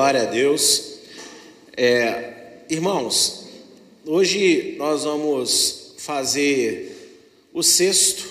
Glória 0.00 0.22
a 0.22 0.24
Deus. 0.24 0.94
É, 1.76 2.62
irmãos, 2.70 3.44
hoje 4.06 4.74
nós 4.78 5.04
vamos 5.04 5.92
fazer 5.98 7.20
o 7.52 7.62
sexto 7.62 8.26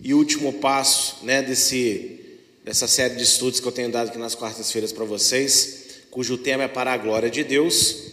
e 0.00 0.14
último 0.14 0.52
passo 0.52 1.24
né, 1.24 1.42
desse, 1.42 2.20
dessa 2.64 2.86
série 2.86 3.16
de 3.16 3.24
estudos 3.24 3.58
que 3.58 3.66
eu 3.66 3.72
tenho 3.72 3.90
dado 3.90 4.10
aqui 4.10 4.18
nas 4.18 4.36
quartas-feiras 4.36 4.92
para 4.92 5.04
vocês, 5.04 5.86
cujo 6.08 6.38
tema 6.38 6.62
é 6.62 6.68
para 6.68 6.92
a 6.92 6.96
glória 6.96 7.28
de 7.28 7.42
Deus. 7.42 8.12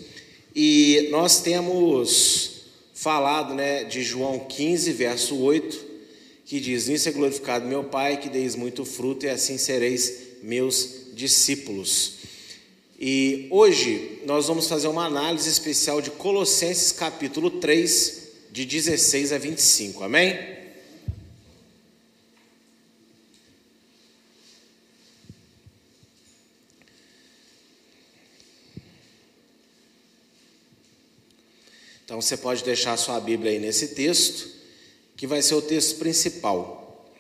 E 0.56 1.10
nós 1.12 1.40
temos 1.42 2.62
falado 2.92 3.54
né, 3.54 3.84
de 3.84 4.02
João 4.02 4.40
15, 4.40 4.94
verso 4.94 5.38
8, 5.38 5.86
que 6.44 6.60
diz: 6.60 6.88
Nisso 6.88 7.08
é 7.08 7.12
glorificado 7.12 7.68
meu 7.68 7.84
Pai, 7.84 8.18
que 8.18 8.30
deis 8.30 8.56
muito 8.56 8.84
fruto, 8.84 9.28
e 9.28 9.30
assim 9.30 9.60
sereis 9.60 10.40
meus 10.42 11.12
discípulos. 11.14 12.17
E 13.00 13.48
hoje 13.52 14.24
nós 14.26 14.48
vamos 14.48 14.68
fazer 14.68 14.88
uma 14.88 15.06
análise 15.06 15.48
especial 15.48 16.02
de 16.02 16.10
Colossenses 16.10 16.92
capítulo 16.92 17.52
3, 17.52 18.28
de 18.52 18.66
16 18.66 19.34
a 19.34 19.38
25. 19.38 20.04
Amém? 20.04 20.58
Então 32.04 32.20
você 32.20 32.36
pode 32.36 32.64
deixar 32.64 32.94
a 32.94 32.98
sua 32.98 33.20
Bíblia 33.20 33.52
aí 33.52 33.60
nesse 33.60 33.90
texto, 33.90 34.50
que 35.16 35.28
vai 35.28 35.44
ser 35.44 35.54
o 35.54 35.62
texto 35.62 36.00
principal. 36.00 37.14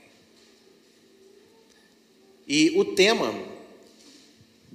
E 2.47 2.71
o 2.75 2.83
tema 2.95 3.56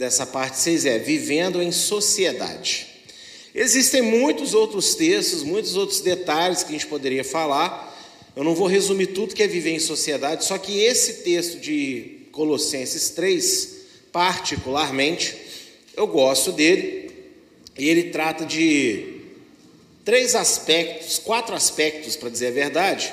dessa 0.02 0.26
parte 0.26 0.58
6 0.58 0.84
é 0.84 0.98
Vivendo 0.98 1.62
em 1.62 1.70
Sociedade. 1.70 2.88
Existem 3.54 4.02
muitos 4.02 4.52
outros 4.52 4.96
textos, 4.96 5.44
muitos 5.44 5.76
outros 5.76 6.00
detalhes 6.00 6.64
que 6.64 6.70
a 6.70 6.72
gente 6.72 6.88
poderia 6.88 7.22
falar. 7.22 7.96
Eu 8.34 8.42
não 8.42 8.52
vou 8.52 8.66
resumir 8.66 9.08
tudo 9.08 9.32
que 9.32 9.44
é 9.44 9.46
viver 9.46 9.70
em 9.70 9.78
sociedade, 9.78 10.44
só 10.44 10.58
que 10.58 10.76
esse 10.80 11.22
texto 11.22 11.60
de 11.60 12.26
Colossenses 12.32 13.10
3, 13.10 13.76
particularmente, 14.10 15.36
eu 15.96 16.08
gosto 16.08 16.50
dele, 16.50 17.12
e 17.78 17.88
ele 17.88 18.10
trata 18.10 18.44
de 18.44 19.20
três 20.04 20.34
aspectos, 20.34 21.20
quatro 21.20 21.54
aspectos, 21.54 22.16
para 22.16 22.28
dizer 22.28 22.48
a 22.48 22.50
verdade, 22.50 23.12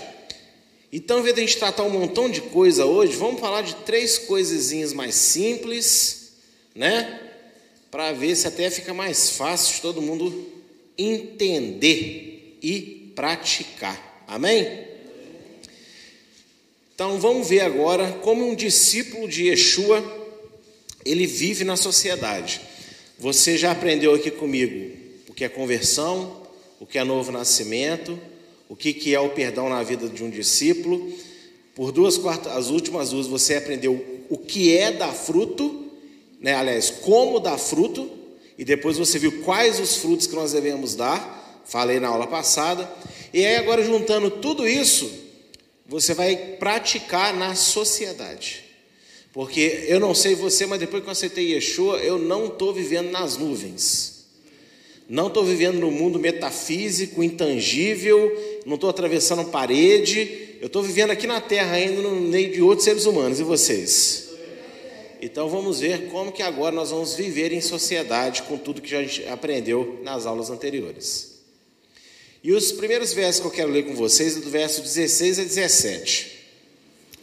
então, 0.92 1.18
ao 1.18 1.22
invés 1.22 1.36
de 1.36 1.42
a 1.42 1.46
gente 1.46 1.59
tratar 1.59 1.84
um 1.84 1.92
montão 1.92 2.28
de 2.28 2.42
coisa 2.42 2.84
hoje, 2.84 3.16
vamos 3.16 3.40
falar 3.40 3.62
de 3.62 3.76
três 3.76 4.18
coisinhas 4.18 4.92
mais 4.92 5.14
simples, 5.14 6.19
né? 6.75 7.20
Para 7.92 8.12
ver 8.12 8.36
se 8.36 8.48
até 8.48 8.70
fica 8.70 8.94
mais 8.94 9.31
fácil 9.31 9.75
de 9.75 9.81
todo 9.81 10.02
mundo 10.02 10.48
entender 10.98 12.58
e 12.62 13.12
praticar. 13.16 14.23
Amém? 14.28 14.88
Então, 16.94 17.20
vamos 17.20 17.47
ver 17.47 17.62
agora 17.62 18.12
como 18.22 18.47
um 18.47 18.53
discípulo 18.53 19.28
de 19.28 19.47
Yeshua 19.47 20.17
ele 21.06 21.25
vive 21.25 21.64
na 21.64 21.78
sociedade. 21.78 22.62
Você 23.17 23.58
já 23.58 23.72
aprendeu 23.72 24.14
aqui 24.14 24.30
comigo 24.30 24.97
o 25.28 25.34
que 25.34 25.44
é 25.44 25.50
conversão, 25.50 26.44
o 26.80 26.86
que 26.86 26.97
é 26.97 27.03
novo 27.03 27.31
nascimento, 27.31 28.20
o 28.67 28.75
que, 28.75 28.94
que 28.94 29.16
é 29.16 29.20
o 29.20 29.30
perdão 29.30 29.70
na 29.70 29.81
vida 29.81 30.08
de 30.08 30.23
um 30.23 30.30
discípulo. 30.30 31.12
Por 31.74 31.91
duas 31.91 32.18
quartas, 32.18 32.51
as 32.56 32.68
últimas 32.68 33.09
duas 33.09 33.28
você 33.28 33.56
aprendeu 33.56 34.24
o 34.30 34.38
que 34.38 34.78
é 34.78 34.91
dar 34.91 35.13
fruto, 35.13 35.88
né? 36.39 36.53
aliás, 36.53 36.89
como 36.89 37.39
dar 37.39 37.57
fruto, 37.57 38.09
e 38.57 38.66
depois 38.66 38.97
você 38.97 39.17
viu 39.17 39.41
quais 39.44 39.79
os 39.79 39.97
frutos 39.97 40.27
que 40.27 40.35
nós 40.35 40.51
devemos 40.51 40.95
dar, 40.95 41.61
falei 41.66 42.00
na 42.00 42.09
aula 42.09 42.27
passada. 42.27 42.91
E 43.33 43.45
aí 43.45 43.55
agora 43.55 43.83
juntando 43.83 44.29
tudo 44.29 44.67
isso, 44.67 45.09
você 45.88 46.13
vai 46.13 46.35
praticar 46.35 47.33
na 47.33 47.55
sociedade. 47.55 48.66
Porque 49.31 49.85
eu 49.88 50.00
não 50.00 50.13
sei 50.13 50.35
você, 50.35 50.66
mas 50.66 50.79
depois 50.79 51.01
que 51.01 51.07
eu 51.07 51.11
aceitei 51.11 51.53
Yeshua, 51.53 52.00
eu 52.00 52.17
não 52.17 52.47
estou 52.47 52.73
vivendo 52.73 53.11
nas 53.11 53.38
nuvens. 53.38 54.25
Não 55.07 55.27
estou 55.27 55.44
vivendo 55.44 55.79
no 55.79 55.89
mundo 55.89 56.19
metafísico, 56.19 57.23
intangível, 57.23 58.31
não 58.66 58.75
estou 58.75 58.89
atravessando 58.89 59.45
parede, 59.45 60.57
eu 60.61 60.67
estou 60.67 60.83
vivendo 60.83 61.11
aqui 61.11 61.25
na 61.25 61.41
Terra 61.41 61.73
ainda 61.73 62.01
no 62.01 62.16
meio 62.16 62.51
de 62.51 62.61
outros 62.61 62.83
seres 62.83 63.06
humanos, 63.06 63.39
e 63.39 63.44
vocês? 63.44 64.28
Então 65.22 65.50
vamos 65.50 65.80
ver 65.80 66.09
como 66.09 66.31
que 66.31 66.41
agora 66.41 66.75
nós 66.75 66.91
vamos 66.91 67.16
viver 67.16 67.52
em 67.52 67.62
sociedade 67.62 68.44
com 68.44 68.57
tudo 68.57 68.81
que 68.81 68.96
a 68.96 69.02
gente 69.02 69.28
aprendeu 69.28 70.00
nas 70.03 70.25
aulas 70.25 70.50
anteriores. 70.50 71.40
E 72.44 72.53
os 72.53 72.72
primeiros 72.72 73.13
versos 73.13 73.41
que 73.41 73.47
eu 73.47 73.52
quero 73.52 73.72
ler 73.72 73.85
com 73.85 73.96
vocês 73.96 74.38
é 74.38 74.40
do 74.40 74.50
verso 74.50 74.81
16 74.81 75.40
a 75.40 75.44
17, 75.44 76.31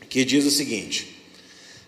que 0.09 0.25
diz 0.25 0.45
o 0.45 0.51
seguinte: 0.51 1.23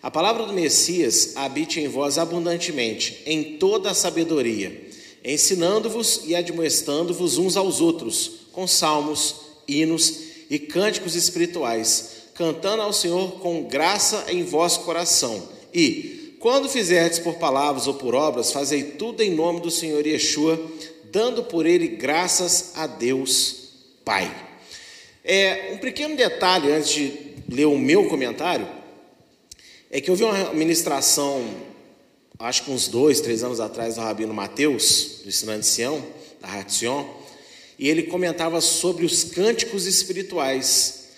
A 0.03 0.11
palavra 0.11 0.47
do 0.47 0.53
Messias 0.55 1.37
habite 1.37 1.79
em 1.79 1.89
vós 1.89 2.17
abundantemente, 2.17 3.23
em 3.27 3.59
toda 3.59 3.91
a 3.91 3.95
sabedoria 3.95 4.89
ensinando-vos 5.25 6.23
e 6.25 6.35
admoestando-vos 6.35 7.39
uns 7.39 7.57
aos 7.57 7.81
outros, 7.81 8.31
com 8.53 8.67
salmos, 8.67 9.35
hinos 9.67 10.21
e 10.49 10.59
cânticos 10.59 11.15
espirituais, 11.15 12.11
cantando 12.35 12.83
ao 12.83 12.93
Senhor 12.93 13.33
com 13.33 13.65
graça 13.65 14.25
em 14.29 14.43
vosso 14.43 14.81
coração. 14.81 15.58
E, 15.73 16.37
quando 16.41 16.69
fizerdes 16.69 17.19
por 17.19 17.35
palavras 17.35 17.87
ou 17.87 17.95
por 17.95 18.15
obras, 18.15 18.53
fazei 18.53 18.83
tudo 18.83 19.23
em 19.23 19.31
nome 19.31 19.61
do 19.61 19.71
Senhor 19.71 20.07
Yeshua, 20.07 20.61
dando 21.11 21.45
por 21.45 21.67
ele 21.67 21.89
graças 21.89 22.73
a 22.75 22.87
Deus 22.87 23.71
Pai. 24.05 24.35
É, 25.25 25.73
um 25.73 25.79
pequeno 25.79 26.17
detalhe 26.17 26.73
antes 26.73 26.91
de 26.91 27.13
ler 27.49 27.67
o 27.67 27.79
meu 27.79 28.09
comentário, 28.09 28.69
é 29.91 30.01
que 30.01 30.11
eu 30.11 30.17
vi 30.17 30.25
uma 30.25 30.53
ministração 30.53 31.45
acho 32.39 32.65
que 32.65 32.71
uns 32.71 32.87
dois, 32.87 33.21
três 33.21 33.43
anos 33.43 33.59
atrás, 33.59 33.97
do 33.97 34.01
Rabino 34.01 34.33
Mateus, 34.33 35.21
do 35.23 35.29
Ensinante 35.29 35.67
Sião, 35.67 36.05
da 36.41 36.47
Ratzion, 36.47 37.05
e 37.79 37.89
ele 37.89 38.05
comentava 38.05 38.61
sobre 38.61 39.05
os 39.05 39.25
cânticos 39.25 39.87
espirituais. 39.87 41.09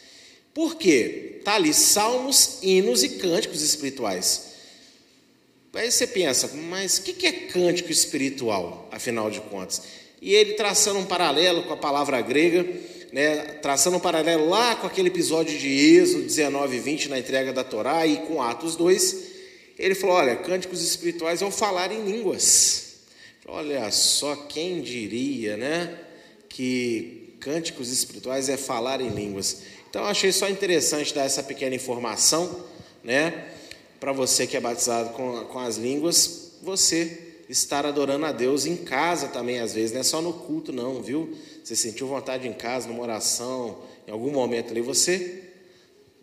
Por 0.54 0.76
quê? 0.76 1.29
Está 1.50 1.56
ali 1.56 1.74
salmos, 1.74 2.58
hinos 2.62 3.02
e 3.02 3.08
cânticos 3.08 3.60
espirituais. 3.60 4.52
Aí 5.74 5.90
você 5.90 6.06
pensa, 6.06 6.48
mas 6.54 6.98
o 6.98 7.02
que 7.02 7.26
é 7.26 7.32
cântico 7.32 7.90
espiritual, 7.90 8.88
afinal 8.92 9.28
de 9.32 9.40
contas? 9.40 9.82
E 10.22 10.32
ele 10.32 10.52
traçando 10.52 11.00
um 11.00 11.04
paralelo 11.04 11.64
com 11.64 11.72
a 11.72 11.76
palavra 11.76 12.20
grega, 12.20 12.64
né, 13.12 13.36
traçando 13.60 13.96
um 13.96 14.00
paralelo 14.00 14.48
lá 14.48 14.76
com 14.76 14.86
aquele 14.86 15.08
episódio 15.08 15.58
de 15.58 15.68
Êxodo 15.68 16.22
19 16.22 16.76
e 16.76 16.78
20 16.78 17.08
na 17.08 17.18
entrega 17.18 17.52
da 17.52 17.64
Torá 17.64 18.06
e 18.06 18.18
com 18.28 18.40
Atos 18.40 18.76
2, 18.76 19.16
ele 19.76 19.96
falou: 19.96 20.14
olha, 20.14 20.36
cânticos 20.36 20.80
espirituais 20.80 21.42
é 21.42 21.44
o 21.44 21.50
falar 21.50 21.90
em 21.90 22.04
línguas. 22.04 22.94
Olha 23.48 23.90
só, 23.90 24.36
quem 24.36 24.80
diria, 24.80 25.56
né? 25.56 25.98
Que 26.48 27.34
cânticos 27.40 27.90
espirituais 27.90 28.48
é 28.48 28.56
falar 28.56 29.00
em 29.00 29.08
línguas. 29.08 29.62
Então, 29.90 30.04
achei 30.04 30.30
só 30.30 30.48
interessante 30.48 31.12
dar 31.12 31.24
essa 31.24 31.42
pequena 31.42 31.74
informação, 31.74 32.64
né? 33.02 33.48
Para 33.98 34.12
você 34.12 34.46
que 34.46 34.56
é 34.56 34.60
batizado 34.60 35.10
com, 35.10 35.44
com 35.46 35.58
as 35.58 35.76
línguas, 35.76 36.52
você 36.62 37.34
estar 37.48 37.84
adorando 37.84 38.24
a 38.24 38.30
Deus 38.30 38.64
em 38.64 38.76
casa 38.76 39.26
também, 39.26 39.58
às 39.58 39.74
vezes, 39.74 39.92
não 39.92 40.00
é 40.00 40.04
só 40.04 40.22
no 40.22 40.32
culto, 40.32 40.72
não, 40.72 41.02
viu? 41.02 41.36
Você 41.64 41.74
sentiu 41.74 42.06
vontade 42.06 42.46
em 42.46 42.52
casa, 42.52 42.86
numa 42.86 43.02
oração, 43.02 43.78
em 44.06 44.12
algum 44.12 44.30
momento 44.30 44.70
ali, 44.70 44.80
você 44.80 45.46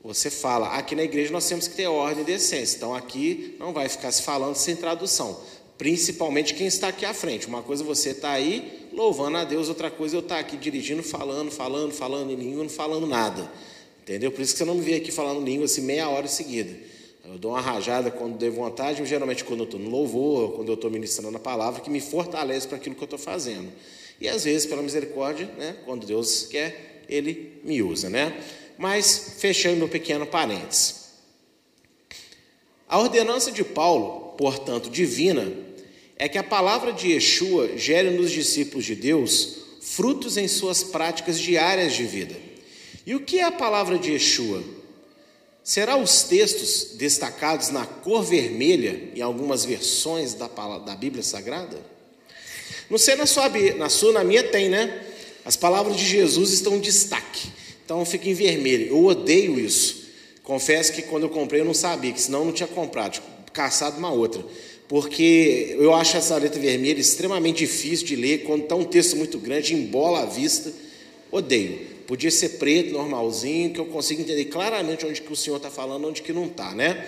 você 0.02 0.30
fala, 0.30 0.78
aqui 0.78 0.96
na 0.96 1.04
igreja 1.04 1.34
nós 1.34 1.50
temos 1.50 1.68
que 1.68 1.75
ter 1.75 1.88
ordem 1.88 2.24
e 2.24 2.25
decência, 2.25 2.78
então 2.78 2.96
aqui 2.96 3.58
não 3.60 3.74
vai 3.74 3.90
ficar 3.90 4.10
se 4.10 4.22
falando 4.22 4.56
sem 4.56 4.74
tradução, 4.74 5.38
principalmente 5.78 6.54
quem 6.54 6.66
está 6.66 6.88
aqui 6.88 7.06
à 7.06 7.14
frente. 7.14 7.46
Uma 7.46 7.62
coisa 7.62 7.84
é 7.84 7.86
você 7.86 8.12
está 8.12 8.31
aí 8.31 8.87
louvando 8.98 9.38
a 9.38 9.44
Deus, 9.44 9.70
outra 9.70 9.92
coisa 9.92 10.16
é 10.16 10.18
eu 10.18 10.22
estar 10.22 10.40
aqui 10.40 10.58
dirigindo, 10.58 11.04
falando, 11.04 11.52
falando, 11.52 11.92
falando 11.92 12.32
em 12.32 12.36
língua, 12.36 12.64
não 12.64 12.70
falando 12.70 13.06
nada. 13.06 13.50
Entendeu? 14.02 14.32
Por 14.32 14.42
isso 14.42 14.54
que 14.54 14.58
você 14.58 14.66
não 14.66 14.74
me 14.74 14.82
vê 14.82 14.96
aqui 14.96 15.12
falando 15.12 15.46
língua 15.46 15.66
assim 15.66 15.82
meia 15.82 16.10
hora 16.10 16.26
em 16.26 16.30
seguida. 16.30 16.76
Eu 17.24 17.38
dou 17.38 17.52
uma 17.52 17.62
rajada 17.62 18.10
quando 18.10 18.38
dei 18.38 18.50
vontade, 18.50 19.06
geralmente 19.06 19.44
quando 19.44 19.60
eu 19.60 19.66
estou 19.66 19.80
no 19.80 19.90
louvor, 19.90 20.54
quando 20.54 20.70
eu 20.70 20.74
estou 20.74 20.90
ministrando 20.90 21.38
a 21.38 21.40
palavra, 21.40 21.80
que 21.80 21.92
me 21.92 22.02
fortalece 22.02 22.68
para 22.68 22.78
aquilo 22.78 22.96
que 22.96 23.04
eu 23.04 23.06
estou 23.06 23.20
fazendo. 23.20 23.72
E 24.20 24.28
às 24.28 24.46
vezes, 24.46 24.66
pela 24.66 24.82
misericórdia, 24.82 25.46
né, 25.60 25.76
quando 25.86 26.08
Deus 26.08 26.48
quer, 26.48 27.04
Ele 27.08 27.62
me 27.64 27.84
usa, 27.84 28.10
né? 28.10 28.36
Mas, 28.80 29.36
fechando 29.38 29.78
meu 29.78 29.90
pequeno 29.90 30.26
parênteses. 30.26 31.10
A 32.90 32.98
ordenança 32.98 33.52
de 33.52 33.64
Paulo, 33.64 34.34
portanto 34.38 34.90
divina, 34.90 35.54
é 36.18 36.28
que 36.28 36.38
a 36.38 36.44
palavra 36.44 36.92
de 36.92 37.10
Yeshua 37.10 37.78
gere 37.78 38.10
nos 38.10 38.31
discípulos 38.31 38.86
de 38.86 38.96
Deus 38.96 39.58
frutos 39.81 40.38
em 40.38 40.48
suas 40.48 40.84
práticas 40.84 41.40
diárias 41.40 41.94
de 41.94 42.04
vida. 42.04 42.36
E 43.06 43.16
o 43.16 43.22
que 43.22 43.40
é 43.40 43.44
a 43.44 43.52
palavra 43.52 43.98
de 43.98 44.12
Yeshua? 44.12 44.64
Será 45.64 45.98
os 45.98 46.24
textos 46.24 46.96
destacados 46.98 47.69
na 47.69 47.86
cor 47.86 48.24
vermelha 48.24 49.12
em 49.16 49.22
algumas 49.22 49.66
versões 49.66 50.34
da, 50.34 50.48
da 50.48 50.96
Bíblia 50.96 51.24
Sagrada? 51.24 51.78
Não 52.90 52.98
sei 52.98 53.16
na 53.16 53.25
sua, 53.25 53.50
na 53.78 53.90
sua, 53.90 54.14
na 54.14 54.24
minha 54.24 54.44
tem, 54.44 54.69
né? 54.69 55.06
As 55.44 55.56
palavras 55.56 55.98
de 55.98 56.06
Jesus 56.06 56.52
estão 56.52 56.78
em 56.78 56.80
destaque, 56.80 57.50
então 57.86 58.04
fica 58.06 58.30
em 58.30 58.34
vermelho. 58.34 58.88
Eu 58.88 59.06
odeio 59.06 59.60
isso. 59.60 60.08
Confesso 60.44 60.94
que 60.94 61.02
quando 61.02 61.24
eu 61.24 61.30
comprei 61.30 61.62
eu 61.62 61.66
não 61.66 61.74
sabia, 61.74 62.12
que 62.14 62.22
senão 62.22 62.40
eu 62.40 62.46
não 62.46 62.54
tinha 62.54 62.68
comprado, 62.68 63.14
tipo, 63.14 63.28
caçado 63.52 63.98
uma 63.98 64.12
outra. 64.12 64.44
Porque 64.88 65.75
eu 65.78 65.94
acho 65.94 66.16
essa 66.16 66.38
letra 66.38 66.60
vermelha 66.60 67.00
extremamente 67.00 67.57
difícil 67.57 68.07
de 68.07 68.16
ler, 68.16 68.44
quando 68.44 68.63
está 68.63 68.75
um 68.75 68.86
texto 68.86 69.18
muito 69.18 69.38
grande, 69.38 69.74
embola 69.74 70.22
a 70.22 70.25
vista. 70.25 70.72
Odeio. 71.31 71.98
Podia 72.07 72.31
ser 72.31 72.51
preto, 72.51 72.94
normalzinho, 72.94 73.74
que 73.74 73.80
eu 73.80 73.86
consigo 73.86 74.22
entender 74.22 74.45
claramente 74.45 75.06
onde 75.06 75.22
que 75.22 75.31
o 75.31 75.36
Senhor 75.36 75.57
está 75.57 75.69
falando, 75.69 76.07
onde 76.07 76.22
que 76.22 76.31
não 76.31 76.45
está, 76.45 76.74
né? 76.74 77.06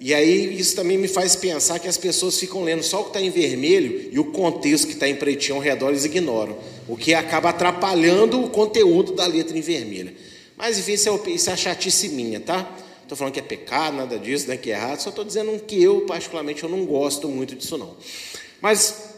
E 0.00 0.14
aí 0.14 0.58
isso 0.58 0.74
também 0.74 0.96
me 0.96 1.06
faz 1.06 1.36
pensar 1.36 1.78
que 1.78 1.86
as 1.86 1.98
pessoas 1.98 2.40
ficam 2.40 2.64
lendo 2.64 2.82
só 2.82 3.00
o 3.00 3.04
que 3.04 3.10
está 3.10 3.20
em 3.20 3.28
vermelho 3.28 4.08
e 4.10 4.18
o 4.18 4.24
contexto 4.32 4.86
que 4.86 4.94
está 4.94 5.06
em 5.06 5.14
pretinho 5.14 5.56
ao 5.56 5.60
redor 5.60 5.90
eles 5.90 6.06
ignoram, 6.06 6.56
o 6.88 6.96
que 6.96 7.12
acaba 7.12 7.50
atrapalhando 7.50 8.42
o 8.42 8.48
conteúdo 8.48 9.12
da 9.12 9.26
letra 9.26 9.56
em 9.56 9.60
vermelho. 9.60 10.12
Mas 10.56 10.78
enfim, 10.78 10.92
isso 10.94 11.08
é, 11.08 11.30
isso 11.30 11.50
é 11.50 11.52
a 11.52 11.56
chatice 11.56 12.08
minha, 12.08 12.40
tá? 12.40 12.76
Estou 13.10 13.18
falando 13.18 13.34
que 13.34 13.40
é 13.40 13.42
pecado, 13.42 13.96
nada 13.96 14.16
disso, 14.16 14.46
né, 14.46 14.56
que 14.56 14.70
é 14.70 14.74
errado, 14.76 15.00
só 15.00 15.10
estou 15.10 15.24
dizendo 15.24 15.58
que 15.64 15.82
eu, 15.82 16.02
particularmente, 16.02 16.62
eu 16.62 16.68
não 16.68 16.86
gosto 16.86 17.28
muito 17.28 17.56
disso 17.56 17.76
não. 17.76 17.96
Mas 18.60 19.10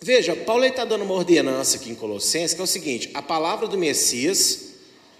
Veja, 0.00 0.36
Paulo 0.36 0.64
está 0.64 0.84
dando 0.84 1.02
uma 1.02 1.14
ordenança 1.14 1.76
aqui 1.76 1.90
em 1.90 1.94
Colossenses, 1.94 2.54
que 2.54 2.60
é 2.60 2.64
o 2.64 2.66
seguinte: 2.68 3.10
a 3.14 3.22
palavra 3.22 3.66
do 3.66 3.76
Messias 3.76 4.74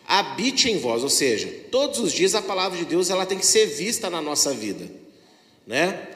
habite 0.06 0.70
em 0.70 0.78
vós, 0.78 1.02
ou 1.02 1.08
seja, 1.08 1.48
todos 1.70 1.98
os 1.98 2.12
dias 2.12 2.34
a 2.34 2.42
palavra 2.42 2.78
de 2.78 2.84
Deus 2.84 3.10
ela 3.10 3.26
tem 3.26 3.38
que 3.38 3.46
ser 3.46 3.66
vista 3.66 4.08
na 4.08 4.22
nossa 4.22 4.54
vida, 4.54 4.88
né? 5.66 6.08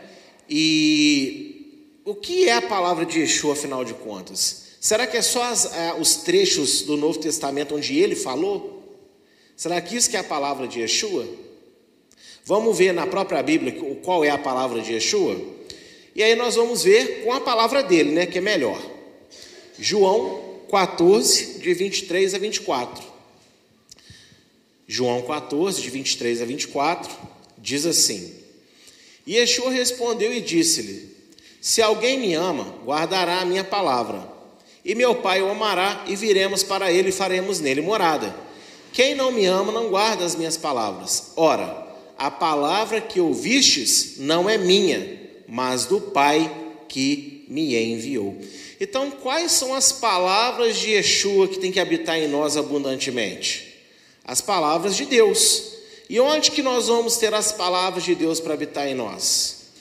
E 0.48 1.96
o 2.04 2.14
que 2.14 2.48
é 2.48 2.52
a 2.52 2.62
palavra 2.62 3.04
de 3.04 3.20
Yeshua, 3.20 3.54
afinal 3.54 3.84
de 3.84 3.94
contas? 3.94 4.76
Será 4.80 5.08
que 5.08 5.16
é 5.16 5.22
só 5.22 5.42
as, 5.42 5.64
é, 5.74 5.94
os 5.98 6.16
trechos 6.16 6.82
do 6.82 6.96
Novo 6.96 7.18
Testamento 7.18 7.74
onde 7.74 7.98
ele 7.98 8.14
falou? 8.14 9.00
Será 9.56 9.80
que 9.80 9.96
isso 9.96 10.08
que 10.08 10.16
é 10.16 10.20
a 10.20 10.24
palavra 10.24 10.68
de 10.68 10.78
Yeshua? 10.80 11.26
Vamos 12.44 12.76
ver 12.76 12.92
na 12.92 13.06
própria 13.06 13.42
Bíblia 13.42 13.72
qual 14.02 14.24
é 14.24 14.30
a 14.30 14.38
palavra 14.38 14.80
de 14.80 14.92
Yeshua? 14.92 15.40
E 16.14 16.22
aí 16.22 16.34
nós 16.34 16.56
vamos 16.56 16.82
ver 16.82 17.24
com 17.24 17.32
a 17.32 17.40
palavra 17.40 17.82
dele, 17.82 18.10
né, 18.10 18.26
que 18.26 18.38
é 18.38 18.40
melhor. 18.40 18.80
João 19.78 20.60
14, 20.70 21.60
de 21.60 21.72
23 21.72 22.34
a 22.34 22.38
24. 22.38 23.04
João 24.86 25.22
14, 25.22 25.80
de 25.80 25.88
23 25.88 26.42
a 26.42 26.44
24, 26.44 27.10
diz 27.56 27.86
assim: 27.86 28.34
E 29.26 29.36
Yeshua 29.36 29.70
respondeu 29.70 30.32
e 30.32 30.40
disse-lhe: 30.40 31.14
Se 31.60 31.80
alguém 31.80 32.18
me 32.18 32.34
ama, 32.34 32.74
guardará 32.84 33.40
a 33.40 33.44
minha 33.44 33.64
palavra, 33.64 34.28
e 34.84 34.94
meu 34.94 35.14
Pai 35.14 35.40
o 35.40 35.48
amará, 35.48 36.04
e 36.08 36.16
viremos 36.16 36.62
para 36.62 36.92
ele 36.92 37.10
e 37.10 37.12
faremos 37.12 37.60
nele 37.60 37.80
morada. 37.80 38.34
Quem 38.92 39.14
não 39.14 39.30
me 39.30 39.46
ama 39.46 39.72
não 39.72 39.88
guarda 39.88 40.24
as 40.24 40.34
minhas 40.34 40.56
palavras. 40.56 41.32
Ora, 41.36 41.91
a 42.22 42.30
palavra 42.30 43.00
que 43.00 43.18
ouvistes 43.18 44.14
não 44.18 44.48
é 44.48 44.56
minha, 44.56 45.18
mas 45.48 45.86
do 45.86 46.00
Pai 46.00 46.48
que 46.88 47.44
me 47.48 47.74
enviou. 47.74 48.40
Então, 48.80 49.10
quais 49.10 49.50
são 49.50 49.74
as 49.74 49.90
palavras 49.90 50.76
de 50.76 50.92
Yeshua 50.92 51.48
que 51.48 51.58
tem 51.58 51.72
que 51.72 51.80
habitar 51.80 52.16
em 52.16 52.28
nós 52.28 52.56
abundantemente? 52.56 53.76
As 54.24 54.40
palavras 54.40 54.94
de 54.94 55.04
Deus. 55.04 55.72
E 56.08 56.20
onde 56.20 56.52
que 56.52 56.62
nós 56.62 56.86
vamos 56.86 57.16
ter 57.16 57.34
as 57.34 57.50
palavras 57.50 58.04
de 58.04 58.14
Deus 58.14 58.38
para 58.38 58.54
habitar 58.54 58.86
em 58.86 58.94
nós? 58.94 59.72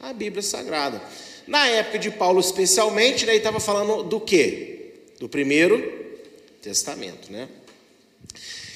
A 0.00 0.14
Bíblia 0.14 0.40
Sagrada. 0.40 1.02
Na 1.46 1.66
época 1.66 1.98
de 1.98 2.10
Paulo, 2.10 2.40
especialmente, 2.40 3.26
ele 3.26 3.32
estava 3.32 3.60
falando 3.60 4.04
do 4.04 4.18
quê? 4.18 4.94
Do 5.18 5.28
primeiro 5.28 6.16
testamento, 6.62 7.30
né? 7.30 7.46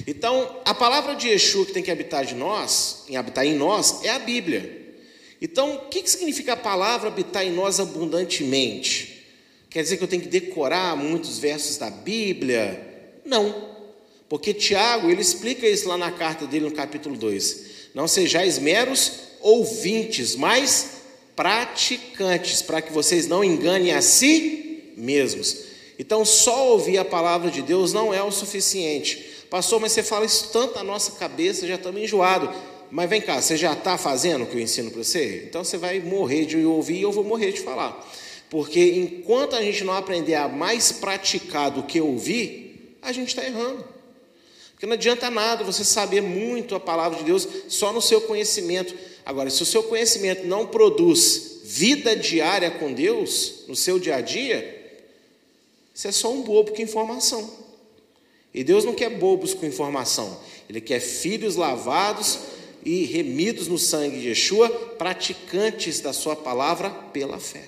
Então, 0.07 0.61
a 0.65 0.75
palavra 0.75 1.15
de 1.15 1.29
Yeshua 1.29 1.67
que 1.67 1.73
tem 1.73 1.83
que 1.83 1.91
habitar 1.91 2.25
de 2.25 2.35
nós, 2.35 3.05
em 3.09 3.17
habitar 3.17 3.47
em 3.47 3.55
nós, 3.55 4.03
é 4.05 4.11
a 4.11 4.19
Bíblia. 4.19 4.83
Então, 5.41 5.75
o 5.75 5.79
que 5.89 6.09
significa 6.09 6.55
a 6.55 6.57
palavra 6.57 7.09
habitar 7.09 7.45
em 7.45 7.53
nós 7.53 7.79
abundantemente? 7.79 9.25
Quer 9.71 9.83
dizer 9.83 9.97
que 9.97 10.05
eu 10.05 10.09
tenho 10.09 10.23
que 10.23 10.29
decorar 10.29 10.97
muitos 10.97 11.39
versos 11.39 11.77
da 11.77 11.91
Bíblia? 11.91 12.81
Não, 13.25 13.75
porque 14.29 14.55
Tiago, 14.55 15.11
ele 15.11 15.21
explica 15.21 15.67
isso 15.67 15.89
lá 15.89 15.97
na 15.97 16.11
carta 16.11 16.47
dele 16.47 16.67
no 16.67 16.73
capítulo 16.73 17.17
2. 17.17 17.65
Não 17.95 18.09
sejais 18.09 18.59
meros 18.59 19.13
ouvintes, 19.41 20.35
mas 20.35 20.93
praticantes, 21.37 22.63
para 22.63 22.81
que 22.81 22.93
vocês 22.93 23.27
não 23.27 23.45
enganem 23.45 23.93
a 23.93 24.01
si 24.01 24.93
mesmos. 24.97 25.65
Então, 25.99 26.25
só 26.25 26.71
ouvir 26.71 26.99
a 26.99 27.05
palavra 27.05 27.51
de 27.51 27.63
Deus 27.63 27.93
não 27.93 28.13
é 28.13 28.23
o 28.23 28.31
suficiente. 28.31 29.34
Pastor, 29.55 29.79
mas 29.79 29.93
você 29.93 30.03
fala 30.03 30.27
isso 30.27 30.49
tanto 30.53 30.75
na 30.75 30.83
nossa 30.83 31.13
cabeça, 31.13 31.65
já 31.65 31.77
estamos 31.77 32.03
enjoados. 32.03 32.51
Mas 32.91 33.09
vem 33.09 33.21
cá, 33.21 33.41
você 33.41 33.57
já 33.57 33.73
está 33.73 33.97
fazendo 33.97 34.43
o 34.43 34.47
que 34.49 34.57
eu 34.57 34.61
ensino 34.61 34.91
para 34.91 35.05
você? 35.05 35.45
Então 35.49 35.63
você 35.63 35.77
vai 35.77 36.01
morrer 36.01 36.45
de 36.45 36.65
ouvir 36.65 36.97
e 36.97 37.03
eu 37.03 37.13
vou 37.13 37.23
morrer 37.23 37.53
de 37.53 37.61
falar. 37.61 38.05
Porque 38.51 38.95
enquanto 38.97 39.55
a 39.55 39.63
gente 39.63 39.85
não 39.85 39.93
aprender 39.93 40.35
a 40.35 40.49
mais 40.49 40.91
praticar 40.91 41.71
do 41.71 41.85
que 41.85 42.01
ouvir, 42.01 42.99
a 43.01 43.13
gente 43.13 43.29
está 43.29 43.45
errando. 43.45 43.85
Porque 44.73 44.87
não 44.87 44.95
adianta 44.95 45.31
nada 45.31 45.63
você 45.63 45.85
saber 45.85 46.21
muito 46.21 46.75
a 46.75 46.81
palavra 46.81 47.19
de 47.19 47.25
Deus 47.25 47.47
só 47.69 47.93
no 47.93 48.03
seu 48.03 48.23
conhecimento. 48.23 48.93
Agora, 49.25 49.49
se 49.51 49.63
o 49.63 49.67
seu 49.67 49.85
conhecimento 49.85 50.49
não 50.49 50.67
produz 50.67 51.61
vida 51.63 52.17
diária 52.17 52.73
com 52.73 52.93
Deus, 52.93 53.63
no 53.69 53.77
seu 53.77 54.01
dia 54.01 54.17
a 54.17 54.21
dia, 54.21 54.99
você 55.95 56.09
é 56.09 56.13
só 56.13 56.33
um 56.33 56.43
bobo 56.43 56.73
com 56.73 56.83
informação. 56.83 57.64
E 58.55 58.63
Deus 58.63 58.85
não 58.85 58.95
quer 58.95 59.11
bobos 59.11 59.53
com 59.53 59.67
informação, 59.67 60.41
Ele 60.71 60.81
quer 60.81 61.01
filhos 61.01 61.57
lavados 61.57 62.39
e 62.85 63.05
remidos 63.05 63.67
no 63.67 63.79
sangue 63.79 64.21
de 64.21 64.29
Yeshua, 64.29 64.69
praticantes 64.71 66.01
da 66.01 66.13
sua 66.13 66.37
palavra 66.37 66.91
pela 66.91 67.41
fé. 67.41 67.65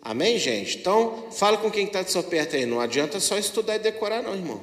Amém, 0.00 0.38
gente? 0.38 0.78
Então, 0.78 1.26
fala 1.30 1.58
com 1.58 1.70
quem 1.70 1.84
está 1.84 2.02
de 2.02 2.10
seu 2.10 2.22
perto 2.22 2.56
aí. 2.56 2.64
Não 2.64 2.80
adianta 2.80 3.20
só 3.20 3.36
estudar 3.36 3.76
e 3.76 3.80
decorar, 3.80 4.22
não, 4.22 4.34
irmão. 4.34 4.62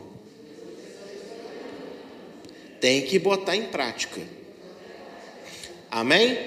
Tem 2.82 3.04
que 3.04 3.20
botar 3.20 3.56
em 3.56 3.66
prática. 3.66 4.20
Amém? 5.92 6.38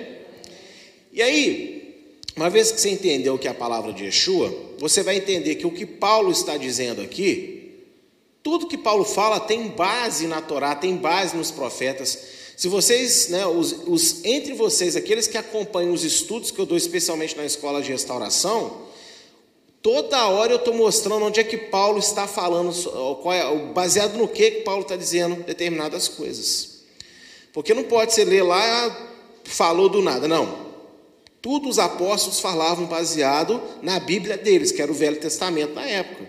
E 1.12 1.22
aí, 1.22 2.10
uma 2.34 2.50
vez 2.50 2.72
que 2.72 2.80
você 2.80 2.90
entendeu 2.90 3.34
o 3.34 3.38
que 3.38 3.46
é 3.46 3.50
a 3.50 3.54
palavra 3.54 3.92
de 3.92 4.04
Yeshua, 4.04 4.52
você 4.78 5.02
vai 5.02 5.16
entender 5.16 5.54
que 5.56 5.66
o 5.66 5.70
que 5.70 5.86
Paulo 5.86 6.32
está 6.32 6.56
dizendo 6.56 7.00
aqui 7.00 7.59
tudo 8.42 8.66
que 8.66 8.78
Paulo 8.78 9.04
fala 9.04 9.38
tem 9.38 9.68
base 9.68 10.26
na 10.26 10.40
Torá, 10.40 10.74
tem 10.74 10.96
base 10.96 11.36
nos 11.36 11.50
profetas. 11.50 12.18
Se 12.56 12.68
vocês, 12.68 13.28
né, 13.28 13.46
os, 13.46 13.74
os, 13.86 14.24
entre 14.24 14.54
vocês, 14.54 14.96
aqueles 14.96 15.26
que 15.26 15.38
acompanham 15.38 15.92
os 15.92 16.04
estudos 16.04 16.50
que 16.50 16.58
eu 16.58 16.66
dou 16.66 16.76
especialmente 16.76 17.36
na 17.36 17.44
escola 17.44 17.82
de 17.82 17.90
restauração, 17.90 18.82
toda 19.82 20.28
hora 20.28 20.52
eu 20.52 20.56
estou 20.56 20.74
mostrando 20.74 21.24
onde 21.24 21.40
é 21.40 21.44
que 21.44 21.56
Paulo 21.56 21.98
está 21.98 22.26
falando, 22.26 22.70
é, 23.32 23.72
baseado 23.72 24.16
no 24.16 24.28
que, 24.28 24.50
que 24.50 24.60
Paulo 24.60 24.82
está 24.82 24.96
dizendo 24.96 25.42
determinadas 25.42 26.08
coisas. 26.08 26.80
Porque 27.52 27.74
não 27.74 27.84
pode 27.84 28.14
ser 28.14 28.24
ler 28.24 28.42
lá, 28.42 29.08
falou 29.44 29.88
do 29.88 30.02
nada, 30.02 30.28
não. 30.28 30.70
Tudo 31.42 31.68
os 31.68 31.78
apóstolos 31.78 32.40
falavam 32.40 32.86
baseado 32.86 33.60
na 33.80 33.98
Bíblia 33.98 34.36
deles, 34.36 34.70
que 34.70 34.82
era 34.82 34.92
o 34.92 34.94
Velho 34.94 35.18
Testamento 35.18 35.74
na 35.74 35.86
época. 35.86 36.28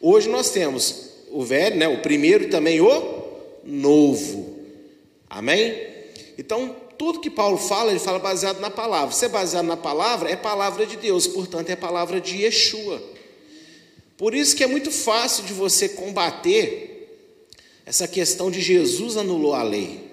Hoje 0.00 0.28
nós 0.28 0.50
temos 0.50 1.09
o 1.30 1.42
velho, 1.44 1.76
né, 1.76 1.88
o 1.88 2.02
primeiro 2.02 2.44
e 2.44 2.48
também 2.48 2.80
o 2.80 3.22
novo. 3.64 4.58
Amém? 5.28 5.74
Então, 6.36 6.74
tudo 6.98 7.20
que 7.20 7.30
Paulo 7.30 7.56
fala, 7.56 7.90
ele 7.90 7.98
fala 7.98 8.18
baseado 8.18 8.60
na 8.60 8.70
palavra. 8.70 9.14
Se 9.14 9.24
é 9.24 9.28
baseado 9.28 9.66
na 9.66 9.76
palavra, 9.76 10.30
é 10.30 10.36
palavra 10.36 10.84
de 10.84 10.96
Deus, 10.96 11.26
portanto, 11.26 11.70
é 11.70 11.76
palavra 11.76 12.20
de 12.20 12.42
Yeshua. 12.42 13.02
Por 14.16 14.34
isso 14.34 14.54
que 14.54 14.62
é 14.62 14.66
muito 14.66 14.90
fácil 14.90 15.44
de 15.44 15.52
você 15.52 15.88
combater 15.88 16.90
essa 17.86 18.06
questão 18.06 18.50
de 18.50 18.60
Jesus 18.60 19.16
anulou 19.16 19.54
a 19.54 19.62
lei. 19.62 20.10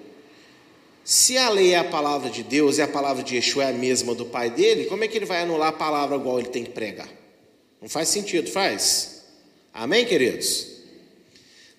Se 1.04 1.38
a 1.38 1.48
lei 1.48 1.72
é 1.72 1.78
a 1.78 1.84
palavra 1.84 2.28
de 2.28 2.42
Deus 2.42 2.78
e 2.78 2.82
a 2.82 2.88
palavra 2.88 3.22
de 3.22 3.36
Yeshua 3.36 3.64
é 3.64 3.68
a 3.68 3.72
mesma 3.72 4.14
do 4.14 4.26
pai 4.26 4.50
dele, 4.50 4.86
como 4.86 5.04
é 5.04 5.08
que 5.08 5.16
ele 5.16 5.24
vai 5.24 5.42
anular 5.42 5.68
a 5.68 5.72
palavra 5.72 6.16
igual 6.16 6.38
ele 6.38 6.48
tem 6.48 6.64
que 6.64 6.70
pregar? 6.70 7.08
Não 7.80 7.88
faz 7.88 8.08
sentido, 8.08 8.50
faz? 8.50 9.24
Amém, 9.72 10.04
queridos? 10.04 10.77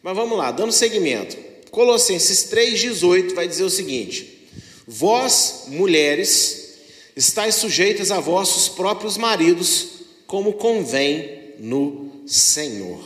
Mas 0.09 0.17
vamos 0.17 0.39
lá, 0.39 0.49
dando 0.49 0.71
seguimento. 0.71 1.37
Colossenses 1.69 2.45
3,18 2.51 3.35
vai 3.35 3.47
dizer 3.47 3.61
o 3.61 3.69
seguinte: 3.69 4.49
Vós, 4.87 5.65
mulheres, 5.67 6.79
estáis 7.15 7.53
sujeitas 7.53 8.09
a 8.09 8.19
vossos 8.19 8.69
próprios 8.69 9.17
maridos, 9.17 9.87
como 10.25 10.53
convém 10.53 11.53
no 11.59 12.23
Senhor. 12.25 12.99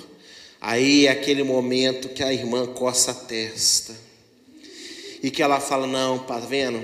Aí 0.62 1.06
é 1.06 1.12
aquele 1.12 1.44
momento 1.44 2.08
que 2.08 2.24
a 2.24 2.32
irmã 2.32 2.68
coça 2.68 3.12
a 3.12 3.14
testa. 3.14 3.94
e 5.22 5.30
que 5.30 5.44
ela 5.44 5.60
fala: 5.60 5.86
Não, 5.86 6.20
tá 6.20 6.40
vendo? 6.40 6.82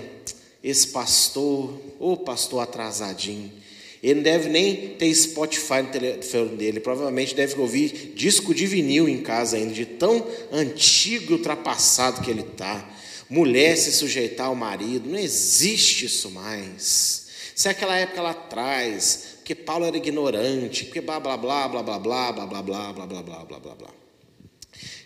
Esse 0.61 0.87
pastor, 0.87 1.79
ô 1.97 2.17
pastor 2.17 2.59
atrasadinho, 2.59 3.53
ele 4.01 4.15
não 4.15 4.23
deve 4.23 4.49
nem 4.49 4.95
ter 4.95 5.13
Spotify 5.13 5.81
no 5.81 5.91
telefone 5.91 6.55
dele, 6.55 6.79
provavelmente 6.79 7.35
deve 7.35 7.59
ouvir 7.59 8.13
disco 8.15 8.53
de 8.53 8.65
vinil 8.65 9.09
em 9.09 9.21
casa 9.21 9.57
ainda, 9.57 9.73
de 9.73 9.85
tão 9.85 10.25
antigo 10.51 11.31
e 11.31 11.35
ultrapassado 11.35 12.21
que 12.21 12.31
ele 12.31 12.41
está. 12.41 12.89
Mulher 13.29 13.75
se 13.77 13.91
sujeitar 13.91 14.47
ao 14.47 14.55
marido, 14.55 15.09
não 15.09 15.19
existe 15.19 16.05
isso 16.05 16.31
mais. 16.31 17.27
Se 17.53 17.67
é 17.67 17.71
aquela 17.71 17.95
época 17.97 18.21
lá 18.21 18.31
atrás, 18.31 19.35
porque 19.35 19.53
Paulo 19.53 19.85
era 19.85 19.97
ignorante, 19.97 20.85
porque 20.85 21.01
blá 21.01 21.19
blá 21.19 21.35
blá 21.35 21.67
blá 21.67 21.83
blá 21.83 21.99
blá 21.99 22.21
blá 22.23 22.45
blá 22.45 22.63
blá 22.63 22.63
blá 22.63 22.93
blá 22.93 23.23
blá 23.23 23.45
blá 23.45 23.59
blá 23.59 23.75
blá. 23.75 23.89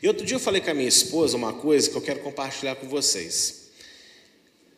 E 0.02 0.08
outro 0.08 0.26
dia 0.26 0.36
eu 0.36 0.40
falei 0.40 0.62
com 0.62 0.70
a 0.70 0.74
minha 0.74 0.88
esposa 0.88 1.36
uma 1.36 1.54
coisa 1.54 1.90
que 1.90 1.96
eu 1.96 2.02
quero 2.02 2.20
compartilhar 2.20 2.76
com 2.76 2.88
vocês. 2.88 3.70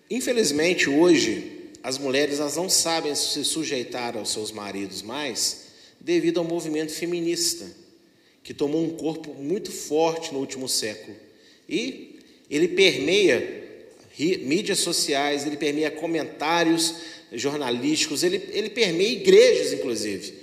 Infelizmente 0.09 0.89
hoje 0.89 1.54
as 1.85 1.99
mulheres 1.99 2.39
elas 2.39 2.55
não 2.55 2.67
sabem 2.67 3.13
se 3.13 3.45
sujeitar 3.45 4.17
aos 4.17 4.31
seus 4.31 4.51
maridos 4.51 5.03
mais 5.03 5.65
devido 6.01 6.39
ao 6.39 6.43
movimento 6.43 6.91
feminista 6.91 7.63
que 8.43 8.55
tomou 8.55 8.83
um 8.83 8.89
corpo 8.97 9.35
muito 9.35 9.71
forte 9.71 10.33
no 10.33 10.39
último 10.39 10.67
século 10.67 11.15
e 11.69 12.19
ele 12.49 12.69
permeia 12.69 13.63
mídias 14.17 14.79
sociais, 14.79 15.45
ele 15.45 15.57
permeia 15.57 15.91
comentários 15.91 16.95
jornalísticos, 17.31 18.23
ele, 18.23 18.41
ele 18.51 18.69
permeia 18.71 19.11
igrejas, 19.11 19.71
inclusive. 19.73 20.33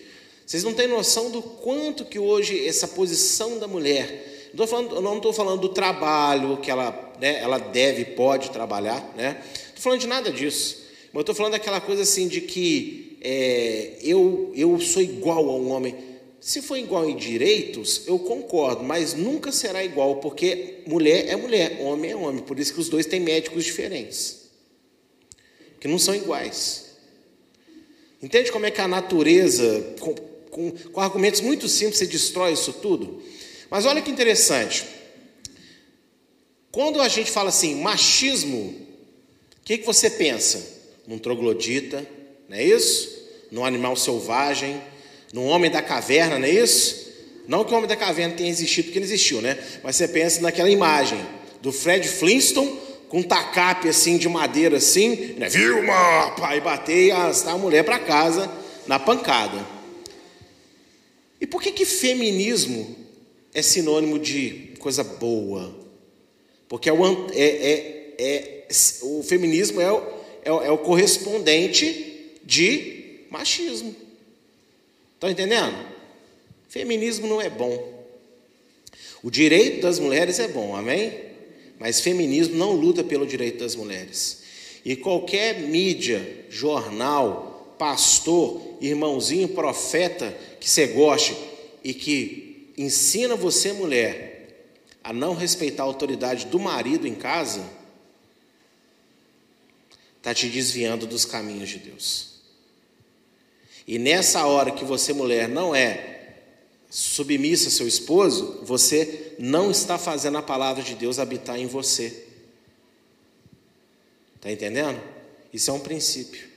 Vocês 0.46 0.62
não 0.62 0.74
têm 0.74 0.86
noção 0.86 1.30
do 1.30 1.42
quanto 1.42 2.04
que 2.04 2.20
hoje 2.20 2.66
essa 2.68 2.86
posição 2.86 3.58
da 3.58 3.66
mulher. 3.66 4.50
Não 4.54 4.66
falando, 4.66 4.94
eu 4.94 5.02
não 5.02 5.16
estou 5.16 5.32
falando 5.32 5.60
do 5.60 5.70
trabalho 5.70 6.58
que 6.58 6.70
ela, 6.70 7.14
né, 7.20 7.40
ela 7.40 7.58
deve, 7.58 8.04
pode 8.04 8.50
trabalhar, 8.50 9.12
né? 9.16 9.42
Estou 9.68 9.82
falando 9.82 10.00
de 10.00 10.06
nada 10.06 10.30
disso. 10.30 10.81
Mas 11.12 11.16
eu 11.16 11.20
estou 11.20 11.34
falando 11.34 11.52
daquela 11.52 11.80
coisa 11.80 12.02
assim 12.02 12.28
de 12.28 12.40
que 12.40 13.18
é, 13.20 13.98
eu, 14.02 14.52
eu 14.54 14.80
sou 14.80 15.02
igual 15.02 15.48
a 15.48 15.54
um 15.54 15.70
homem. 15.70 15.94
Se 16.40 16.60
for 16.60 16.76
igual 16.76 17.08
em 17.08 17.16
direitos, 17.16 18.02
eu 18.06 18.18
concordo, 18.18 18.82
mas 18.82 19.14
nunca 19.14 19.52
será 19.52 19.84
igual, 19.84 20.16
porque 20.16 20.80
mulher 20.86 21.28
é 21.28 21.36
mulher, 21.36 21.78
homem 21.80 22.10
é 22.10 22.16
homem. 22.16 22.42
Por 22.42 22.58
isso 22.58 22.74
que 22.74 22.80
os 22.80 22.88
dois 22.88 23.06
têm 23.06 23.20
médicos 23.20 23.64
diferentes 23.64 24.42
que 25.82 25.88
não 25.88 25.98
são 25.98 26.14
iguais. 26.14 26.92
Entende 28.22 28.52
como 28.52 28.64
é 28.64 28.70
que 28.70 28.80
a 28.80 28.86
natureza, 28.86 29.96
com, 29.98 30.14
com, 30.48 30.70
com 30.70 31.00
argumentos 31.00 31.40
muito 31.40 31.68
simples, 31.68 31.98
você 31.98 32.06
destrói 32.06 32.52
isso 32.52 32.74
tudo? 32.74 33.20
Mas 33.68 33.84
olha 33.84 34.00
que 34.00 34.08
interessante. 34.08 34.86
Quando 36.70 37.00
a 37.00 37.08
gente 37.08 37.32
fala 37.32 37.48
assim, 37.48 37.74
machismo, 37.82 38.68
o 38.68 39.64
que, 39.64 39.78
que 39.78 39.84
você 39.84 40.08
pensa? 40.08 40.81
Num 41.06 41.18
troglodita, 41.18 42.06
não 42.48 42.56
é 42.56 42.64
isso? 42.64 43.22
Num 43.50 43.64
animal 43.64 43.96
selvagem, 43.96 44.80
num 45.32 45.46
homem 45.46 45.70
da 45.70 45.82
caverna, 45.82 46.38
não 46.38 46.46
é 46.46 46.50
isso? 46.50 47.10
Não 47.46 47.64
que 47.64 47.72
o 47.72 47.76
homem 47.76 47.88
da 47.88 47.96
caverna 47.96 48.34
tenha 48.34 48.48
existido, 48.48 48.86
porque 48.86 48.98
ele 48.98 49.06
existiu, 49.06 49.40
né? 49.40 49.58
Mas 49.82 49.96
você 49.96 50.06
pensa 50.06 50.40
naquela 50.40 50.70
imagem 50.70 51.20
do 51.60 51.72
Fred 51.72 52.06
Flintstone 52.06 52.78
com 53.08 53.18
um 53.18 53.22
tacape 53.22 53.88
assim 53.88 54.16
de 54.16 54.28
madeira 54.28 54.76
assim, 54.76 55.34
né? 55.36 55.48
Vilma, 55.48 56.30
pai, 56.38 56.60
bater 56.60 57.06
e 57.06 57.10
arrastar 57.10 57.54
a 57.54 57.58
mulher 57.58 57.84
para 57.84 57.98
casa 57.98 58.50
na 58.86 58.98
pancada. 58.98 59.66
E 61.40 61.46
por 61.46 61.60
que 61.60 61.72
que 61.72 61.84
feminismo 61.84 62.96
é 63.52 63.60
sinônimo 63.60 64.18
de 64.18 64.74
coisa 64.78 65.02
boa? 65.02 65.76
Porque 66.68 66.88
é 66.88 66.92
o, 66.92 67.26
é, 67.32 67.42
é, 67.42 68.14
é 68.18 68.68
o 69.02 69.22
feminismo 69.22 69.80
é 69.80 69.92
o, 69.92 70.00
é, 70.44 70.48
é 70.48 70.70
o 70.70 70.78
correspondente 70.78 72.38
de 72.44 73.26
machismo. 73.30 73.94
Estão 75.14 75.30
entendendo? 75.30 75.76
Feminismo 76.68 77.26
não 77.26 77.40
é 77.40 77.48
bom. 77.48 78.02
O 79.22 79.30
direito 79.30 79.82
das 79.82 79.98
mulheres 79.98 80.38
é 80.38 80.48
bom, 80.48 80.74
amém? 80.74 81.12
Mas 81.78 82.00
feminismo 82.00 82.56
não 82.56 82.72
luta 82.72 83.04
pelo 83.04 83.26
direito 83.26 83.58
das 83.58 83.76
mulheres. 83.76 84.42
E 84.84 84.96
qualquer 84.96 85.60
mídia, 85.60 86.46
jornal, 86.50 87.76
pastor, 87.78 88.60
irmãozinho, 88.80 89.48
profeta 89.48 90.36
que 90.58 90.68
você 90.68 90.88
goste 90.88 91.36
e 91.84 91.94
que 91.94 92.72
ensina 92.76 93.36
você, 93.36 93.72
mulher, 93.72 94.32
a 95.04 95.12
não 95.12 95.34
respeitar 95.34 95.82
a 95.82 95.86
autoridade 95.86 96.46
do 96.46 96.58
marido 96.58 97.06
em 97.06 97.14
casa, 97.14 97.62
está 100.22 100.32
te 100.32 100.48
desviando 100.48 101.04
dos 101.04 101.24
caminhos 101.24 101.68
de 101.68 101.78
Deus. 101.78 102.34
E 103.88 103.98
nessa 103.98 104.46
hora 104.46 104.70
que 104.70 104.84
você, 104.84 105.12
mulher, 105.12 105.48
não 105.48 105.74
é 105.74 106.36
submissa 106.88 107.66
ao 107.66 107.72
seu 107.72 107.88
esposo, 107.88 108.60
você 108.62 109.34
não 109.36 109.72
está 109.72 109.98
fazendo 109.98 110.38
a 110.38 110.42
palavra 110.42 110.80
de 110.80 110.94
Deus 110.94 111.18
habitar 111.18 111.58
em 111.58 111.66
você. 111.66 112.24
Está 114.36 114.52
entendendo? 114.52 115.02
Isso 115.52 115.70
é 115.70 115.74
um 115.74 115.80
princípio. 115.80 116.48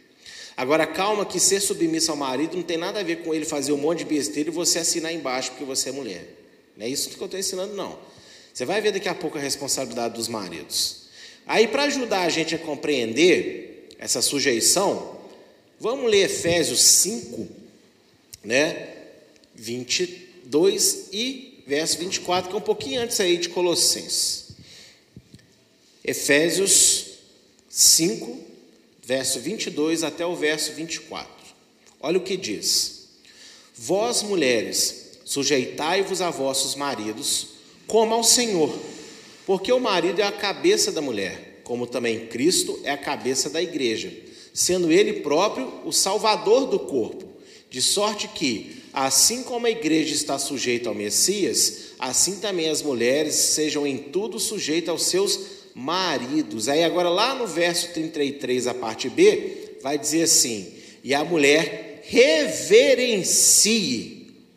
Agora, 0.55 0.85
calma 0.85 1.25
que 1.25 1.39
ser 1.39 1.59
submissa 1.59 2.11
ao 2.11 2.17
marido 2.17 2.55
não 2.55 2.63
tem 2.63 2.77
nada 2.77 2.99
a 2.99 3.03
ver 3.03 3.23
com 3.23 3.33
ele 3.33 3.45
fazer 3.45 3.71
um 3.71 3.77
monte 3.77 3.99
de 3.99 4.05
besteira 4.05 4.49
e 4.49 4.53
você 4.53 4.77
assinar 4.77 5.11
embaixo 5.11 5.49
porque 5.51 5.65
você 5.65 5.89
é 5.89 5.91
mulher. 5.91 6.27
Não 6.77 6.85
é 6.85 6.89
isso 6.89 7.09
que 7.09 7.19
eu 7.19 7.25
estou 7.25 7.39
ensinando, 7.39 7.73
não. 7.73 7.97
Você 8.53 8.63
vai 8.63 8.79
ver 8.79 8.91
daqui 8.91 9.09
a 9.09 9.15
pouco 9.15 9.39
a 9.39 9.41
responsabilidade 9.41 10.13
dos 10.13 10.27
maridos. 10.27 11.04
Aí, 11.47 11.67
para 11.67 11.83
ajudar 11.83 12.21
a 12.21 12.29
gente 12.29 12.55
a 12.55 12.59
compreender 12.59 13.89
essa 13.99 14.21
sujeição, 14.21 15.19
vamos 15.79 16.09
ler 16.09 16.25
Efésios 16.25 16.81
5, 16.81 17.47
né? 18.43 18.89
20, 19.55 20.27
2 20.45 21.09
e 21.13 21.63
verso 21.65 21.97
24, 21.97 22.49
que 22.49 22.55
é 22.55 22.57
um 22.57 22.61
pouquinho 22.61 23.01
antes 23.01 23.19
aí 23.19 23.37
de 23.37 23.49
Colossenses. 23.49 24.49
Efésios 26.03 27.05
5, 27.69 28.39
verso 29.03 29.39
22 29.39 30.03
até 30.03 30.25
o 30.25 30.35
verso 30.35 30.73
24. 30.73 31.29
Olha 31.99 32.17
o 32.17 32.23
que 32.23 32.37
diz: 32.37 33.07
Vós, 33.75 34.21
mulheres, 34.21 35.19
sujeitai-vos 35.25 36.21
a 36.21 36.29
vossos 36.29 36.75
maridos, 36.75 37.47
como 37.87 38.13
ao 38.13 38.23
Senhor, 38.23 38.77
porque 39.45 39.71
o 39.71 39.79
marido 39.79 40.19
é 40.21 40.23
a 40.23 40.31
cabeça 40.31 40.91
da 40.91 41.01
mulher, 41.01 41.61
como 41.63 41.87
também 41.87 42.27
Cristo 42.27 42.79
é 42.83 42.91
a 42.91 42.97
cabeça 42.97 43.49
da 43.49 43.61
igreja, 43.61 44.11
sendo 44.53 44.91
ele 44.91 45.21
próprio 45.21 45.81
o 45.85 45.91
salvador 45.91 46.67
do 46.67 46.79
corpo, 46.79 47.25
de 47.69 47.81
sorte 47.81 48.27
que 48.27 48.83
Assim 48.95 49.43
como 49.43 49.67
a 49.67 49.69
igreja 49.69 50.15
está 50.15 50.39
sujeita 50.39 50.87
ao 50.87 50.95
Messias, 50.95 51.87
assim 51.99 52.37
também 52.37 52.69
as 52.69 52.81
mulheres 52.81 53.35
sejam 53.35 53.85
em 53.85 53.97
tudo 53.97 54.39
sujeitas 54.39 54.87
aos 54.87 55.03
seus 55.07 55.37
maridos. 55.75 56.69
Aí 56.69 56.81
agora 56.81 57.09
lá 57.09 57.35
no 57.35 57.45
verso 57.45 57.89
33, 57.91 58.67
a 58.67 58.73
parte 58.73 59.09
B, 59.09 59.75
vai 59.81 59.99
dizer 59.99 60.21
assim: 60.23 60.71
"E 61.03 61.13
a 61.13 61.25
mulher 61.25 62.03
reverencie 62.05 63.27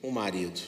o 0.01 0.13
marido". 0.13 0.61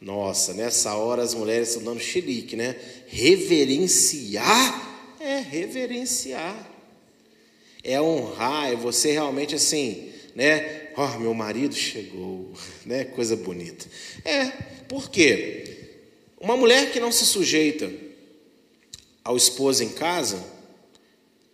Nossa, 0.00 0.54
nessa 0.54 0.94
hora 0.94 1.22
as 1.22 1.34
mulheres 1.34 1.68
estão 1.68 1.84
dando 1.84 2.00
xerique, 2.00 2.56
né? 2.56 2.76
Reverenciar 3.06 4.88
é 5.20 5.38
reverenciar. 5.40 6.70
É 7.84 8.00
honrar, 8.00 8.72
é 8.72 8.76
você 8.76 9.12
realmente 9.12 9.54
assim, 9.54 10.12
né? 10.34 10.90
oh, 10.96 11.18
meu 11.18 11.34
marido 11.34 11.74
chegou, 11.74 12.52
né? 12.84 13.04
Coisa 13.04 13.36
bonita. 13.36 13.86
É, 14.24 14.46
por 14.88 15.10
quê? 15.10 15.64
Uma 16.40 16.56
mulher 16.56 16.90
que 16.90 16.98
não 17.00 17.12
se 17.12 17.26
sujeita 17.26 17.92
ao 19.22 19.36
esposo 19.36 19.84
em 19.84 19.90
casa 19.90 20.42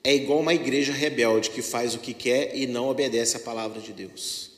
é 0.05 0.15
igual 0.15 0.39
uma 0.39 0.55
igreja 0.55 0.93
rebelde 0.93 1.51
que 1.51 1.61
faz 1.61 1.95
o 1.95 1.99
que 1.99 2.15
quer 2.15 2.57
e 2.57 2.67
não 2.67 2.89
obedece 2.89 3.37
à 3.37 3.41
palavra 3.41 3.81
de 3.81 3.93
Deus. 3.93 4.53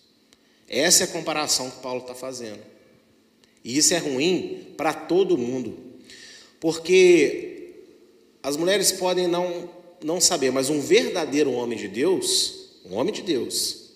Essa 0.68 1.04
é 1.04 1.06
a 1.06 1.10
comparação 1.10 1.70
que 1.70 1.80
Paulo 1.80 2.02
está 2.02 2.14
fazendo. 2.14 2.60
E 3.64 3.76
isso 3.76 3.94
é 3.94 3.98
ruim 3.98 4.66
para 4.76 4.92
todo 4.92 5.36
mundo, 5.36 5.76
porque 6.60 7.72
as 8.42 8.56
mulheres 8.56 8.92
podem 8.92 9.26
não, 9.26 9.68
não 10.02 10.20
saber, 10.20 10.50
mas 10.50 10.70
um 10.70 10.80
verdadeiro 10.80 11.52
homem 11.52 11.78
de 11.78 11.88
Deus, 11.88 12.70
um 12.84 12.96
homem 12.96 13.12
de 13.12 13.22
Deus, 13.22 13.88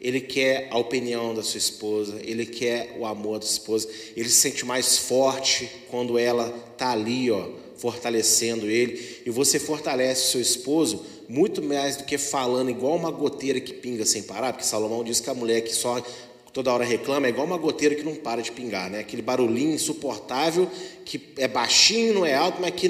ele 0.00 0.20
quer 0.20 0.68
a 0.70 0.78
opinião 0.78 1.34
da 1.34 1.42
sua 1.42 1.58
esposa, 1.58 2.20
ele 2.22 2.46
quer 2.46 2.96
o 2.98 3.04
amor 3.04 3.38
da 3.38 3.44
esposa, 3.44 3.88
ele 4.16 4.28
se 4.28 4.36
sente 4.36 4.64
mais 4.64 4.98
forte 4.98 5.68
quando 5.90 6.16
ela 6.16 6.54
está 6.72 6.92
ali, 6.92 7.30
ó, 7.30 7.48
fortalecendo 7.76 8.70
ele. 8.70 9.22
E 9.26 9.30
você 9.30 9.58
fortalece 9.58 10.30
seu 10.30 10.40
esposo 10.40 11.04
muito 11.28 11.62
mais 11.62 11.96
do 11.96 12.04
que 12.04 12.16
falando 12.16 12.70
igual 12.70 12.96
uma 12.96 13.10
goteira 13.10 13.60
que 13.60 13.72
pinga 13.72 14.06
sem 14.06 14.22
parar, 14.22 14.52
porque 14.52 14.66
Salomão 14.66 15.02
diz 15.02 15.20
que 15.20 15.30
a 15.30 15.34
mulher 15.34 15.62
que 15.62 15.74
só 15.74 16.02
toda 16.52 16.72
hora 16.72 16.84
reclama 16.84 17.26
é 17.26 17.30
igual 17.30 17.46
uma 17.46 17.58
goteira 17.58 17.94
que 17.94 18.02
não 18.02 18.14
para 18.14 18.42
de 18.42 18.52
pingar, 18.52 18.90
né? 18.90 19.00
Aquele 19.00 19.22
barulhinho 19.22 19.74
insuportável 19.74 20.70
que 21.04 21.20
é 21.36 21.48
baixinho, 21.48 22.14
não 22.14 22.26
é 22.26 22.34
alto, 22.34 22.60
mas 22.60 22.74
que 22.74 22.88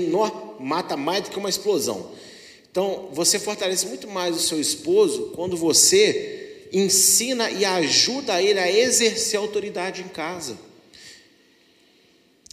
mata 0.59 0.97
mais 0.97 1.25
do 1.25 1.31
que 1.31 1.39
uma 1.39 1.49
explosão. 1.49 2.11
Então, 2.71 3.09
você 3.13 3.39
fortalece 3.39 3.87
muito 3.87 4.09
mais 4.09 4.37
o 4.37 4.41
seu 4.41 4.61
esposo 4.61 5.33
quando 5.35 5.57
você 5.57 6.67
ensina 6.73 7.51
e 7.51 7.65
ajuda 7.65 8.43
ele 8.43 8.59
a 8.59 8.71
exercer 8.71 9.39
autoridade 9.39 10.03
em 10.03 10.09
casa. 10.09 10.57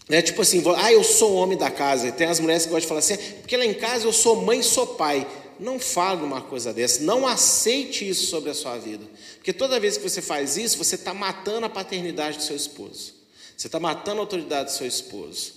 É 0.07 0.21
tipo 0.21 0.41
assim, 0.41 0.63
ah, 0.77 0.93
eu 0.93 1.03
sou 1.03 1.31
o 1.31 1.35
homem 1.35 1.57
da 1.57 1.71
casa. 1.71 2.12
Tem 2.12 2.27
as 2.27 2.39
mulheres 2.39 2.63
que 2.63 2.69
gostam 2.69 2.81
de 2.81 2.88
falar 2.88 3.00
assim, 3.00 3.17
porque 3.41 3.57
lá 3.57 3.65
em 3.65 3.74
casa 3.74 4.05
eu 4.05 4.13
sou 4.13 4.35
mãe 4.35 4.59
e 4.59 4.63
sou 4.63 4.85
pai. 4.85 5.25
Não 5.59 5.79
fale 5.79 6.24
uma 6.24 6.41
coisa 6.41 6.74
dessa, 6.74 7.01
não 7.01 7.25
aceite 7.25 8.07
isso 8.07 8.27
sobre 8.27 8.50
a 8.50 8.53
sua 8.53 8.77
vida. 8.77 9.05
Porque 9.35 9.53
toda 9.53 9.79
vez 9.79 9.97
que 9.97 10.03
você 10.03 10.21
faz 10.21 10.57
isso, 10.57 10.77
você 10.77 10.95
está 10.95 11.13
matando 11.13 11.65
a 11.65 11.69
paternidade 11.69 12.38
do 12.38 12.43
seu 12.43 12.55
esposo. 12.55 13.13
Você 13.55 13.67
está 13.67 13.79
matando 13.79 14.17
a 14.17 14.24
autoridade 14.24 14.71
do 14.71 14.75
seu 14.75 14.85
esposo. 14.85 15.53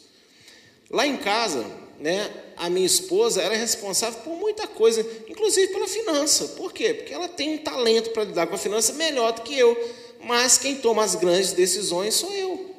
Lá 0.91 1.07
em 1.07 1.17
casa, 1.17 1.67
né, 1.99 2.31
a 2.57 2.71
minha 2.71 2.87
esposa 2.87 3.43
era 3.43 3.55
é 3.55 3.59
responsável 3.59 4.21
por 4.21 4.37
muita 4.37 4.67
coisa, 4.67 5.05
inclusive 5.29 5.73
pela 5.73 5.89
finança. 5.89 6.49
Por 6.49 6.73
quê? 6.73 6.95
Porque 6.95 7.13
ela 7.13 7.29
tem 7.29 7.55
um 7.55 7.59
talento 7.59 8.11
para 8.11 8.25
lidar 8.25 8.47
com 8.47 8.55
a 8.55 8.59
finança 8.59 8.93
melhor 8.93 9.33
do 9.33 9.43
que 9.43 9.59
eu. 9.59 9.77
Mas 10.21 10.59
quem 10.59 10.77
toma 10.77 11.05
as 11.05 11.15
grandes 11.15 11.53
decisões 11.53 12.15
sou 12.15 12.33
eu. 12.33 12.75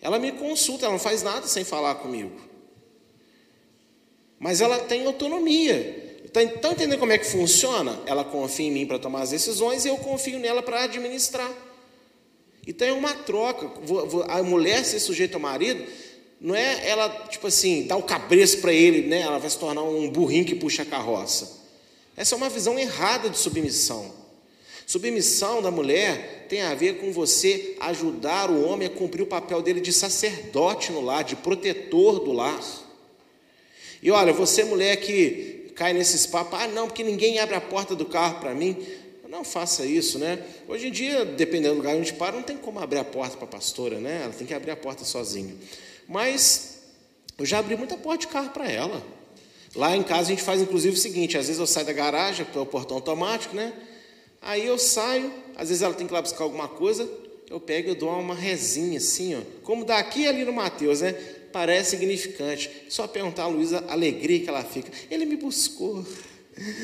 Ela 0.00 0.18
me 0.18 0.32
consulta, 0.32 0.86
ela 0.86 0.92
não 0.92 0.98
faz 0.98 1.22
nada 1.22 1.46
sem 1.46 1.64
falar 1.64 1.96
comigo. 1.96 2.40
Mas 4.38 4.60
ela 4.60 4.78
tem 4.78 5.06
autonomia. 5.06 6.05
Então, 6.36 6.42
então 6.42 6.72
entendendo 6.72 6.98
como 6.98 7.12
é 7.12 7.18
que 7.18 7.24
funciona? 7.24 7.98
Ela 8.04 8.22
confia 8.22 8.66
em 8.66 8.70
mim 8.70 8.86
para 8.86 8.98
tomar 8.98 9.22
as 9.22 9.30
decisões 9.30 9.84
e 9.84 9.88
eu 9.88 9.96
confio 9.96 10.38
nela 10.38 10.62
para 10.62 10.82
administrar. 10.82 11.50
Então 12.66 12.86
é 12.86 12.92
uma 12.92 13.14
troca. 13.14 13.70
A 14.28 14.42
mulher 14.42 14.84
ser 14.84 15.00
sujeita 15.00 15.36
ao 15.36 15.40
marido, 15.40 15.82
não 16.38 16.54
é 16.54 16.86
ela, 16.86 17.08
tipo 17.30 17.46
assim, 17.46 17.84
dar 17.84 17.96
o 17.96 18.02
cabreço 18.02 18.58
para 18.58 18.72
ele, 18.72 19.08
né? 19.08 19.20
Ela 19.20 19.38
vai 19.38 19.48
se 19.48 19.58
tornar 19.58 19.82
um 19.82 20.10
burrinho 20.10 20.44
que 20.44 20.54
puxa 20.54 20.82
a 20.82 20.84
carroça. 20.84 21.64
Essa 22.14 22.34
é 22.34 22.36
uma 22.36 22.50
visão 22.50 22.78
errada 22.78 23.30
de 23.30 23.38
submissão. 23.38 24.12
Submissão 24.86 25.62
da 25.62 25.70
mulher 25.70 26.46
tem 26.50 26.60
a 26.62 26.74
ver 26.74 26.98
com 26.98 27.12
você 27.12 27.76
ajudar 27.80 28.50
o 28.50 28.62
homem 28.62 28.88
a 28.88 28.90
cumprir 28.90 29.22
o 29.22 29.26
papel 29.26 29.62
dele 29.62 29.80
de 29.80 29.92
sacerdote 29.92 30.92
no 30.92 31.00
lar, 31.00 31.24
de 31.24 31.34
protetor 31.34 32.20
do 32.20 32.32
lar. 32.32 32.60
E 34.02 34.10
olha, 34.10 34.32
você 34.32 34.64
mulher 34.64 34.96
que 34.96 35.55
cai 35.76 35.92
nesses 35.92 36.26
papos, 36.26 36.58
ah, 36.58 36.66
não, 36.66 36.86
porque 36.88 37.04
ninguém 37.04 37.38
abre 37.38 37.54
a 37.54 37.60
porta 37.60 37.94
do 37.94 38.06
carro 38.06 38.40
para 38.40 38.54
mim. 38.54 38.76
Não 39.28 39.44
faça 39.44 39.84
isso, 39.84 40.18
né? 40.18 40.42
Hoje 40.66 40.88
em 40.88 40.90
dia, 40.90 41.24
dependendo 41.24 41.74
do 41.74 41.78
lugar 41.78 41.94
onde 41.94 42.12
para, 42.14 42.34
não 42.34 42.42
tem 42.42 42.56
como 42.56 42.78
abrir 42.78 42.98
a 42.98 43.04
porta 43.04 43.36
para 43.36 43.44
a 43.44 43.48
pastora, 43.48 43.98
né? 43.98 44.22
Ela 44.24 44.32
tem 44.32 44.46
que 44.46 44.54
abrir 44.54 44.70
a 44.70 44.76
porta 44.76 45.04
sozinha. 45.04 45.54
Mas 46.08 46.78
eu 47.36 47.44
já 47.44 47.58
abri 47.58 47.76
muita 47.76 47.96
porta 47.98 48.20
de 48.20 48.28
carro 48.28 48.50
para 48.50 48.70
ela. 48.70 49.02
Lá 49.74 49.94
em 49.94 50.02
casa 50.02 50.22
a 50.22 50.34
gente 50.34 50.42
faz 50.42 50.62
inclusive 50.62 50.96
o 50.96 50.98
seguinte: 50.98 51.36
às 51.36 51.48
vezes 51.48 51.60
eu 51.60 51.66
saio 51.66 51.84
da 51.84 51.92
garagem, 51.92 52.46
é 52.54 52.58
o 52.58 52.64
portão 52.64 52.96
automático, 52.96 53.54
né? 53.54 53.74
Aí 54.40 54.66
eu 54.66 54.78
saio, 54.78 55.30
às 55.54 55.68
vezes 55.68 55.82
ela 55.82 55.92
tem 55.92 56.06
que 56.06 56.12
ir 56.12 56.14
lá 56.14 56.22
buscar 56.22 56.44
alguma 56.44 56.68
coisa, 56.68 57.06
eu 57.50 57.60
pego 57.60 57.90
e 57.90 57.94
dou 57.94 58.08
uma 58.18 58.34
resinha 58.34 58.96
assim, 58.96 59.34
ó. 59.34 59.40
Como 59.62 59.84
daqui 59.84 60.26
ali 60.26 60.44
no 60.44 60.52
Mateus, 60.52 61.02
né? 61.02 61.14
Parece 61.56 61.92
significante. 61.92 62.70
Só 62.86 63.08
perguntar 63.08 63.44
a 63.44 63.46
Luísa 63.46 63.82
a 63.88 63.92
alegria 63.94 64.40
que 64.40 64.46
ela 64.46 64.62
fica. 64.62 64.92
Ele 65.10 65.24
me 65.24 65.36
buscou. 65.36 66.04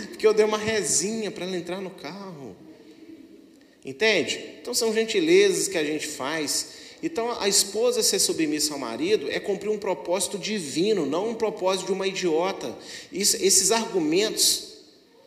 Porque 0.09 0.27
eu 0.27 0.33
dei 0.33 0.47
uma 0.47 0.57
resinha 0.57 1.31
para 1.31 1.45
ela 1.45 1.55
entrar 1.55 1.83
no 1.83 1.91
carro. 1.91 2.57
Entende? 3.85 4.43
Então 4.63 4.73
são 4.73 4.91
gentilezas 4.95 5.69
que 5.69 5.77
a 5.77 5.85
gente 5.85 6.07
faz. 6.07 6.69
Então 7.03 7.39
a 7.39 7.47
esposa 7.47 8.03
ser 8.03 8.19
submissa 8.19 8.73
ao 8.73 8.79
marido 8.79 9.31
é 9.31 9.39
cumprir 9.39 9.69
um 9.69 9.77
propósito 9.77 10.39
divino, 10.39 11.05
não 11.05 11.29
um 11.29 11.35
propósito 11.35 11.89
de 11.89 11.93
uma 11.93 12.09
idiota. 12.09 12.75
Isso, 13.13 13.37
esses 13.45 13.71
argumentos 13.73 14.69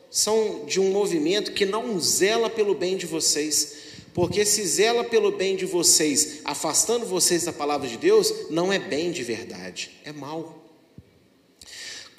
são 0.10 0.66
de 0.66 0.80
um 0.80 0.90
movimento 0.90 1.52
que 1.52 1.68
não 1.68 2.00
zela 2.00 2.50
pelo 2.50 2.74
bem 2.74 2.98
de 2.98 3.06
vocês. 3.06 3.76
Porque 4.16 4.46
se 4.46 4.66
zela 4.66 5.04
pelo 5.04 5.30
bem 5.30 5.58
de 5.58 5.66
vocês, 5.66 6.40
afastando 6.46 7.06
vocês 7.06 7.44
da 7.44 7.52
palavra 7.52 7.86
de 7.86 7.98
Deus, 7.98 8.34
não 8.50 8.72
é 8.72 8.80
bem 8.80 9.12
de 9.12 9.22
verdade, 9.24 9.92
é 10.06 10.14
mal. 10.14 10.64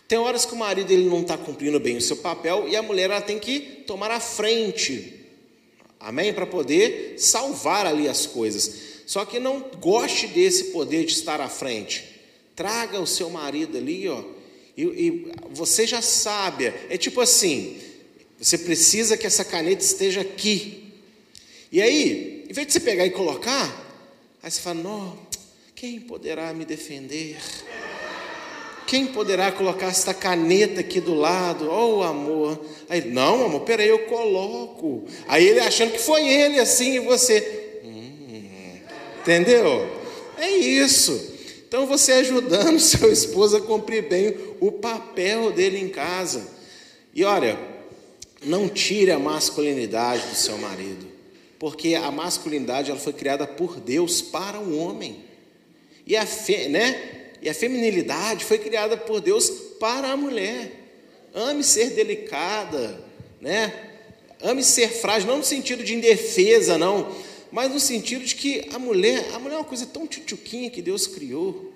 Tem 0.06 0.18
horas 0.18 0.44
que 0.44 0.52
o 0.52 0.58
marido 0.58 0.90
ele 0.90 1.08
não 1.08 1.22
está 1.22 1.38
cumprindo 1.38 1.80
bem 1.80 1.96
o 1.96 2.02
seu 2.02 2.18
papel 2.18 2.68
e 2.68 2.76
a 2.76 2.82
mulher 2.82 3.08
ela 3.08 3.22
tem 3.22 3.38
que 3.38 3.60
tomar 3.86 4.10
a 4.10 4.20
frente, 4.20 5.24
amém? 5.98 6.34
Para 6.34 6.44
poder 6.44 7.14
salvar 7.16 7.86
ali 7.86 8.06
as 8.06 8.26
coisas. 8.26 8.72
Só 9.06 9.24
que 9.24 9.40
não 9.40 9.64
goste 9.80 10.26
desse 10.26 10.64
poder 10.64 11.06
de 11.06 11.12
estar 11.12 11.40
à 11.40 11.48
frente. 11.48 12.04
Traga 12.54 13.00
o 13.00 13.06
seu 13.06 13.30
marido 13.30 13.78
ali, 13.78 14.06
ó. 14.06 14.22
E, 14.76 14.82
e 14.82 15.32
você 15.50 15.86
já 15.86 16.02
sabe, 16.02 16.74
é 16.90 16.98
tipo 16.98 17.22
assim: 17.22 17.78
você 18.38 18.58
precisa 18.58 19.16
que 19.16 19.26
essa 19.26 19.46
caneta 19.46 19.82
esteja 19.82 20.20
aqui. 20.20 20.85
E 21.70 21.82
aí, 21.82 22.44
em 22.48 22.52
vez 22.52 22.66
de 22.66 22.72
você 22.72 22.80
pegar 22.80 23.06
e 23.06 23.10
colocar, 23.10 23.68
aí 24.42 24.50
você 24.50 24.60
fala: 24.60 24.82
não, 24.82 25.18
quem 25.74 26.00
poderá 26.00 26.52
me 26.52 26.64
defender? 26.64 27.36
Quem 28.86 29.06
poderá 29.06 29.50
colocar 29.50 29.88
esta 29.88 30.14
caneta 30.14 30.80
aqui 30.80 31.00
do 31.00 31.12
lado? 31.12 31.68
Oh, 31.68 32.02
amor. 32.02 32.64
Aí, 32.88 33.10
não, 33.10 33.44
amor, 33.44 33.62
peraí, 33.62 33.88
eu 33.88 33.98
coloco. 34.00 35.04
Aí 35.26 35.44
ele 35.44 35.58
achando 35.58 35.90
que 35.92 35.98
foi 35.98 36.26
ele 36.26 36.60
assim 36.60 36.94
e 36.94 37.00
você. 37.00 37.80
Hum, 37.84 38.78
entendeu? 39.20 39.90
É 40.38 40.50
isso. 40.50 41.34
Então 41.66 41.84
você 41.84 42.12
ajudando 42.12 42.78
seu 42.80 43.12
esposo 43.12 43.56
a 43.56 43.60
cumprir 43.60 44.08
bem 44.08 44.36
o 44.60 44.70
papel 44.70 45.50
dele 45.50 45.78
em 45.78 45.88
casa. 45.88 46.46
E 47.12 47.24
olha, 47.24 47.58
não 48.44 48.68
tire 48.68 49.10
a 49.10 49.18
masculinidade 49.18 50.28
do 50.28 50.36
seu 50.36 50.56
marido, 50.58 51.06
porque 51.58 51.94
a 51.94 52.10
masculinidade 52.10 52.90
ela 52.90 53.00
foi 53.00 53.12
criada 53.12 53.46
por 53.46 53.80
Deus 53.80 54.20
para 54.20 54.58
o 54.60 54.78
homem. 54.78 55.24
E 56.06 56.16
a, 56.16 56.26
fe, 56.26 56.68
né? 56.68 57.30
E 57.42 57.48
a 57.48 57.54
feminilidade 57.54 58.44
foi 58.44 58.58
criada 58.58 58.96
por 58.96 59.20
Deus 59.20 59.48
para 59.80 60.10
a 60.10 60.16
mulher. 60.16 60.70
Ame 61.34 61.64
ser 61.64 61.90
delicada, 61.90 63.02
né? 63.40 63.90
Ame 64.42 64.62
ser 64.62 64.88
frágil, 64.88 65.28
não 65.28 65.38
no 65.38 65.44
sentido 65.44 65.82
de 65.82 65.94
indefesa, 65.94 66.76
não, 66.76 67.10
mas 67.50 67.72
no 67.72 67.80
sentido 67.80 68.24
de 68.24 68.34
que 68.34 68.68
a 68.72 68.78
mulher, 68.78 69.30
a 69.32 69.38
mulher 69.38 69.54
é 69.54 69.58
uma 69.58 69.64
coisa 69.64 69.86
tão 69.86 70.06
tchutchuquinha 70.06 70.70
que 70.70 70.82
Deus 70.82 71.06
criou. 71.06 71.72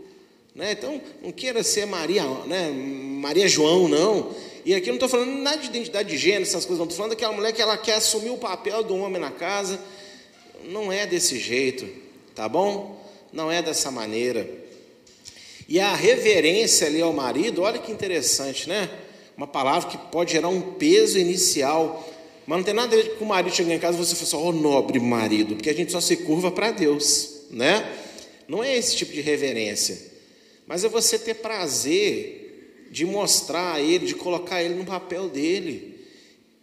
Né? 0.54 0.72
Então, 0.72 1.00
não 1.22 1.32
queira 1.32 1.62
ser 1.62 1.86
Maria, 1.86 2.24
né? 2.46 2.70
Maria 2.70 3.48
João, 3.48 3.88
não. 3.88 4.34
E 4.64 4.74
aqui 4.74 4.88
eu 4.88 4.92
não 4.92 4.96
estou 4.96 5.08
falando 5.08 5.32
nada 5.40 5.58
de 5.58 5.66
identidade 5.66 6.08
de 6.08 6.18
gênero, 6.18 6.42
essas 6.42 6.64
coisas, 6.64 6.78
não. 6.78 6.84
Estou 6.84 6.96
falando 6.96 7.10
daquela 7.10 7.32
mulher 7.32 7.52
que 7.52 7.62
ela 7.62 7.76
quer 7.76 7.94
assumir 7.94 8.30
o 8.30 8.36
papel 8.36 8.82
do 8.82 8.94
homem 8.96 9.20
na 9.20 9.30
casa. 9.30 9.80
Não 10.64 10.92
é 10.92 11.06
desse 11.06 11.38
jeito, 11.38 11.88
tá 12.34 12.48
bom? 12.48 13.02
Não 13.32 13.50
é 13.50 13.62
dessa 13.62 13.90
maneira. 13.90 14.48
E 15.68 15.78
a 15.78 15.94
reverência 15.94 16.86
ali 16.86 17.00
ao 17.00 17.12
marido, 17.12 17.62
olha 17.62 17.78
que 17.78 17.92
interessante, 17.92 18.68
né? 18.68 18.90
Uma 19.36 19.46
palavra 19.46 19.88
que 19.88 19.96
pode 19.96 20.32
gerar 20.32 20.48
um 20.48 20.60
peso 20.60 21.18
inicial. 21.18 22.06
Mas 22.46 22.58
não 22.58 22.64
tem 22.64 22.74
nada 22.74 22.94
a 22.94 22.98
ver 23.00 23.16
com 23.16 23.24
o 23.24 23.28
marido 23.28 23.54
chegar 23.54 23.72
em 23.72 23.78
casa 23.78 23.96
e 23.96 24.04
você 24.04 24.16
falar 24.16 24.42
assim, 24.42 24.48
oh, 24.48 24.52
nobre 24.52 24.98
marido, 24.98 25.54
porque 25.54 25.70
a 25.70 25.74
gente 25.74 25.92
só 25.92 26.00
se 26.00 26.16
curva 26.16 26.50
para 26.50 26.72
Deus, 26.72 27.44
né? 27.50 27.88
Não 28.48 28.64
é 28.64 28.76
esse 28.76 28.96
tipo 28.96 29.12
de 29.12 29.20
reverência. 29.20 29.96
Mas 30.66 30.84
é 30.84 30.88
você 30.88 31.18
ter 31.18 31.34
prazer 31.34 32.39
de 32.90 33.06
mostrar 33.06 33.74
a 33.74 33.80
ele, 33.80 34.06
de 34.06 34.14
colocar 34.14 34.62
ele 34.62 34.74
no 34.74 34.84
papel 34.84 35.28
dele. 35.28 36.00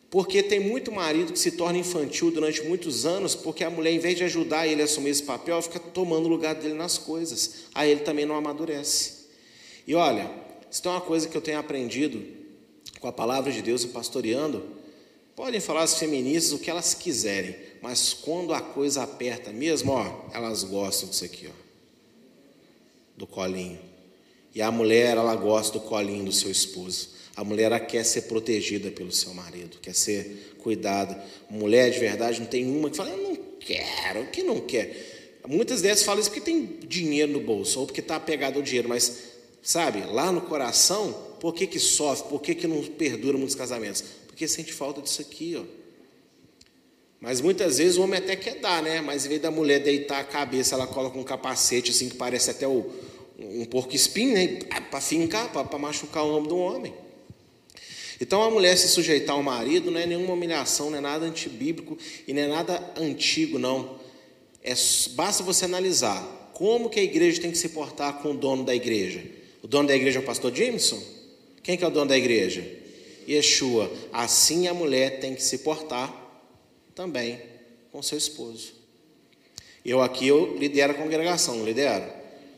Porque 0.10 0.42
tem 0.44 0.60
muito 0.60 0.92
marido 0.92 1.34
que 1.34 1.40
se 1.40 1.52
torna 1.52 1.78
infantil 1.78 2.32
durante 2.32 2.62
muitos 2.64 3.06
anos, 3.06 3.36
porque 3.36 3.64
a 3.64 3.70
mulher, 3.70 3.92
em 3.92 4.00
vez 4.00 4.18
de 4.18 4.24
ajudar 4.24 4.68
ele 4.68 4.82
a 4.82 4.86
assumir 4.86 5.10
esse 5.10 5.24
papel, 5.24 5.62
fica 5.62 5.80
tomando 5.80 6.26
o 6.26 6.30
lugar 6.30 6.56
dele 6.56 6.74
nas 6.74 6.98
coisas. 6.98 7.66
Aí 7.74 7.92
ele 7.92 8.02
também 8.02 8.26
não 8.26 8.36
amadurece. 8.36 9.28
E 9.86 9.96
olha, 9.96 10.30
isso 10.70 10.82
é 10.86 10.92
uma 10.92 11.02
coisa 11.02 11.28
que 11.28 11.36
eu 11.36 11.42
tenho 11.42 11.60
aprendido 11.60 12.24
com 13.00 13.08
a 13.08 13.12
palavra 13.12 13.52
de 13.52 13.62
Deus 13.62 13.84
e 13.84 13.88
pastoreando. 13.88 14.64
Podem 15.36 15.60
falar 15.60 15.84
as 15.84 16.00
feministas 16.00 16.54
o 16.54 16.60
que 16.60 16.70
elas 16.70 16.94
quiserem, 16.94 17.56
mas 17.82 18.14
quando 18.14 18.54
a 18.54 18.62
coisa 18.62 19.04
aperta 19.04 19.52
mesmo, 19.52 19.92
ó, 19.92 20.26
elas 20.34 20.64
gostam 20.64 21.10
disso 21.10 21.24
aqui, 21.24 21.48
ó, 21.48 21.52
do 23.16 23.28
colinho. 23.28 23.87
E 24.58 24.62
a 24.64 24.72
mulher, 24.72 25.18
ela 25.18 25.36
gosta 25.36 25.78
do 25.78 25.86
colinho 25.86 26.26
do 26.26 26.32
seu 26.32 26.50
esposo. 26.50 27.10
A 27.36 27.44
mulher 27.44 27.66
ela 27.66 27.80
quer 27.80 28.04
ser 28.04 28.24
protegida 28.24 28.90
pelo 28.90 29.12
seu 29.12 29.32
marido, 29.32 29.78
quer 29.80 29.94
ser 29.94 30.56
cuidada. 30.58 31.24
Mulher 31.48 31.92
de 31.92 32.00
verdade 32.00 32.40
não 32.40 32.48
tem 32.48 32.66
uma 32.66 32.90
que 32.90 32.98
fala, 32.98 33.12
eu 33.12 33.18
não 33.22 33.36
quero, 33.60 34.26
que 34.32 34.42
não 34.42 34.60
quer? 34.60 35.38
Muitas 35.48 35.82
vezes 35.82 36.04
falam 36.04 36.22
isso 36.22 36.32
porque 36.32 36.42
tem 36.42 36.80
dinheiro 36.88 37.34
no 37.34 37.40
bolso, 37.40 37.82
ou 37.82 37.86
porque 37.86 38.00
está 38.00 38.16
apegado 38.16 38.56
ao 38.56 38.64
dinheiro, 38.64 38.90
mas, 38.90 39.26
sabe, 39.62 40.04
lá 40.12 40.32
no 40.32 40.42
coração, 40.42 41.14
por 41.40 41.54
que, 41.54 41.68
que 41.68 41.80
sofre, 41.80 42.28
por 42.28 42.42
que, 42.42 42.56
que 42.56 42.66
não 42.66 42.84
perdura 42.84 43.38
muitos 43.38 43.56
casamentos? 43.56 44.04
Porque 44.26 44.48
sente 44.48 44.74
falta 44.74 45.04
disso 45.04 45.22
aqui, 45.22 45.56
ó. 45.56 45.64
Mas 47.22 47.42
muitas 47.42 47.78
vezes 47.78 47.98
o 47.98 48.02
homem 48.02 48.18
até 48.18 48.36
quer 48.36 48.56
dar, 48.56 48.82
né? 48.82 49.02
Mas 49.02 49.24
em 49.24 49.30
vez 49.30 49.42
da 49.42 49.52
mulher 49.52 49.82
deitar 49.82 50.20
a 50.20 50.24
cabeça, 50.24 50.74
ela 50.74 50.88
coloca 50.88 51.16
um 51.16 51.24
capacete 51.24 51.92
assim 51.92 52.10
que 52.10 52.16
parece 52.16 52.50
até 52.50 52.68
o, 52.68 52.92
um 53.38 53.66
porco 53.66 53.96
espinho, 53.96 54.34
né? 54.34 54.60
para 54.90 55.00
fincar, 55.00 55.52
para 55.52 55.78
machucar 55.78 56.24
o 56.24 56.36
ombro 56.36 56.50
do 56.50 56.58
homem. 56.58 56.94
Então 58.20 58.42
a 58.42 58.50
mulher 58.50 58.76
se 58.78 58.88
sujeitar 58.88 59.36
ao 59.36 59.44
marido 59.44 59.92
não 59.92 60.00
é 60.00 60.06
nenhuma 60.06 60.34
humilhação, 60.34 60.90
não 60.90 60.98
é 60.98 61.02
nada 61.02 61.26
antibíblico 61.26 61.98
e 62.28 62.34
não 62.34 62.42
é 62.42 62.48
nada 62.48 62.94
antigo, 62.98 63.60
não. 63.60 64.00
É, 64.64 64.74
basta 65.12 65.44
você 65.44 65.66
analisar 65.66 66.52
como 66.54 66.90
que 66.90 67.00
a 67.00 67.04
igreja 67.04 67.40
tem 67.40 67.52
que 67.52 67.58
se 67.58 67.70
portar 67.70 68.20
com 68.20 68.32
o 68.32 68.34
dono 68.34 68.64
da 68.64 68.74
igreja. 68.74 69.24
O 69.62 69.68
dono 69.68 69.88
da 69.88 69.96
igreja 69.96 70.18
é 70.18 70.22
o 70.22 70.26
pastor 70.26 70.54
Jameson? 70.54 71.02
Quem 71.62 71.78
que 71.78 71.84
é 71.84 71.88
o 71.88 71.92
dono 71.92 72.08
da 72.08 72.18
igreja? 72.18 72.68
Yeshua. 73.30 73.92
Assim 74.12 74.68
a 74.68 74.74
mulher 74.74 75.20
tem 75.20 75.36
que 75.36 75.44
se 75.44 75.60
portar 75.60 76.12
também 76.96 77.40
com 77.92 78.02
seu 78.02 78.18
esposo. 78.18 78.74
Eu 79.86 80.02
aqui 80.02 80.28
eu 80.28 80.58
lidero 80.58 80.94
a 80.94 80.96
congregação, 80.96 81.58
não 81.58 81.66
lidero. 81.66 82.17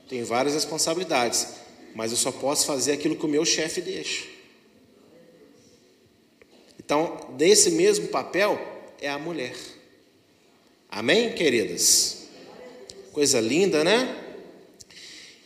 Tenho 0.09 0.25
várias 0.25 0.55
responsabilidades, 0.55 1.47
mas 1.93 2.09
eu 2.11 2.17
só 2.17 2.31
posso 2.31 2.65
fazer 2.65 2.93
aquilo 2.93 3.15
que 3.15 3.25
o 3.25 3.29
meu 3.29 3.45
chefe 3.45 3.79
deixa. 3.79 4.25
Então, 6.79 7.35
desse 7.37 7.69
mesmo 7.69 8.07
papel 8.07 8.59
é 8.99 9.07
a 9.07 9.19
mulher. 9.19 9.55
Amém, 10.89 11.31
queridas? 11.33 12.23
Coisa 13.13 13.39
linda, 13.39 13.83
né? 13.83 14.25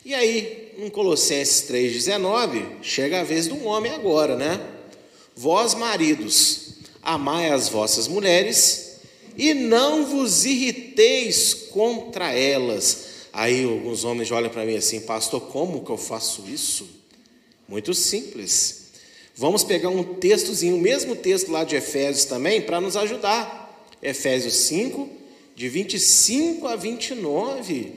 E 0.06 0.15
aí, 0.15 0.73
em 0.78 0.89
Colossenses 0.89 1.69
3,19, 1.69 2.82
chega 2.82 3.19
a 3.19 3.23
vez 3.26 3.47
do 3.47 3.65
homem 3.65 3.91
agora, 3.91 4.38
né? 4.38 4.65
Vós, 5.36 5.73
maridos, 5.73 6.76
amai 7.02 7.49
as 7.49 7.67
vossas 7.67 8.08
mulheres 8.08 8.99
e 9.38 9.54
não 9.54 10.06
vos 10.06 10.45
irriteis 10.45 11.54
contra 11.54 12.32
elas. 12.32 13.12
Aí 13.34 13.63
alguns 13.63 14.04
homens 14.04 14.30
olham 14.30 14.52
para 14.52 14.63
mim 14.63 14.76
assim, 14.76 15.02
pastor, 15.02 15.41
como 15.41 15.84
que 15.84 15.89
eu 15.89 15.98
faço 15.98 16.43
isso? 16.48 16.88
Muito 17.67 17.91
simples. 17.96 18.84
Vamos 19.36 19.63
pegar 19.63 19.89
um 19.89 20.04
textozinho, 20.04 20.76
o 20.76 20.80
mesmo 20.80 21.15
texto 21.15 21.52
lá 21.52 21.63
de 21.63 21.76
Efésios 21.76 22.26
também, 22.26 22.62
para 22.62 22.80
nos 22.80 22.96
ajudar. 22.96 23.89
Efésios 24.04 24.54
5, 24.54 25.10
de 25.56 25.67
25 25.67 26.67
a 26.67 26.76
29. 26.76 27.93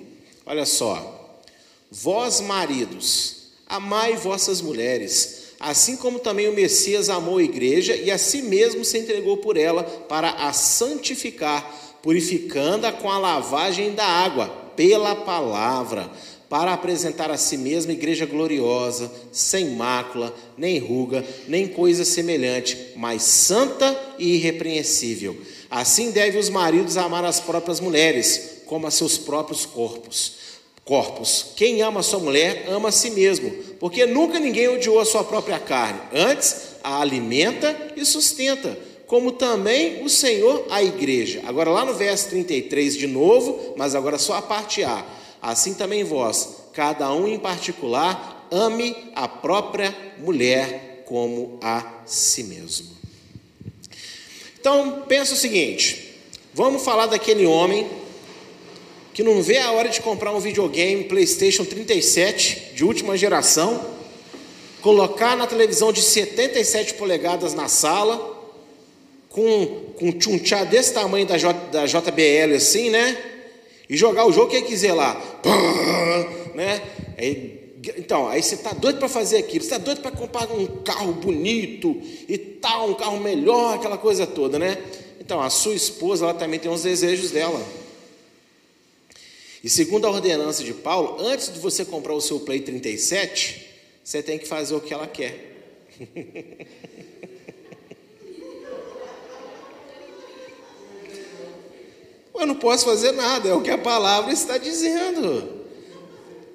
Olha 0.46 0.64
só. 0.64 1.42
Vós, 1.90 2.40
maridos, 2.40 3.49
amai 3.66 4.16
vossas 4.16 4.62
mulheres, 4.62 5.53
assim 5.61 5.96
como 5.99 6.18
também 6.18 6.49
o 6.49 6.55
Messias 6.55 7.11
amou 7.11 7.37
a 7.37 7.42
igreja 7.42 7.94
e 7.94 8.11
a 8.11 8.16
si 8.16 8.40
mesmo 8.40 8.85
se 8.87 8.99
entregou 8.99 9.37
por 9.37 9.59
ela 9.59 9.85
para 9.85 10.31
a 10.31 10.53
santificar, 10.55 11.99
purificando-a 12.03 12.92
com 12.92 13.11
a 13.11 13.18
lavagem 13.18 13.92
da 13.92 14.07
água, 14.07 14.65
pela 14.77 15.17
palavra 15.17 16.11
para 16.49 16.73
apresentar 16.73 17.31
a 17.31 17.37
si 17.37 17.57
mesma 17.57 17.93
igreja 17.93 18.25
gloriosa, 18.25 19.11
sem 19.33 19.71
mácula, 19.71 20.35
nem 20.57 20.79
ruga, 20.79 21.25
nem 21.49 21.67
coisa 21.67 22.05
semelhante, 22.05 22.93
mas 22.95 23.23
santa 23.23 23.99
e 24.19 24.37
irrepreensível. 24.37 25.37
Assim 25.69 26.12
devem 26.12 26.39
os 26.39 26.49
maridos 26.49 26.97
amar 26.97 27.25
as 27.25 27.41
próprias 27.41 27.81
mulheres, 27.81 28.62
como 28.67 28.87
a 28.87 28.91
seus 28.91 29.19
próprios 29.19 29.67
corpos. 29.67 30.37
Corpos. 30.85 31.47
Quem 31.57 31.83
ama 31.83 32.01
sua 32.01 32.21
mulher, 32.21 32.67
ama 32.69 32.91
a 32.91 32.93
si 32.93 33.11
mesmo, 33.11 33.51
porque 33.81 34.07
nunca 34.07 34.39
ninguém 34.39 34.69
odiou 34.69 35.01
a 35.01 35.05
sua 35.05 35.25
própria 35.25 35.59
carne. 35.59 36.01
Antes, 36.15 36.77
a 36.85 37.01
alimenta 37.01 37.93
e 37.97 38.05
sustenta, 38.05 38.79
como 39.07 39.33
também 39.33 40.03
o 40.05 40.09
Senhor 40.09 40.66
a 40.69 40.83
igreja. 40.83 41.42
Agora, 41.47 41.71
lá 41.71 41.85
no 41.85 41.95
verso 41.95 42.29
33 42.31 42.97
de 42.97 43.07
novo, 43.07 43.75
mas 43.77 43.95
agora 43.95 44.19
só 44.19 44.35
a 44.35 44.42
parte 44.42 44.83
A 44.83 45.05
assim 45.40 45.75
também 45.75 46.03
vós, 46.03 46.57
cada 46.73 47.12
um 47.12 47.29
em 47.29 47.38
particular, 47.38 48.49
ame 48.51 48.97
a 49.14 49.29
própria 49.29 49.97
mulher 50.19 51.05
como 51.07 51.59
a 51.62 52.03
si 52.05 52.42
mesmo. 52.45 52.97
Então, 54.59 55.05
pensa 55.07 55.35
o 55.35 55.37
seguinte: 55.37 56.14
vamos 56.53 56.83
falar 56.83 57.07
daquele 57.07 57.47
homem 57.47 57.88
que 59.14 59.23
não 59.23 59.40
vê 59.40 59.59
a 59.59 59.73
hora 59.73 59.88
de 59.88 60.01
comprar 60.01 60.33
um 60.35 60.40
videogame 60.40 61.05
PlayStation 61.05 61.64
37 61.64 62.73
de 62.75 62.85
última 62.85 63.16
geração, 63.16 63.83
colocar 64.83 65.37
na 65.37 65.47
televisão 65.47 65.92
de 65.92 66.03
77 66.03 66.95
polegadas 66.95 67.55
na 67.55 67.69
sala, 67.69 68.36
com, 69.37 69.66
com 69.99 70.07
um 70.07 70.12
tchunchá 70.12 70.64
desse 70.64 70.94
tamanho 70.94 71.27
da, 71.27 71.37
J, 71.37 71.53
da 71.70 71.85
JBL 71.85 72.57
assim, 72.57 72.88
né? 72.88 73.35
e 73.87 73.94
jogar 73.94 74.27
o 74.27 74.33
jogo 74.33 74.51
que 74.51 74.57
ele 74.57 74.66
quiser 74.66 74.94
lá. 74.94 75.14
Né? 76.55 76.81
Aí, 77.18 77.75
então, 77.99 78.29
aí 78.29 78.42
você 78.42 78.55
está 78.55 78.72
doido 78.72 78.99
para 78.99 79.11
fazer 79.11 79.37
aquilo, 79.37 79.62
você 79.62 79.75
está 79.75 79.77
doido 79.77 80.01
para 80.01 80.11
comprar 80.11 80.51
um 80.51 80.66
carro 80.83 81.12
bonito 81.12 82.01
e 82.27 82.38
tal, 82.38 82.88
um 82.88 82.94
carro 82.94 83.20
melhor, 83.20 83.75
aquela 83.75 83.99
coisa 83.99 84.27
toda, 84.27 84.59
né? 84.59 84.79
Então, 85.20 85.42
a 85.42 85.51
sua 85.51 85.75
esposa, 85.75 86.25
ela 86.25 86.33
também 86.33 86.59
tem 86.59 86.70
uns 86.70 86.83
desejos 86.83 87.31
dela. 87.31 87.62
E 89.62 89.68
segundo 89.68 90.07
a 90.07 90.11
ordenança 90.11 90.64
de 90.64 90.72
Paulo, 90.72 91.16
antes 91.20 91.53
de 91.53 91.59
você 91.59 91.85
comprar 91.85 92.14
o 92.14 92.22
seu 92.22 92.40
Play 92.40 92.61
37, 92.61 93.66
você 94.03 94.22
tem 94.22 94.38
que 94.38 94.49
fazer 94.49 94.75
o 94.75 94.81
que 94.81 94.94
ela 94.94 95.07
quer. 95.07 95.53
Eu 102.38 102.46
não 102.46 102.55
posso 102.55 102.85
fazer 102.85 103.12
nada, 103.12 103.49
é 103.49 103.55
o 103.55 103.62
que 103.62 103.70
a 103.70 103.79
palavra 103.79 104.33
está 104.33 104.59
dizendo. 104.59 105.64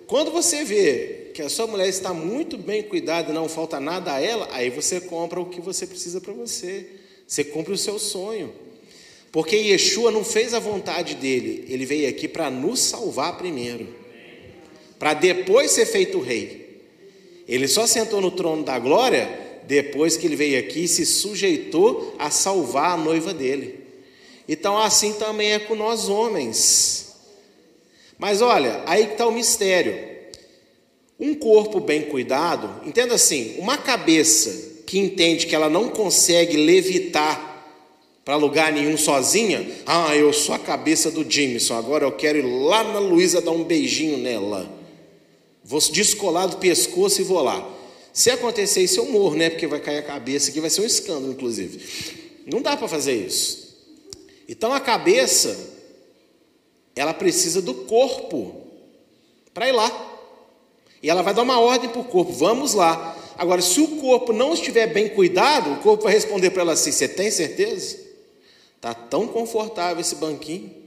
Quando 0.08 0.32
você 0.32 0.64
vê 0.64 1.32
que 1.34 1.42
a 1.42 1.50
sua 1.50 1.66
mulher 1.68 1.88
está 1.88 2.14
muito 2.14 2.58
bem 2.58 2.84
cuidada 2.84 3.32
e 3.32 3.34
não 3.34 3.48
falta 3.48 3.80
nada 3.80 4.14
a 4.14 4.22
ela, 4.22 4.48
aí 4.52 4.70
você 4.70 5.00
compra 5.00 5.40
o 5.40 5.46
que 5.46 5.62
você 5.62 5.88
precisa 5.88 6.20
para 6.20 6.34
você. 6.34 6.88
Você 7.26 7.44
cumpre 7.46 7.74
o 7.74 7.78
seu 7.78 7.98
sonho. 7.98 8.54
Porque 9.32 9.56
Yeshua 9.56 10.12
não 10.12 10.24
fez 10.26 10.54
a 10.54 10.60
vontade 10.60 11.16
dele, 11.16 11.66
ele 11.70 11.86
veio 11.86 12.10
aqui 12.10 12.28
para 12.28 12.50
nos 12.52 12.82
salvar 12.82 13.38
primeiro, 13.38 13.88
para 15.00 15.14
depois 15.14 15.72
ser 15.72 15.86
feito 15.86 16.20
rei. 16.20 16.82
Ele 17.48 17.68
só 17.68 17.88
sentou 17.88 18.20
no 18.20 18.32
trono 18.32 18.64
da 18.64 18.78
glória 18.78 19.30
depois 19.66 20.18
que 20.18 20.28
ele 20.28 20.36
veio 20.36 20.60
aqui 20.60 20.84
e 20.84 20.88
se 20.88 21.06
sujeitou 21.06 22.14
a 22.20 22.30
salvar 22.30 22.92
a 22.92 22.98
noiva 22.98 23.34
dele. 23.34 23.81
Então, 24.52 24.78
assim 24.78 25.14
também 25.14 25.54
é 25.54 25.60
com 25.60 25.76
nós 25.76 26.10
homens. 26.10 27.16
Mas 28.18 28.42
olha, 28.42 28.84
aí 28.86 29.14
está 29.14 29.26
o 29.26 29.32
mistério. 29.32 29.98
Um 31.18 31.34
corpo 31.36 31.80
bem 31.80 32.02
cuidado, 32.02 32.86
entenda 32.86 33.16
assim: 33.16 33.56
uma 33.60 33.78
cabeça 33.78 34.82
que 34.86 35.00
entende 35.00 35.48
que 35.48 35.56
ela 35.56 35.70
não 35.70 35.88
consegue 35.88 36.58
levitar 36.58 37.64
para 38.26 38.36
lugar 38.36 38.74
nenhum 38.74 38.98
sozinha, 38.98 39.66
ah, 39.86 40.14
eu 40.18 40.34
sou 40.34 40.54
a 40.54 40.60
cabeça 40.60 41.10
do 41.10 41.24
Jameson, 41.24 41.74
agora 41.76 42.04
eu 42.04 42.12
quero 42.12 42.40
ir 42.40 42.46
lá 42.46 42.84
na 42.84 43.00
Luísa 43.00 43.40
dar 43.40 43.52
um 43.52 43.64
beijinho 43.64 44.18
nela. 44.18 44.70
Vou 45.64 45.80
descolar 45.80 46.48
do 46.48 46.58
pescoço 46.58 47.22
e 47.22 47.24
vou 47.24 47.42
lá. 47.42 47.66
Se 48.12 48.30
acontecer 48.30 48.82
isso, 48.82 49.00
eu 49.00 49.06
morro, 49.06 49.38
né? 49.38 49.50
Porque 49.50 49.66
vai 49.66 49.80
cair 49.80 50.00
a 50.00 50.04
cabeça 50.04 50.50
aqui, 50.50 50.60
vai 50.60 50.70
ser 50.70 50.82
um 50.82 50.86
escândalo, 50.86 51.32
inclusive. 51.32 51.80
Não 52.46 52.62
dá 52.62 52.76
para 52.76 52.90
fazer 52.90 53.14
isso. 53.14 53.71
Então 54.48 54.74
a 54.74 54.80
cabeça, 54.80 55.58
ela 56.96 57.14
precisa 57.14 57.62
do 57.62 57.74
corpo 57.74 58.56
para 59.54 59.68
ir 59.68 59.72
lá. 59.72 60.10
E 61.02 61.10
ela 61.10 61.22
vai 61.22 61.34
dar 61.34 61.42
uma 61.42 61.60
ordem 61.60 61.90
para 61.90 62.02
o 62.02 62.06
corpo: 62.06 62.32
vamos 62.32 62.74
lá. 62.74 63.18
Agora, 63.38 63.62
se 63.62 63.80
o 63.82 63.98
corpo 63.98 64.32
não 64.34 64.54
estiver 64.54 64.88
bem 64.88 65.10
cuidado, 65.10 65.74
o 65.74 65.78
corpo 65.78 66.04
vai 66.04 66.14
responder 66.14 66.52
para 66.52 66.62
ela 66.62 66.74
assim: 66.74 66.92
você 66.92 67.08
tem 67.08 67.32
certeza? 67.32 68.00
Está 68.76 68.94
tão 68.94 69.28
confortável 69.28 70.00
esse 70.00 70.16
banquinho. 70.16 70.82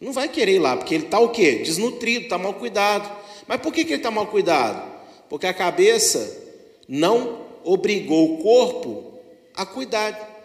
Não 0.00 0.12
vai 0.12 0.28
querer 0.28 0.54
ir 0.54 0.58
lá, 0.60 0.76
porque 0.76 0.94
ele 0.94 1.04
está 1.04 1.18
o 1.18 1.30
quê? 1.30 1.56
Desnutrido, 1.56 2.24
está 2.24 2.38
mal 2.38 2.54
cuidado. 2.54 3.10
Mas 3.46 3.60
por 3.60 3.72
que, 3.72 3.84
que 3.84 3.92
ele 3.92 3.98
está 3.98 4.10
mal 4.10 4.26
cuidado? 4.26 4.88
Porque 5.28 5.46
a 5.46 5.54
cabeça 5.54 6.46
não 6.86 7.46
obrigou 7.64 8.34
o 8.34 8.38
corpo 8.38 9.18
a 9.54 9.66
cuidar 9.66 10.37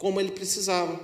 como 0.00 0.18
ele 0.18 0.32
precisava. 0.32 0.98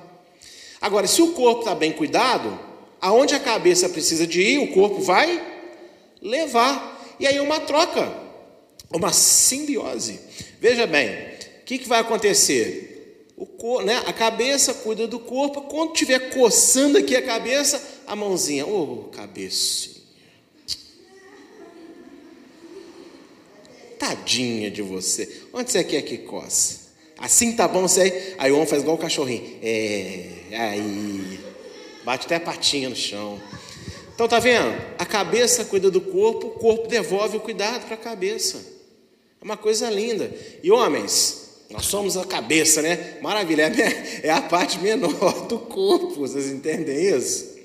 Agora, 0.80 1.06
se 1.06 1.20
o 1.20 1.32
corpo 1.32 1.60
está 1.60 1.74
bem 1.74 1.92
cuidado, 1.92 2.58
aonde 3.00 3.34
a 3.34 3.38
cabeça 3.40 3.88
precisa 3.90 4.26
de 4.26 4.40
ir, 4.40 4.58
o 4.58 4.72
corpo 4.72 5.00
vai 5.00 5.40
levar. 6.20 7.14
E 7.20 7.26
aí 7.26 7.38
uma 7.38 7.60
troca, 7.60 8.10
uma 8.90 9.12
simbiose. 9.12 10.18
Veja 10.58 10.86
bem, 10.86 11.10
o 11.60 11.64
que, 11.66 11.78
que 11.78 11.86
vai 11.86 12.00
acontecer? 12.00 13.28
Cor, 13.58 13.84
né, 13.84 14.02
a 14.06 14.14
cabeça 14.14 14.72
cuida 14.72 15.06
do 15.06 15.18
corpo, 15.18 15.62
quando 15.62 15.92
estiver 15.92 16.30
coçando 16.30 16.96
aqui 16.96 17.14
a 17.14 17.22
cabeça, 17.22 17.82
a 18.06 18.16
mãozinha, 18.16 18.66
ô 18.66 18.82
oh, 18.82 19.10
cabecinha. 19.10 19.96
Tadinha 23.98 24.70
de 24.70 24.80
você. 24.80 25.42
Onde 25.52 25.70
você 25.70 25.84
quer 25.84 26.00
que 26.02 26.18
coce? 26.18 26.85
Assim 27.18 27.52
tá 27.56 27.66
bom, 27.66 27.88
sei. 27.88 28.34
Aí 28.38 28.52
o 28.52 28.56
homem 28.56 28.66
faz 28.66 28.82
igual 28.82 28.96
o 28.96 29.00
cachorrinho. 29.00 29.58
É, 29.62 30.28
aí. 30.52 31.40
Bate 32.04 32.26
até 32.26 32.36
a 32.36 32.40
patinha 32.40 32.88
no 32.88 32.96
chão. 32.96 33.40
Então 34.14 34.28
tá 34.28 34.38
vendo? 34.38 34.74
A 34.98 35.04
cabeça 35.04 35.64
cuida 35.64 35.90
do 35.90 36.00
corpo, 36.00 36.46
o 36.46 36.50
corpo 36.50 36.88
devolve 36.88 37.36
o 37.36 37.40
cuidado 37.40 37.84
para 37.84 37.94
a 37.94 37.98
cabeça. 37.98 38.58
É 39.40 39.44
uma 39.44 39.56
coisa 39.56 39.90
linda. 39.90 40.30
E 40.62 40.70
homens, 40.70 41.46
nós 41.68 41.86
somos 41.86 42.16
a 42.16 42.24
cabeça, 42.24 42.80
né? 42.80 43.18
Maravilha, 43.20 43.70
é 44.22 44.30
a 44.30 44.40
parte 44.40 44.78
menor 44.78 45.46
do 45.48 45.58
corpo, 45.58 46.14
vocês 46.14 46.46
entendem 46.46 47.14
isso? 47.14 47.56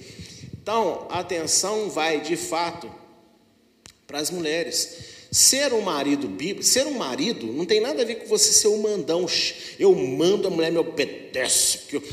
Então, 0.62 1.08
a 1.10 1.20
atenção 1.20 1.90
vai 1.90 2.20
de 2.20 2.36
fato 2.36 2.92
para 4.06 4.20
as 4.20 4.30
mulheres. 4.30 5.11
Ser 5.32 5.72
um 5.72 5.80
marido 5.80 6.28
bíblico, 6.28 6.62
ser 6.62 6.86
um 6.86 6.98
marido 6.98 7.48
não 7.48 7.66
tem 7.66 7.80
nada 7.80 8.02
a 8.02 8.06
ver 8.06 8.16
com 8.16 8.28
você 8.28 8.52
ser 8.52 8.68
um 8.68 8.82
mandão. 8.82 9.26
Eu 9.80 9.96
mando, 9.96 10.50
a 10.50 10.52
mulher 10.52 10.74
me 10.74 10.78
obedece, 10.78 11.78
porque 11.78 11.96
eu, 11.96 12.04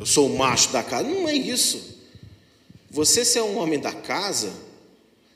eu 0.00 0.04
sou 0.04 0.26
o 0.26 0.36
macho 0.36 0.72
da 0.72 0.82
casa. 0.82 1.08
Não 1.08 1.28
é 1.28 1.34
isso. 1.34 1.94
Você 2.90 3.24
ser 3.24 3.42
um 3.42 3.56
homem 3.58 3.78
da 3.78 3.92
casa 3.92 4.52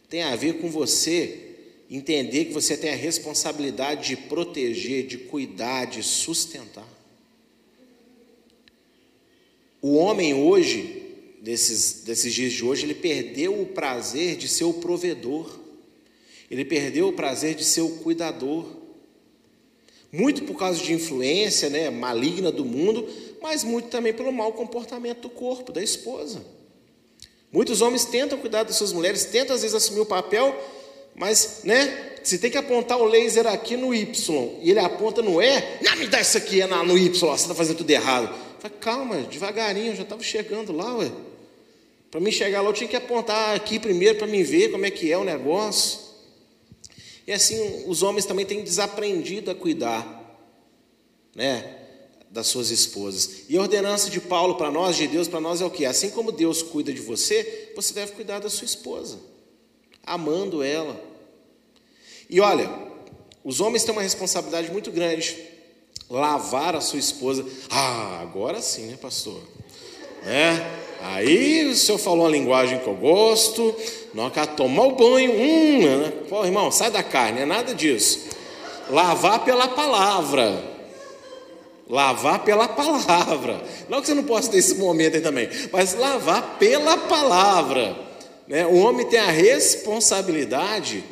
tem 0.09 0.22
a 0.22 0.35
ver 0.35 0.54
com 0.54 0.68
você 0.68 1.48
entender 1.90 2.46
que 2.46 2.52
você 2.52 2.76
tem 2.76 2.90
a 2.90 2.96
responsabilidade 2.96 4.09
de 4.09 4.16
proteger, 4.16 5.07
de 5.07 5.18
cuidar, 5.18 5.85
de 5.85 6.02
sustentar. 6.02 6.88
O 9.81 9.94
homem 9.94 10.35
hoje, 10.35 11.02
desses, 11.40 12.02
desses 12.02 12.35
dias 12.35 12.52
de 12.52 12.64
hoje, 12.64 12.85
ele 12.85 12.94
perdeu 12.94 13.61
o 13.61 13.66
prazer 13.66 14.37
de 14.37 14.48
ser 14.48 14.64
o 14.64 14.74
provedor, 14.74 15.58
ele 16.51 16.65
perdeu 16.65 17.09
o 17.09 17.13
prazer 17.13 17.55
de 17.55 17.65
ser 17.65 17.83
o 17.83 17.97
cuidador. 17.97 18.65
Muito 20.11 20.43
por 20.45 20.59
causa 20.59 20.83
de 20.83 20.93
influência 20.93 21.69
né, 21.69 21.91
maligna 21.91 22.51
do 22.51 22.65
mundo, 22.65 23.07
mas 23.43 23.63
muito 23.63 23.89
também 23.89 24.13
pelo 24.13 24.33
mau 24.33 24.53
comportamento 24.53 25.23
do 25.23 25.31
corpo, 25.31 25.71
da 25.71 25.83
esposa. 25.83 26.43
Muitos 27.53 27.83
homens 27.83 28.05
tentam 28.05 28.39
cuidar 28.39 28.63
das 28.63 28.77
suas 28.77 28.93
mulheres, 28.93 29.25
tentam 29.27 29.55
às 29.55 29.63
vezes 29.63 29.75
assumir 29.75 30.01
o 30.01 30.07
papel 30.07 30.57
mas, 31.19 31.63
né? 31.65 32.07
Se 32.23 32.39
tem 32.39 32.51
que 32.51 32.59
apontar 32.59 32.99
o 32.99 33.05
laser 33.05 33.47
aqui 33.47 33.77
no 33.77 33.95
Y 33.95 34.59
e 34.63 34.71
ele 34.71 34.79
aponta 34.79 35.23
no 35.23 35.43
E, 35.43 35.63
não, 35.83 35.97
me 35.97 36.07
dá 36.07 36.21
isso 36.21 36.37
aqui 36.37 36.61
é 36.61 36.67
no 36.67 36.97
Y, 36.97 37.13
você 37.13 37.43
está 37.43 37.55
fazendo 37.55 37.79
tudo 37.79 37.91
errado. 37.91 38.33
Calma, 38.81 39.17
devagarinho, 39.23 39.93
eu 39.93 39.97
já 39.97 40.03
estava 40.03 40.23
chegando 40.23 40.73
lá. 40.73 40.97
Para 42.11 42.21
mim 42.21 42.31
chegar 42.31 42.61
lá, 42.61 42.69
eu 42.69 42.73
tinha 42.73 42.89
que 42.89 42.97
apontar 42.97 43.55
aqui 43.55 43.79
primeiro 43.79 44.19
para 44.19 44.27
me 44.27 44.43
ver 44.43 44.71
como 44.71 44.85
é 44.85 44.91
que 44.91 45.11
é 45.11 45.19
o 45.19 45.25
negócio. 45.25 46.08
E 47.29 47.33
assim, 47.35 47.85
os 47.87 48.03
homens 48.03 48.25
também 48.25 48.47
têm 48.47 48.64
desaprendido 48.64 49.51
a 49.51 49.55
cuidar, 49.55 50.41
né? 51.37 51.77
Das 52.31 52.47
suas 52.47 52.71
esposas. 52.71 53.43
E 53.51 53.57
a 53.59 53.61
ordenança 53.61 54.09
de 54.09 54.19
Paulo 54.19 54.55
para 54.55 54.71
nós, 54.71 54.97
de 54.97 55.07
Deus 55.07 55.29
para 55.29 55.38
nós, 55.38 55.61
é 55.61 55.64
o 55.67 55.71
que? 55.71 55.85
Assim 55.85 56.09
como 56.09 56.33
Deus 56.33 56.62
cuida 56.62 56.91
de 56.91 57.03
você, 57.03 57.71
você 57.77 57.93
deve 57.93 58.12
cuidar 58.12 58.38
da 58.38 58.49
sua 58.49 58.64
esposa, 58.64 59.19
amando 60.07 60.62
ela, 60.62 60.99
e 62.31 62.41
olha, 62.41 62.71
os 63.45 63.61
homens 63.61 63.85
têm 63.85 63.93
uma 63.93 64.03
responsabilidade 64.03 64.71
muito 64.71 64.91
grande. 64.91 65.37
Lavar 66.09 66.75
a 66.77 66.81
sua 66.81 66.99
esposa. 66.99 67.45
Ah, 67.69 68.21
agora 68.23 68.62
sim, 68.62 68.87
né, 68.87 68.97
pastor? 68.97 69.43
Né? 70.23 70.88
Aí 71.01 71.67
o 71.67 71.75
senhor 71.75 71.99
falou 71.99 72.27
a 72.27 72.31
linguagem 72.31 72.79
que 72.79 72.87
eu 72.87 72.95
gosto. 72.95 73.75
Não 74.13 74.31
quer 74.31 74.47
tomar 74.49 74.85
o 74.85 74.97
banho. 74.97 75.33
Hum, 75.33 76.01
né? 76.01 76.13
Pô, 76.29 76.45
irmão, 76.45 76.71
sai 76.71 76.91
da 76.91 77.03
carne, 77.03 77.41
é 77.43 77.47
nada 77.47 77.75
disso. 77.75 78.29
Lavar 78.91 79.45
pela 79.45 79.69
palavra. 79.69 80.77
Lavar 81.89 82.45
pela 82.45 82.69
palavra. 82.69 83.63
Não 83.89 84.01
que 84.01 84.09
você 84.09 84.15
não 84.15 84.25
possa 84.25 84.51
ter 84.51 84.59
esse 84.59 84.75
momento 84.75 85.15
aí 85.15 85.21
também, 85.21 85.49
mas 85.73 85.95
lavar 85.95 86.59
pela 86.59 86.97
palavra. 86.97 87.97
Né? 88.47 88.67
O 88.67 88.77
homem 88.77 89.07
tem 89.07 89.19
a 89.19 89.31
responsabilidade 89.31 91.05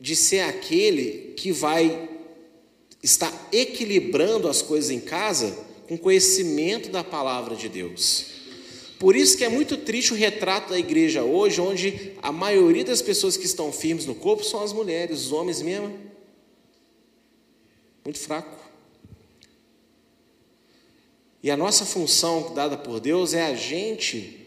de 0.00 0.16
ser 0.16 0.40
aquele 0.40 1.34
que 1.36 1.52
vai 1.52 2.08
estar 3.02 3.32
equilibrando 3.52 4.48
as 4.48 4.62
coisas 4.62 4.90
em 4.90 5.00
casa 5.00 5.56
com 5.88 5.96
conhecimento 5.96 6.90
da 6.90 7.04
palavra 7.04 7.54
de 7.54 7.68
Deus. 7.68 8.26
Por 9.02 9.16
isso 9.16 9.36
que 9.36 9.42
é 9.42 9.48
muito 9.48 9.76
triste 9.78 10.12
o 10.12 10.16
retrato 10.16 10.70
da 10.70 10.78
igreja 10.78 11.24
hoje, 11.24 11.60
onde 11.60 12.12
a 12.22 12.30
maioria 12.30 12.84
das 12.84 13.02
pessoas 13.02 13.36
que 13.36 13.44
estão 13.44 13.72
firmes 13.72 14.06
no 14.06 14.14
corpo 14.14 14.44
são 14.44 14.62
as 14.62 14.72
mulheres, 14.72 15.22
os 15.22 15.32
homens 15.32 15.60
mesmo. 15.60 15.92
Muito 18.04 18.20
fraco. 18.20 18.56
E 21.42 21.50
a 21.50 21.56
nossa 21.56 21.84
função 21.84 22.54
dada 22.54 22.78
por 22.78 23.00
Deus 23.00 23.34
é 23.34 23.44
a 23.44 23.56
gente 23.56 24.46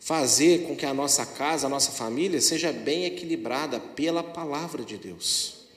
fazer 0.00 0.66
com 0.66 0.74
que 0.74 0.84
a 0.84 0.92
nossa 0.92 1.24
casa, 1.24 1.68
a 1.68 1.70
nossa 1.70 1.92
família 1.92 2.40
seja 2.40 2.72
bem 2.72 3.04
equilibrada 3.04 3.78
pela 3.78 4.24
palavra 4.24 4.84
de 4.84 4.96
Deus. 4.96 5.68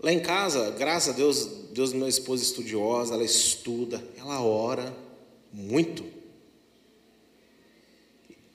Lá 0.00 0.10
em 0.10 0.20
casa, 0.20 0.70
graças 0.70 1.10
a 1.10 1.12
Deus, 1.14 1.44
Deus 1.72 1.92
minha 1.92 2.08
esposa 2.08 2.42
é 2.42 2.46
estudiosa, 2.46 3.12
ela 3.12 3.22
estuda, 3.22 4.02
ela 4.16 4.40
ora 4.40 5.04
muito. 5.52 6.04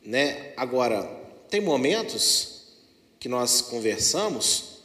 Né? 0.04 0.54
Agora, 0.58 1.04
tem 1.50 1.62
momentos 1.62 2.62
que 3.20 3.30
nós 3.30 3.62
conversamos, 3.62 4.80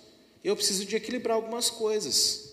e 0.45 0.49
eu 0.49 0.57
preciso 0.57 0.85
de 0.85 0.97
equilibrar 0.97 1.37
algumas 1.37 1.71
coisas. 1.71 2.53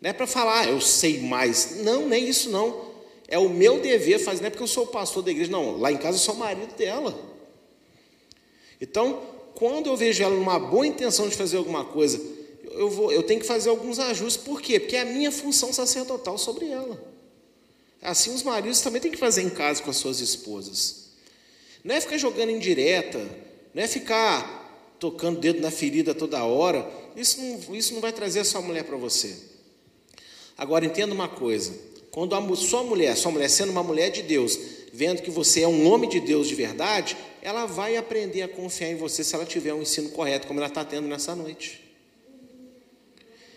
Não 0.00 0.10
é 0.10 0.12
para 0.12 0.26
falar, 0.26 0.60
ah, 0.60 0.68
eu 0.68 0.80
sei 0.80 1.20
mais. 1.20 1.76
Não, 1.82 2.08
nem 2.08 2.28
isso 2.28 2.48
não. 2.48 2.90
É 3.28 3.38
o 3.38 3.48
meu 3.48 3.80
dever 3.80 4.18
fazer, 4.18 4.40
não 4.40 4.46
é 4.46 4.50
porque 4.50 4.62
eu 4.62 4.68
sou 4.68 4.86
pastor 4.86 5.22
da 5.22 5.30
igreja, 5.30 5.50
não. 5.50 5.78
Lá 5.78 5.92
em 5.92 5.96
casa 5.96 6.16
eu 6.16 6.22
sou 6.22 6.34
marido 6.34 6.74
dela. 6.74 7.18
Então, 8.80 9.20
quando 9.54 9.88
eu 9.88 9.96
vejo 9.96 10.22
ela 10.22 10.34
numa 10.34 10.58
boa 10.58 10.86
intenção 10.86 11.28
de 11.28 11.36
fazer 11.36 11.58
alguma 11.58 11.84
coisa, 11.84 12.20
eu, 12.70 12.88
vou, 12.88 13.12
eu 13.12 13.22
tenho 13.22 13.40
que 13.40 13.46
fazer 13.46 13.68
alguns 13.68 13.98
ajustes. 13.98 14.42
Por 14.42 14.60
quê? 14.60 14.80
Porque 14.80 14.96
é 14.96 15.00
a 15.00 15.04
minha 15.04 15.30
função 15.30 15.72
sacerdotal 15.72 16.38
sobre 16.38 16.68
ela. 16.68 17.02
Assim 18.02 18.34
os 18.34 18.42
maridos 18.42 18.80
também 18.80 19.00
têm 19.00 19.10
que 19.10 19.18
fazer 19.18 19.42
em 19.42 19.50
casa 19.50 19.82
com 19.82 19.90
as 19.90 19.96
suas 19.96 20.20
esposas. 20.20 21.10
Não 21.84 21.94
é 21.94 22.00
ficar 22.00 22.18
jogando 22.18 22.50
indireta, 22.50 23.18
não 23.74 23.82
é 23.82 23.86
ficar 23.86 24.94
tocando 24.98 25.38
o 25.38 25.40
dedo 25.40 25.60
na 25.60 25.70
ferida 25.70 26.14
toda 26.14 26.44
hora. 26.44 26.88
Isso 27.16 27.40
não, 27.40 27.74
isso 27.74 27.94
não 27.94 28.00
vai 28.00 28.12
trazer 28.12 28.40
a 28.40 28.44
sua 28.44 28.60
mulher 28.60 28.84
para 28.84 28.96
você. 28.96 29.34
Agora 30.56 30.84
entenda 30.84 31.14
uma 31.14 31.28
coisa: 31.28 31.72
quando 32.10 32.34
a 32.34 32.56
sua 32.56 32.82
mulher, 32.82 33.16
sua 33.16 33.30
mulher 33.32 33.48
sendo 33.48 33.70
uma 33.70 33.82
mulher 33.82 34.10
de 34.10 34.22
Deus, 34.22 34.58
vendo 34.92 35.22
que 35.22 35.30
você 35.30 35.62
é 35.62 35.68
um 35.68 35.90
homem 35.90 36.08
de 36.08 36.20
Deus 36.20 36.48
de 36.48 36.54
verdade, 36.54 37.16
ela 37.42 37.66
vai 37.66 37.96
aprender 37.96 38.42
a 38.42 38.48
confiar 38.48 38.90
em 38.90 38.96
você 38.96 39.24
se 39.24 39.34
ela 39.34 39.46
tiver 39.46 39.72
um 39.72 39.82
ensino 39.82 40.10
correto, 40.10 40.46
como 40.46 40.60
ela 40.60 40.68
está 40.68 40.84
tendo 40.84 41.06
nessa 41.06 41.34
noite. 41.34 41.88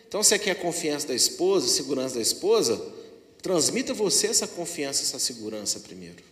Então, 0.08 0.22
você 0.22 0.38
quer 0.38 0.52
a 0.52 0.56
confiança 0.56 1.08
da 1.08 1.16
esposa, 1.16 1.68
segurança 1.68 2.16
da 2.16 2.22
esposa, 2.22 2.80
transmita 3.44 3.94
você 3.94 4.28
essa 4.28 4.48
confiança, 4.48 5.04
essa 5.04 5.20
segurança 5.20 5.82
primeiro. 5.82 6.24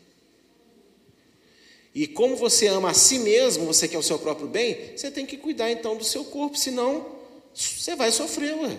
E 1.93 2.08
como 2.08 2.38
você 2.38 2.67
ama 2.67 2.91
a 2.91 2.93
si 2.93 3.19
mesmo, 3.19 3.65
você 3.65 3.86
quer 3.86 3.97
o 3.97 4.04
seu 4.04 4.17
próprio 4.17 4.47
bem, 4.47 4.95
você 4.95 5.12
tem 5.12 5.26
que 5.26 5.38
cuidar 5.38 5.69
então 5.69 5.97
do 5.97 6.06
seu 6.06 6.24
corpo, 6.24 6.58
senão 6.58 7.19
você 7.54 7.97
vai 7.97 8.13
sofrer, 8.13 8.56
ué. 8.56 8.78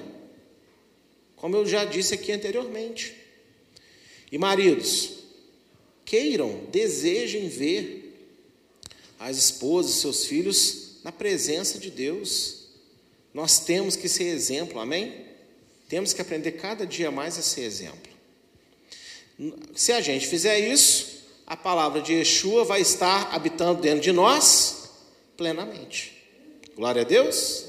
Como 1.37 1.55
eu 1.57 1.67
já 1.67 1.85
disse 1.85 2.15
aqui 2.15 2.33
anteriormente. 2.33 3.15
E 4.31 4.39
maridos, 4.39 5.19
queiram, 6.07 6.65
desejem 6.71 7.49
ver 7.49 8.17
as 9.19 9.37
esposas, 9.37 9.97
seus 9.97 10.25
filhos 10.25 10.97
na 11.05 11.13
presença 11.13 11.79
de 11.79 11.91
Deus. 11.91 12.69
Nós 13.35 13.59
temos 13.59 13.95
que 13.95 14.09
ser 14.09 14.25
exemplo, 14.25 14.81
amém? 14.81 15.27
Temos 15.87 16.15
que 16.15 16.23
aprender 16.23 16.53
cada 16.53 16.87
dia 16.87 17.11
mais 17.11 17.37
a 17.37 17.43
ser 17.43 17.63
exemplo. 17.63 18.12
Se 19.75 19.93
a 19.93 20.01
gente 20.01 20.27
fizer 20.27 20.59
isso, 20.61 21.23
a 21.47 21.57
palavra 21.57 22.01
de 22.01 22.13
Yeshua 22.13 22.65
vai 22.65 22.81
estar 22.81 23.35
habitando 23.35 23.81
dentro 23.81 24.01
de 24.01 24.13
nós 24.13 24.91
plenamente. 25.37 26.13
Glória 26.77 27.03
a 27.03 27.05
Deus. 27.05 27.67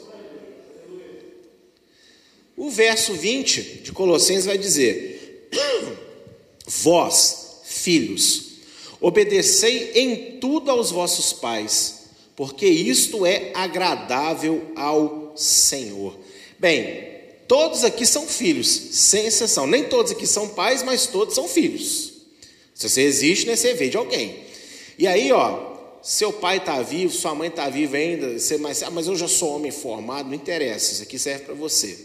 O 2.55 2.69
verso 2.69 3.13
20 3.13 3.79
de 3.79 3.91
Colossenses 3.91 4.45
vai 4.45 4.57
dizer: 4.57 5.49
Vós, 6.67 7.62
filhos, 7.63 8.59
obedecei 9.01 9.93
em 9.95 10.39
tudo 10.39 10.69
aos 10.69 10.91
vossos 10.91 11.33
pais, 11.33 12.09
porque 12.36 12.67
isto 12.67 13.25
é 13.25 13.51
agradável 13.55 14.71
ao 14.75 15.33
Senhor. 15.36 16.17
Bem, 16.59 17.22
todos 17.47 17.84
aqui 17.84 18.06
são 18.06 18.27
filhos, 18.27 18.67
sem 18.67 19.25
exceção. 19.25 19.67
Nem 19.67 19.86
todos 19.86 20.12
aqui 20.12 20.25
são 20.27 20.49
pais, 20.49 20.84
mas 20.84 21.08
todos 21.08 21.36
são 21.36 21.47
filhos. 21.47 22.13
Se 22.73 22.89
você 22.89 23.01
existe, 23.01 23.45
né, 23.45 23.56
você 23.56 23.73
veio 23.73 23.91
de 23.91 23.97
alguém. 23.97 24.43
E 24.97 25.08
aí, 25.08 25.32
ó, 25.32 25.73
seu 26.01 26.34
pai 26.34 26.58
está 26.58 26.82
vivo, 26.82 27.13
sua 27.13 27.34
mãe 27.34 27.49
está 27.49 27.69
viva 27.69 27.97
ainda, 27.97 28.38
você, 28.38 28.58
mas, 28.58 28.84
ah, 28.84 28.89
mas 28.89 29.08
eu 29.08 29.15
já 29.15 29.27
sou 29.27 29.56
homem 29.56 29.71
formado, 29.71 30.27
não 30.27 30.36
interessa, 30.36 30.91
isso 30.91 31.03
aqui 31.03 31.17
serve 31.17 31.45
para 31.45 31.53
você. 31.53 31.97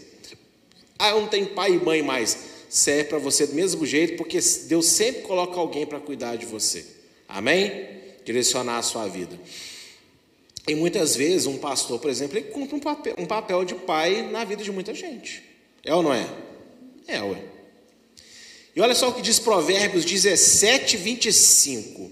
Ah, 0.97 1.09
eu 1.09 1.21
não 1.21 1.27
tenho 1.27 1.47
pai 1.47 1.73
e 1.73 1.79
mãe 1.79 2.01
mais 2.01 2.37
serve 2.69 3.05
para 3.05 3.17
você 3.17 3.47
do 3.47 3.55
mesmo 3.55 3.83
jeito, 3.85 4.15
porque 4.15 4.39
Deus 4.67 4.85
sempre 4.85 5.23
coloca 5.23 5.59
alguém 5.59 5.85
para 5.85 5.99
cuidar 5.99 6.35
de 6.35 6.45
você. 6.45 6.85
Amém? 7.27 7.87
Direcionar 8.23 8.77
a 8.77 8.81
sua 8.83 9.07
vida. 9.07 9.37
E 10.69 10.75
muitas 10.75 11.15
vezes 11.15 11.47
um 11.47 11.57
pastor, 11.57 11.97
por 11.97 12.11
exemplo, 12.11 12.37
ele 12.37 12.51
cumpre 12.51 12.75
um 12.75 12.79
papel, 12.79 13.15
um 13.17 13.25
papel 13.25 13.65
de 13.65 13.73
pai 13.73 14.29
na 14.29 14.43
vida 14.43 14.63
de 14.63 14.71
muita 14.71 14.93
gente. 14.93 15.41
É 15.83 15.95
ou 15.95 16.03
não 16.03 16.13
é? 16.13 16.29
É, 17.07 17.19
ué. 17.23 17.43
E 18.75 18.79
olha 18.79 18.93
só 18.93 19.09
o 19.09 19.13
que 19.15 19.23
diz 19.23 19.39
Provérbios 19.39 20.05
17, 20.05 20.95
25. 20.95 22.11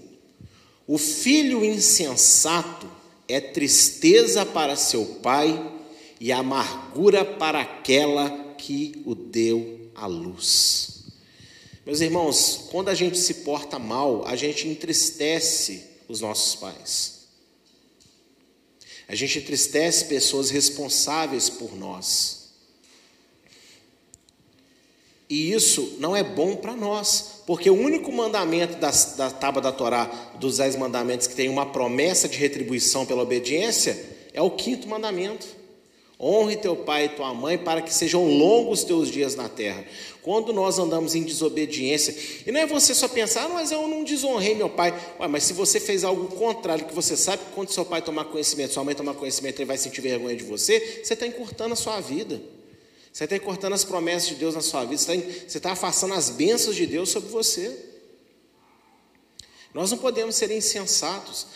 O 0.88 0.98
filho 0.98 1.64
insensato 1.64 2.90
é 3.28 3.40
tristeza 3.40 4.44
para 4.44 4.74
seu 4.74 5.06
pai 5.22 5.72
e 6.18 6.32
amargura 6.32 7.24
para 7.24 7.60
aquela 7.60 8.56
que 8.58 9.00
o 9.06 9.14
deu 9.14 9.88
à 9.94 10.06
luz. 10.08 11.04
Meus 11.86 12.00
irmãos, 12.00 12.66
quando 12.72 12.88
a 12.88 12.94
gente 12.94 13.18
se 13.18 13.34
porta 13.34 13.78
mal, 13.78 14.26
a 14.26 14.34
gente 14.34 14.66
entristece 14.66 15.84
os 16.08 16.20
nossos 16.20 16.56
pais. 16.56 17.17
A 19.08 19.14
gente 19.14 19.38
entristece 19.38 20.04
pessoas 20.04 20.50
responsáveis 20.50 21.48
por 21.48 21.74
nós. 21.74 22.50
E 25.30 25.52
isso 25.52 25.96
não 25.98 26.14
é 26.14 26.22
bom 26.22 26.56
para 26.56 26.74
nós, 26.74 27.42
porque 27.46 27.68
o 27.68 27.74
único 27.74 28.12
mandamento 28.12 28.76
da, 28.78 28.90
da 29.16 29.30
tábua 29.30 29.60
da 29.60 29.72
Torá, 29.72 30.04
dos 30.38 30.58
dez 30.58 30.76
mandamentos, 30.76 31.26
que 31.26 31.34
tem 31.34 31.48
uma 31.48 31.66
promessa 31.66 32.28
de 32.28 32.38
retribuição 32.38 33.04
pela 33.04 33.22
obediência, 33.22 33.98
é 34.32 34.40
o 34.40 34.50
quinto 34.50 34.88
mandamento. 34.88 35.57
Honre 36.20 36.56
teu 36.56 36.74
pai 36.74 37.04
e 37.04 37.08
tua 37.10 37.32
mãe 37.32 37.56
para 37.56 37.80
que 37.80 37.94
sejam 37.94 38.26
longos 38.26 38.82
teus 38.82 39.08
dias 39.08 39.36
na 39.36 39.48
terra. 39.48 39.84
Quando 40.20 40.52
nós 40.52 40.76
andamos 40.76 41.14
em 41.14 41.22
desobediência, 41.22 42.14
e 42.44 42.50
não 42.50 42.60
é 42.60 42.66
você 42.66 42.92
só 42.92 43.06
pensar, 43.06 43.44
ah, 43.44 43.48
mas 43.48 43.70
eu 43.70 43.86
não 43.86 44.02
desonrei 44.02 44.52
meu 44.54 44.68
pai. 44.68 44.92
Ué, 45.20 45.28
mas 45.28 45.44
se 45.44 45.52
você 45.52 45.78
fez 45.78 46.02
algo 46.02 46.26
contrário, 46.34 46.86
que 46.86 46.94
você 46.94 47.16
sabe 47.16 47.44
que 47.44 47.52
quando 47.52 47.70
seu 47.70 47.84
pai 47.84 48.02
tomar 48.02 48.24
conhecimento, 48.24 48.74
sua 48.74 48.82
mãe 48.82 48.96
tomar 48.96 49.14
conhecimento, 49.14 49.60
ele 49.60 49.66
vai 49.66 49.78
sentir 49.78 50.00
vergonha 50.00 50.34
de 50.34 50.42
você, 50.42 51.02
você 51.04 51.14
está 51.14 51.24
encurtando 51.24 51.74
a 51.74 51.76
sua 51.76 52.00
vida. 52.00 52.42
Você 53.12 53.24
está 53.24 53.36
encurtando 53.36 53.74
as 53.74 53.84
promessas 53.84 54.28
de 54.28 54.34
Deus 54.34 54.56
na 54.56 54.60
sua 54.60 54.84
vida, 54.84 54.98
você 54.98 55.14
está, 55.14 55.56
está 55.58 55.72
afastando 55.72 56.14
as 56.14 56.30
bênçãos 56.30 56.74
de 56.74 56.86
Deus 56.86 57.10
sobre 57.10 57.30
você. 57.30 57.76
Nós 59.72 59.90
não 59.92 59.98
podemos 59.98 60.34
ser 60.34 60.50
insensatos. 60.50 61.46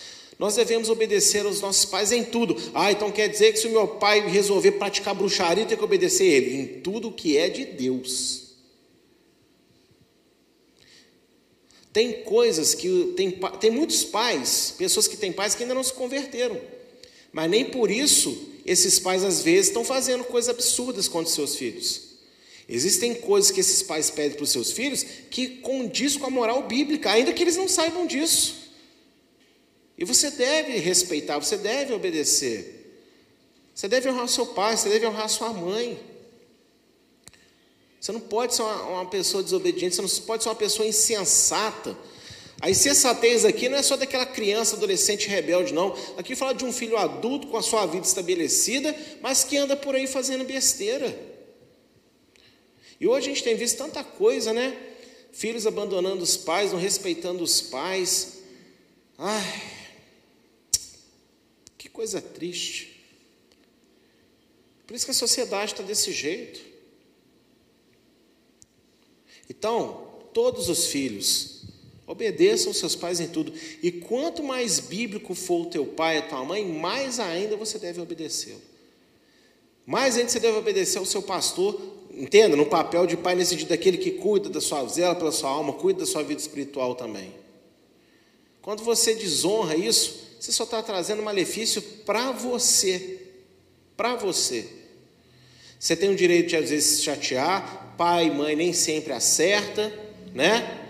Nós 0.42 0.57
devemos 0.57 0.88
obedecer 0.88 1.46
aos 1.46 1.61
nossos 1.61 1.85
pais 1.85 2.11
em 2.11 2.24
tudo. 2.24 2.57
Ah, 2.74 2.90
então 2.90 3.12
quer 3.12 3.28
dizer 3.28 3.52
que 3.52 3.61
se 3.61 3.68
o 3.68 3.70
meu 3.70 3.87
pai 3.87 4.28
resolver 4.28 4.72
praticar 4.72 5.14
bruxaria, 5.14 5.64
tenho 5.64 5.78
que 5.78 5.85
obedecer 5.85 6.24
ele 6.24 6.57
em 6.57 6.66
tudo 6.81 7.12
que 7.12 7.38
é 7.38 7.48
de 7.48 7.64
Deus. 7.64 8.57
Tem 11.92 12.24
coisas 12.24 12.74
que 12.74 13.12
tem, 13.16 13.38
tem 13.61 13.70
muitos 13.70 14.02
pais, 14.02 14.74
pessoas 14.76 15.07
que 15.07 15.16
têm 15.16 15.31
pais 15.31 15.55
que 15.55 15.62
ainda 15.62 15.76
não 15.76 15.85
se 15.85 15.92
converteram, 15.92 16.61
mas 17.33 17.48
nem 17.48 17.64
por 17.64 17.88
isso 17.88 18.37
esses 18.66 18.98
pais 18.98 19.22
às 19.22 19.42
vezes 19.42 19.68
estão 19.68 19.85
fazendo 19.85 20.24
coisas 20.24 20.50
absurdas 20.50 21.07
contra 21.07 21.28
os 21.28 21.35
seus 21.37 21.55
filhos. 21.55 22.02
Existem 22.68 23.14
coisas 23.14 23.52
que 23.52 23.61
esses 23.61 23.81
pais 23.81 24.11
pedem 24.11 24.37
para 24.37 24.42
os 24.42 24.50
seus 24.50 24.72
filhos 24.72 25.07
que 25.31 25.46
condiz 25.59 26.16
com 26.16 26.26
a 26.26 26.31
moral 26.31 26.64
bíblica, 26.64 27.12
ainda 27.12 27.33
que 27.33 27.44
eles 27.44 27.57
não 27.57 27.68
saibam 27.68 28.09
disso. 28.09 28.62
E 29.96 30.05
você 30.05 30.31
deve 30.31 30.78
respeitar, 30.78 31.38
você 31.38 31.57
deve 31.57 31.92
obedecer. 31.92 32.83
Você 33.74 33.88
deve 33.88 34.09
honrar 34.11 34.28
seu 34.28 34.46
pai, 34.46 34.76
você 34.76 34.88
deve 34.88 35.07
honrar 35.07 35.28
sua 35.28 35.52
mãe. 35.52 35.98
Você 38.00 38.12
não 38.12 38.20
pode 38.20 38.55
ser 38.55 38.62
uma, 38.62 38.83
uma 38.83 39.07
pessoa 39.07 39.42
desobediente, 39.42 39.94
você 39.94 40.02
não 40.02 40.26
pode 40.26 40.42
ser 40.42 40.48
uma 40.48 40.57
pessoa 40.57 40.87
insensata. 40.87 41.96
A 42.61 42.70
insensatez 42.70 43.44
aqui 43.44 43.68
não 43.68 43.78
é 43.78 43.83
só 43.83 43.96
daquela 43.96 44.26
criança, 44.26 44.76
adolescente 44.76 45.28
rebelde, 45.28 45.72
não. 45.72 45.96
Aqui 46.16 46.37
fala 46.37 46.52
de 46.52 46.64
um 46.64 46.72
filho 46.72 46.96
adulto 46.96 47.46
com 47.48 47.57
a 47.57 47.62
sua 47.62 47.87
vida 47.87 48.07
estabelecida, 48.07 48.94
mas 49.20 49.44
que 49.44 49.57
anda 49.57 49.76
por 49.76 49.94
aí 49.94 50.07
fazendo 50.07 50.44
besteira. 50.44 51.16
E 53.00 53.07
hoje 53.07 53.26
a 53.26 53.35
gente 53.35 53.42
tem 53.42 53.57
visto 53.57 53.78
tanta 53.78 54.05
coisa, 54.05 54.52
né? 54.52 54.76
Filhos 55.33 55.66
abandonando 55.66 56.22
os 56.22 56.37
pais, 56.37 56.72
não 56.72 56.78
respeitando 56.78 57.42
os 57.42 57.61
pais. 57.61 58.42
Ai, 59.18 59.62
coisa 61.88 62.21
triste. 62.21 63.01
Por 64.87 64.95
isso 64.95 65.05
que 65.05 65.11
a 65.11 65.14
sociedade 65.14 65.73
está 65.73 65.83
desse 65.83 66.12
jeito. 66.12 66.61
Então, 69.49 70.09
todos 70.33 70.68
os 70.68 70.87
filhos, 70.87 71.62
obedeçam 72.07 72.73
seus 72.73 72.95
pais 72.95 73.21
em 73.21 73.29
tudo. 73.29 73.53
E 73.83 73.90
quanto 73.90 74.42
mais 74.42 74.81
bíblico 74.81 75.35
for 75.35 75.66
o 75.66 75.71
teu 75.71 75.87
pai 75.87 76.16
e 76.16 76.18
a 76.18 76.23
tua 76.23 76.45
mãe, 76.45 76.64
mais 76.64 77.18
ainda 77.18 77.57
você 77.57 77.79
deve 77.79 78.01
obedecê-lo. 78.01 78.61
Mais 79.87 80.16
ainda 80.16 80.29
você 80.29 80.40
deve 80.40 80.59
obedecer 80.59 80.99
ao 80.99 81.07
seu 81.07 81.23
pastor, 81.23 81.81
entenda, 82.12 82.57
no 82.57 82.66
papel 82.66 83.07
de 83.07 83.16
pai 83.16 83.35
nesse 83.35 83.51
sentido 83.51 83.68
daquele 83.68 83.99
que 83.99 84.12
cuida 84.12 84.49
da 84.49 84.61
sua 84.61 84.87
zela 84.87 85.14
pela 85.14 85.33
sua 85.33 85.51
alma, 85.51 85.73
cuida 85.73 86.01
da 86.01 86.07
sua 86.07 86.23
vida 86.23 86.40
espiritual 86.40 86.95
também. 86.95 87.35
Quando 88.61 88.85
você 88.85 89.14
desonra 89.14 89.77
isso, 89.77 90.21
você 90.42 90.50
só 90.50 90.64
está 90.64 90.83
trazendo 90.83 91.22
malefício 91.22 91.81
para 92.05 92.33
você. 92.33 93.20
Para 93.96 94.16
você. 94.16 94.68
Você 95.78 95.94
tem 95.94 96.11
o 96.11 96.16
direito 96.16 96.48
de 96.48 96.57
às 96.57 96.68
vezes 96.68 96.96
se 96.96 97.02
chatear, 97.05 97.94
pai 97.96 98.26
e 98.26 98.31
mãe 98.33 98.57
nem 98.57 98.72
sempre 98.72 99.12
acerta, 99.12 99.96
né? 100.35 100.81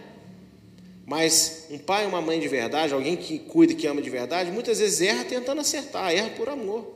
Mas 1.04 1.66
um 1.68 1.76
pai 1.76 2.04
e 2.04 2.06
uma 2.06 2.22
mãe 2.22 2.40
de 2.40 2.48
verdade, 2.48 2.94
alguém 2.94 3.14
que 3.14 3.40
cuida 3.40 3.74
que 3.74 3.86
ama 3.86 4.00
de 4.00 4.08
verdade, 4.08 4.50
muitas 4.50 4.78
vezes 4.78 5.02
erra 5.02 5.22
tentando 5.22 5.60
acertar, 5.60 6.10
erra 6.10 6.30
por 6.30 6.48
amor. 6.48 6.90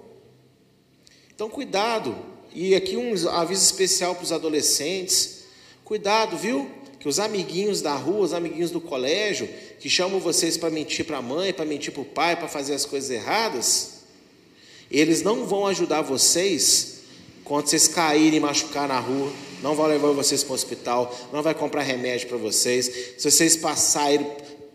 Então, 1.34 1.50
cuidado. 1.50 2.16
E 2.54 2.74
aqui 2.74 2.96
um 2.96 3.12
aviso 3.28 3.64
especial 3.64 4.14
para 4.14 4.24
os 4.24 4.32
adolescentes: 4.32 5.44
cuidado, 5.84 6.38
viu? 6.38 6.70
Que 7.06 7.10
os 7.10 7.20
amiguinhos 7.20 7.80
da 7.80 7.94
rua, 7.94 8.24
os 8.24 8.32
amiguinhos 8.32 8.72
do 8.72 8.80
colégio, 8.80 9.48
que 9.78 9.88
chamam 9.88 10.18
vocês 10.18 10.56
para 10.56 10.70
mentir 10.70 11.04
para 11.04 11.18
a 11.18 11.22
mãe, 11.22 11.52
para 11.52 11.64
mentir 11.64 11.92
para 11.92 12.02
o 12.02 12.04
pai, 12.04 12.34
para 12.34 12.48
fazer 12.48 12.74
as 12.74 12.84
coisas 12.84 13.08
erradas, 13.10 14.00
eles 14.90 15.22
não 15.22 15.46
vão 15.46 15.68
ajudar 15.68 16.02
vocês 16.02 17.02
quando 17.44 17.68
vocês 17.68 17.86
caírem 17.86 18.38
e 18.38 18.40
machucar 18.40 18.88
na 18.88 18.98
rua, 18.98 19.32
não 19.62 19.76
vão 19.76 19.86
levar 19.86 20.10
vocês 20.10 20.42
para 20.42 20.50
o 20.50 20.54
hospital, 20.56 21.16
não 21.32 21.44
vai 21.44 21.54
comprar 21.54 21.82
remédio 21.82 22.26
para 22.26 22.38
vocês. 22.38 22.90
Se 23.16 23.30
vocês 23.30 23.54
passarem, 23.54 24.26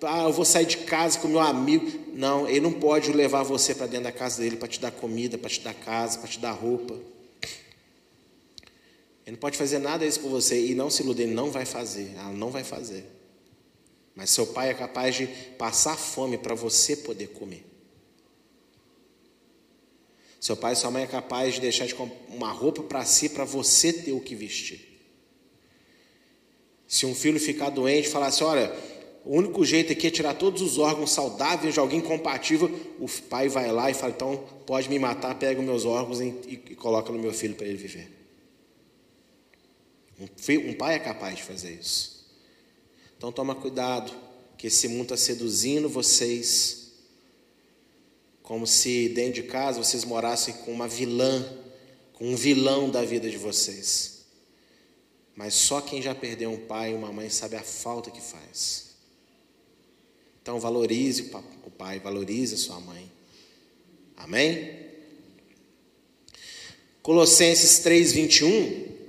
ah, 0.01 0.23
eu 0.23 0.31
vou 0.31 0.45
sair 0.45 0.65
de 0.65 0.77
casa 0.77 1.19
com 1.19 1.27
meu 1.27 1.41
amigo, 1.41 1.85
não, 2.13 2.47
ele 2.47 2.61
não 2.61 2.71
pode 2.71 3.11
levar 3.11 3.43
você 3.43 3.75
para 3.75 3.87
dentro 3.87 4.05
da 4.05 4.11
casa 4.13 4.41
dele 4.41 4.55
para 4.55 4.69
te 4.69 4.79
dar 4.79 4.91
comida, 4.91 5.37
para 5.37 5.49
te 5.49 5.59
dar 5.59 5.73
casa, 5.73 6.17
para 6.17 6.29
te 6.29 6.39
dar 6.39 6.53
roupa. 6.53 6.95
Ele 9.25 9.35
não 9.35 9.39
pode 9.39 9.57
fazer 9.57 9.79
nada 9.79 10.05
isso 10.05 10.19
por 10.19 10.29
você 10.29 10.65
e 10.65 10.73
não 10.73 10.89
se 10.89 11.03
iludir, 11.03 11.23
ele 11.23 11.33
não 11.33 11.51
vai 11.51 11.65
fazer, 11.65 12.13
ela 12.15 12.31
não 12.31 12.49
vai 12.49 12.63
fazer. 12.63 13.05
Mas 14.15 14.29
seu 14.29 14.47
pai 14.47 14.69
é 14.69 14.73
capaz 14.73 15.15
de 15.15 15.27
passar 15.57 15.95
fome 15.95 16.37
para 16.37 16.55
você 16.55 16.95
poder 16.95 17.27
comer. 17.27 17.65
Seu 20.39 20.57
pai 20.57 20.73
e 20.73 20.75
sua 20.75 20.89
mãe 20.89 21.03
é 21.03 21.07
capaz 21.07 21.53
de 21.53 21.61
deixar 21.61 21.85
de 21.85 21.95
uma 22.29 22.51
roupa 22.51 22.81
para 22.81 23.05
si 23.05 23.29
para 23.29 23.45
você 23.45 23.93
ter 23.93 24.11
o 24.11 24.19
que 24.19 24.35
vestir. 24.35 24.91
Se 26.87 27.05
um 27.05 27.13
filho 27.13 27.39
ficar 27.39 27.69
doente 27.69 28.07
e 28.07 28.11
falar 28.11 28.27
assim, 28.27 28.43
olha, 28.43 28.75
o 29.23 29.37
único 29.37 29.63
jeito 29.63 29.93
aqui 29.93 30.07
é 30.07 30.09
tirar 30.09 30.33
todos 30.33 30.63
os 30.63 30.79
órgãos 30.79 31.11
saudáveis 31.11 31.75
de 31.75 31.79
alguém 31.79 32.01
compatível, 32.01 32.69
o 32.99 33.07
pai 33.29 33.47
vai 33.47 33.71
lá 33.71 33.91
e 33.91 33.93
fala, 33.93 34.13
então 34.13 34.43
pode 34.65 34.89
me 34.89 34.97
matar, 34.97 35.35
pega 35.35 35.59
os 35.59 35.65
meus 35.65 35.85
órgãos 35.85 36.19
e, 36.19 36.25
e, 36.25 36.53
e 36.71 36.75
coloca 36.75 37.13
no 37.13 37.19
meu 37.19 37.31
filho 37.31 37.53
para 37.53 37.67
ele 37.67 37.77
viver. 37.77 38.20
Um 40.21 40.73
pai 40.73 40.95
é 40.95 40.99
capaz 40.99 41.37
de 41.37 41.43
fazer 41.43 41.73
isso. 41.73 42.25
Então 43.17 43.31
toma 43.31 43.55
cuidado, 43.55 44.11
que 44.57 44.67
esse 44.67 44.87
mundo 44.87 45.13
está 45.13 45.17
seduzindo 45.17 45.89
vocês, 45.89 46.91
como 48.43 48.67
se 48.67 49.09
dentro 49.09 49.41
de 49.41 49.43
casa 49.43 49.83
vocês 49.83 50.03
morassem 50.03 50.53
com 50.53 50.71
uma 50.71 50.87
vilã, 50.87 51.43
com 52.13 52.31
um 52.31 52.35
vilão 52.35 52.89
da 52.89 53.03
vida 53.03 53.29
de 53.29 53.37
vocês. 53.37 54.25
Mas 55.35 55.55
só 55.55 55.81
quem 55.81 56.01
já 56.01 56.13
perdeu 56.13 56.51
um 56.51 56.65
pai 56.67 56.91
e 56.91 56.95
uma 56.95 57.11
mãe 57.11 57.29
sabe 57.29 57.55
a 57.55 57.63
falta 57.63 58.11
que 58.11 58.21
faz. 58.21 58.91
Então 60.41 60.59
valorize 60.59 61.31
o 61.65 61.71
pai, 61.71 61.99
valorize 61.99 62.55
a 62.55 62.57
sua 62.57 62.79
mãe. 62.79 63.11
Amém? 64.17 64.79
Colossenses 67.01 67.79
3, 67.79 68.11
21 68.11 69.00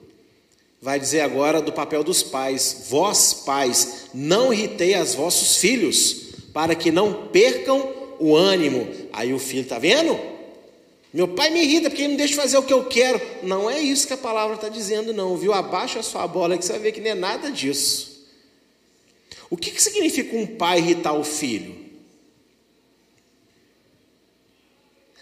vai 0.82 0.98
dizer 0.98 1.20
agora 1.20 1.62
do 1.62 1.72
papel 1.72 2.02
dos 2.02 2.24
pais: 2.24 2.88
Vós, 2.90 3.32
pais, 3.32 4.08
não 4.12 4.52
irritei 4.52 4.94
as 4.94 5.14
vossos 5.14 5.56
filhos, 5.56 6.34
para 6.52 6.74
que 6.74 6.90
não 6.90 7.28
percam 7.28 7.94
o 8.18 8.36
ânimo. 8.36 8.88
Aí 9.12 9.32
o 9.32 9.38
filho, 9.38 9.62
está 9.62 9.78
vendo? 9.78 10.18
Meu 11.14 11.28
pai 11.28 11.50
me 11.50 11.62
irrita 11.62 11.88
porque 11.88 12.02
ele 12.02 12.12
não 12.12 12.16
deixa 12.16 12.34
fazer 12.34 12.58
o 12.58 12.62
que 12.62 12.72
eu 12.72 12.86
quero. 12.86 13.20
Não 13.42 13.70
é 13.70 13.78
isso 13.78 14.06
que 14.06 14.14
a 14.14 14.18
palavra 14.18 14.56
está 14.56 14.68
dizendo, 14.68 15.12
não, 15.12 15.36
viu? 15.36 15.52
Abaixa 15.52 16.00
a 16.00 16.02
sua 16.02 16.26
bola 16.26 16.58
que 16.58 16.64
você 16.64 16.72
vai 16.72 16.80
ver 16.80 16.92
que 16.92 17.00
não 17.00 17.10
é 17.10 17.14
nada 17.14 17.50
disso. 17.50 18.26
O 19.48 19.56
que, 19.56 19.70
que 19.70 19.82
significa 19.82 20.34
um 20.34 20.46
pai 20.46 20.78
irritar 20.78 21.12
o 21.12 21.22
filho? 21.22 21.76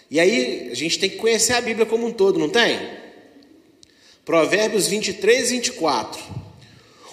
E 0.08 0.18
aí 0.20 0.68
a 0.70 0.74
gente 0.74 0.98
tem 0.98 1.11
que 1.11 1.16
conhecer 1.16 1.52
a 1.52 1.61
Bíblia 1.61 1.84
como 1.84 2.06
um 2.06 2.12
todo, 2.12 2.38
não 2.38 2.48
tem? 2.48 2.99
Provérbios 4.31 4.87
23 4.87 5.51
e 5.51 5.55
24. 5.55 6.22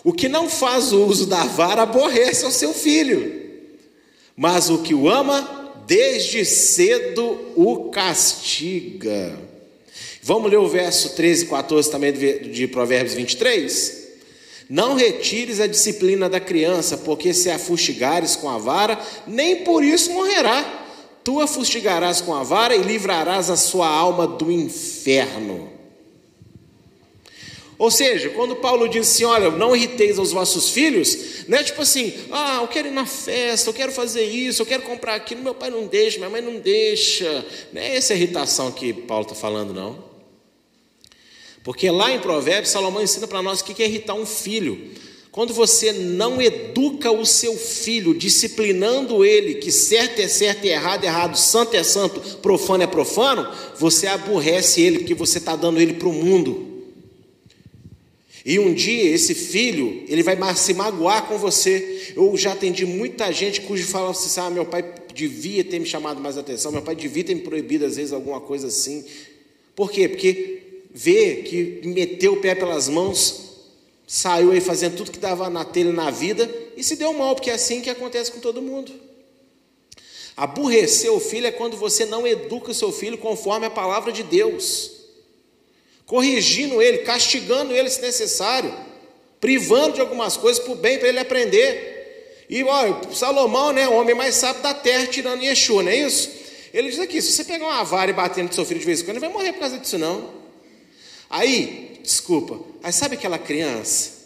O 0.03 0.13
que 0.13 0.30
não 0.30 0.47
faz 0.47 0.91
uso 0.91 1.26
da 1.26 1.43
vara 1.45 1.82
aborrece 1.82 2.45
ao 2.45 2.51
seu 2.51 2.76
filho, 2.76 3.41
mas 4.36 4.70
o 4.70 4.84
que 4.84 4.93
o 4.93 5.09
ama, 5.09 5.74
desde 5.88 6.45
cedo 6.45 7.39
o 7.55 7.89
castiga. 7.89 9.36
Vamos 10.22 10.51
ler 10.51 10.57
o 10.57 10.68
verso 10.68 11.15
13 11.15 11.45
e 11.45 11.47
14 11.47 11.89
também 11.89 12.13
de 12.13 12.68
Provérbios 12.68 13.15
23? 13.15 14.09
Não 14.70 14.93
retires 14.93 15.59
a 15.59 15.65
disciplina 15.65 16.30
da 16.30 16.39
criança, 16.39 16.97
porque 16.97 17.34
se 17.34 17.49
a 17.49 17.57
fustigares 17.57 18.36
com 18.36 18.47
a 18.47 18.59
vara, 18.59 18.99
nem 19.26 19.63
por 19.63 19.84
isso 19.84 20.11
morrerá. 20.11 20.86
Tu 21.24 21.41
a 21.41 21.47
fustigarás 21.47 22.22
com 22.22 22.36
a 22.36 22.43
vara 22.43 22.76
e 22.76 22.84
livrarás 22.84 23.49
a 23.49 23.57
sua 23.57 23.88
alma 23.88 24.28
do 24.28 24.51
inferno. 24.51 25.76
Ou 27.78 27.91
seja, 27.91 28.30
quando 28.32 28.55
Paulo 28.55 28.89
diz 28.89 29.07
assim: 29.07 29.23
Olha, 29.23 29.51
não 29.51 29.75
irriteis 29.75 30.17
aos 30.17 30.32
vossos 30.32 30.71
filhos, 30.71 31.45
não 31.47 31.57
é 31.57 31.63
tipo 31.63 31.82
assim, 31.82 32.13
ah, 32.32 32.59
eu 32.61 32.67
quero 32.67 32.88
ir 32.88 32.91
na 32.91 33.05
festa, 33.05 33.69
eu 33.69 33.73
quero 33.73 33.91
fazer 33.91 34.23
isso, 34.23 34.61
eu 34.61 34.65
quero 34.65 34.84
comprar 34.84 35.15
aquilo, 35.15 35.43
meu 35.43 35.53
pai 35.53 35.69
não 35.69 35.86
deixa, 35.86 36.17
minha 36.17 36.30
mãe 36.30 36.41
não 36.41 36.59
deixa. 36.59 37.45
Não 37.71 37.82
é 37.82 37.95
essa 37.95 38.13
irritação 38.13 38.71
que 38.71 38.91
Paulo 38.91 39.23
está 39.23 39.36
falando, 39.36 39.73
não. 39.73 40.03
Porque 41.63 41.91
lá 41.91 42.11
em 42.11 42.19
Provérbios, 42.19 42.69
Salomão 42.69 43.03
ensina 43.03 43.28
para 43.28 43.41
nós 43.41 43.59
o 43.59 43.63
que 43.63 43.84
é 43.84 43.86
irritar 43.86 44.15
um 44.15 44.25
filho. 44.25 44.91
Quando 45.32 45.53
você 45.53 45.91
não 45.91 46.41
educa 46.41 47.11
o 47.11 47.23
seu 47.23 47.55
filho, 47.55 48.15
disciplinando 48.15 49.23
ele, 49.23 49.55
que 49.55 49.71
certo 49.71 50.19
é 50.19 50.28
certo 50.28 50.65
e 50.65 50.69
errado 50.69 51.03
é 51.03 51.07
errado, 51.07 51.38
santo 51.38 51.75
é 51.75 51.84
santo, 51.84 52.19
profano 52.38 52.82
é 52.84 52.88
profano, 52.88 53.47
você 53.78 54.07
aborrece 54.07 54.82
ele, 54.82 54.97
porque 54.97 55.13
você 55.13 55.38
está 55.38 55.55
dando 55.55 55.80
ele 55.80 55.93
para 55.93 56.07
o 56.07 56.13
mundo. 56.13 56.66
E 58.47 58.57
um 58.59 58.73
dia 58.73 59.13
esse 59.13 59.35
filho, 59.35 60.05
ele 60.07 60.23
vai 60.23 60.37
se 60.55 60.73
magoar 60.73 61.27
com 61.27 61.37
você. 61.37 62.13
Eu 62.15 62.37
já 62.37 62.53
atendi 62.53 62.85
muita 62.85 63.29
gente 63.29 63.59
cujo 63.59 63.85
fala 63.85 64.11
assim: 64.11 64.39
ah, 64.39 64.49
meu 64.49 64.65
pai 64.65 64.85
devia 65.13 65.65
ter 65.65 65.79
me 65.79 65.85
chamado 65.85 66.21
mais 66.21 66.37
atenção, 66.37 66.71
meu 66.71 66.81
pai 66.81 66.95
devia 66.95 67.25
ter 67.25 67.35
me 67.35 67.41
proibido 67.41 67.83
às 67.83 67.97
vezes 67.97 68.13
alguma 68.13 68.39
coisa 68.39 68.67
assim. 68.67 69.03
Por 69.75 69.91
quê? 69.91 70.07
Porque 70.07 70.61
vê 70.93 71.43
que 71.43 71.81
meteu 71.89 72.33
o 72.33 72.37
pé 72.37 72.55
pelas 72.55 72.87
mãos, 72.87 73.65
saiu 74.07 74.53
aí 74.53 74.61
fazendo 74.61 74.95
tudo 74.95 75.11
que 75.11 75.19
dava 75.19 75.49
na 75.49 75.65
telha 75.65 75.91
na 75.91 76.09
vida 76.09 76.49
e 76.77 76.83
se 76.85 76.95
deu 76.95 77.11
mal, 77.11 77.35
porque 77.35 77.49
é 77.49 77.53
assim 77.53 77.81
que 77.81 77.89
acontece 77.89 78.31
com 78.31 78.39
todo 78.39 78.61
mundo. 78.61 78.93
Aborrecer 80.37 81.11
o 81.11 81.19
filho 81.19 81.47
é 81.47 81.51
quando 81.51 81.75
você 81.75 82.05
não 82.05 82.25
educa 82.25 82.71
o 82.71 82.73
seu 82.73 82.93
filho 82.93 83.17
conforme 83.17 83.65
a 83.65 83.69
palavra 83.69 84.09
de 84.09 84.23
Deus, 84.23 84.96
corrigindo 86.07 86.81
ele, 86.81 86.99
castigando 86.99 87.75
ele 87.75 87.89
se 87.89 88.01
necessário, 88.01 88.73
privando 89.39 89.95
de 89.95 90.01
algumas 90.01 90.35
coisas 90.35 90.63
para 90.63 90.71
o 90.71 90.75
bem 90.75 90.97
para 90.97 91.09
ele 91.09 91.19
aprender. 91.19 92.45
E 92.49 92.63
olha, 92.63 92.97
Salomão, 93.13 93.73
né, 93.73 93.87
o 93.87 93.93
homem 93.93 94.15
mais 94.15 94.35
sábio 94.35 94.63
da 94.63 94.73
terra, 94.73 95.05
tirando 95.05 95.43
Yeshua, 95.43 95.83
não 95.83 95.91
é 95.91 95.97
isso? 95.97 96.31
Ele 96.73 96.89
diz 96.89 96.99
aqui: 96.99 97.21
se 97.21 97.33
você 97.33 97.43
pegar 97.43 97.65
uma 97.65 97.83
vara 97.83 98.09
e 98.09 98.13
bater 98.13 98.43
no 98.43 98.51
seu 98.51 98.65
filho 98.65 98.79
de 98.79 98.85
vez 98.85 99.01
em 99.01 99.03
quando, 99.03 99.17
ele 99.17 99.25
vai 99.25 99.29
morrer 99.29 99.51
por 99.51 99.59
causa 99.59 99.77
disso, 99.77 99.97
não. 99.97 100.33
Aí, 101.29 101.99
desculpa, 102.01 102.57
aí 102.81 102.93
sabe 102.93 103.15
aquela 103.15 103.37
criança? 103.37 104.16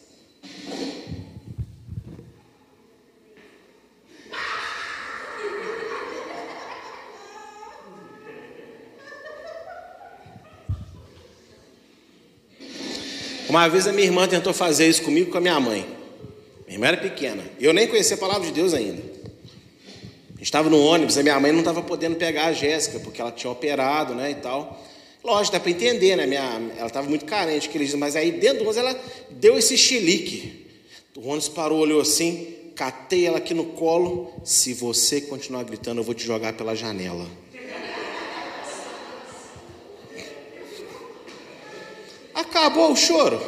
Uma 13.52 13.68
vez 13.68 13.86
a 13.86 13.92
minha 13.92 14.08
irmã 14.08 14.30
tentou 14.30 14.54
fazer 14.54 14.88
isso 14.88 15.02
comigo 15.02 15.30
com 15.30 15.38
a 15.38 15.42
minha 15.42 15.60
mãe. 15.60 15.86
Minha 16.66 16.76
irmã 16.76 16.88
era 16.88 16.96
pequena. 16.96 17.44
Eu 17.60 17.74
nem 17.74 17.86
conhecia 17.86 18.16
a 18.16 18.18
palavra 18.18 18.48
de 18.48 18.54
Deus 18.54 18.74
ainda. 18.74 19.04
Estava 20.40 20.70
no 20.70 20.82
ônibus, 20.82 21.18
a 21.18 21.22
minha 21.22 21.38
mãe 21.38 21.52
não 21.52 21.60
estava 21.60 21.82
podendo 21.82 22.16
pegar 22.16 22.46
a 22.46 22.54
Jéssica, 22.54 23.02
porque 23.02 23.20
ela 23.20 23.30
tinha 23.30 23.52
operado, 23.52 24.16
né, 24.16 24.32
e 24.32 24.36
tal. 24.36 24.82
Lógico, 25.22 25.52
dá 25.52 25.60
para 25.60 25.70
entender, 25.70 26.16
né? 26.16 26.26
Minha, 26.26 26.72
ela 26.78 26.88
estava 26.88 27.10
muito 27.10 27.26
carente, 27.26 27.68
que 27.68 27.98
mas 27.98 28.16
aí 28.16 28.32
dentro 28.32 28.60
do 28.60 28.70
ônibus 28.70 28.78
ela 28.78 28.98
deu 29.32 29.58
esse 29.58 29.78
chilique. 29.78 30.66
O 31.18 31.28
ônibus 31.28 31.50
parou, 31.50 31.80
olhou 31.80 32.00
assim, 32.00 32.56
catei 32.74 33.26
ela 33.26 33.40
aqui 33.40 33.54
no 33.54 33.66
colo. 33.66 34.32
Se 34.46 34.74
você 34.74 35.20
continuar 35.20 35.66
gritando, 35.66 36.00
eu 36.00 36.06
vou 36.06 36.14
te 36.14 36.26
jogar 36.26 36.54
pela 36.54 36.74
janela. 36.74 37.28
Acabou 42.42 42.92
o 42.92 42.96
choro. 42.96 43.40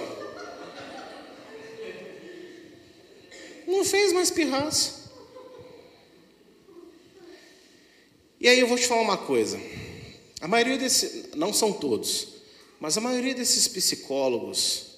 Não 3.66 3.84
fez 3.84 4.14
mais 4.14 4.30
pirraça. 4.30 5.12
E 8.40 8.48
aí 8.48 8.60
eu 8.60 8.68
vou 8.68 8.78
te 8.78 8.86
falar 8.86 9.02
uma 9.02 9.18
coisa. 9.18 9.60
A 10.42 10.48
maioria 10.48 10.78
desses, 10.78 11.30
não 11.36 11.52
são 11.54 11.74
todos, 11.74 12.28
mas 12.80 12.98
a 12.98 13.02
maioria 13.02 13.34
desses 13.34 13.68
psicólogos 13.68 14.98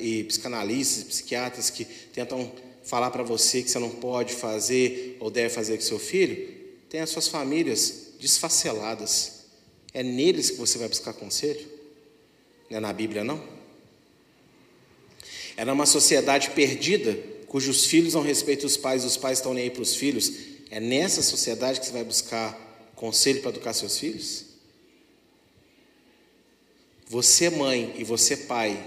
e 0.00 0.24
psicanalistas, 0.24 1.04
psiquiatras 1.04 1.68
que 1.68 1.84
tentam 1.84 2.50
falar 2.82 3.10
para 3.10 3.22
você 3.22 3.62
que 3.62 3.70
você 3.70 3.78
não 3.78 3.90
pode 3.90 4.32
fazer 4.32 5.16
ou 5.20 5.30
deve 5.30 5.52
fazer 5.52 5.76
com 5.76 5.82
seu 5.82 5.98
filho, 5.98 6.48
tem 6.88 7.00
as 7.00 7.10
suas 7.10 7.28
famílias 7.28 8.12
desfaceladas. 8.18 9.42
É 9.92 10.02
neles 10.02 10.50
que 10.50 10.56
você 10.56 10.78
vai 10.78 10.88
buscar 10.88 11.12
conselho? 11.12 11.71
Não 12.72 12.78
é 12.78 12.80
na 12.80 12.92
Bíblia, 12.94 13.22
não? 13.22 13.38
É 15.58 15.62
numa 15.62 15.84
sociedade 15.84 16.52
perdida, 16.52 17.12
cujos 17.46 17.84
filhos 17.84 18.14
não 18.14 18.22
respeitam 18.22 18.64
os 18.64 18.78
pais, 18.78 19.04
os 19.04 19.14
pais 19.14 19.36
estão 19.38 19.52
nem 19.52 19.64
aí 19.64 19.70
para 19.70 19.82
os 19.82 19.94
filhos. 19.94 20.32
É 20.70 20.80
nessa 20.80 21.20
sociedade 21.20 21.78
que 21.78 21.84
você 21.84 21.92
vai 21.92 22.02
buscar 22.02 22.58
conselho 22.96 23.42
para 23.42 23.50
educar 23.50 23.74
seus 23.74 23.98
filhos? 23.98 24.46
Você, 27.08 27.50
mãe, 27.50 27.94
e 27.98 28.04
você, 28.04 28.38
pai, 28.38 28.82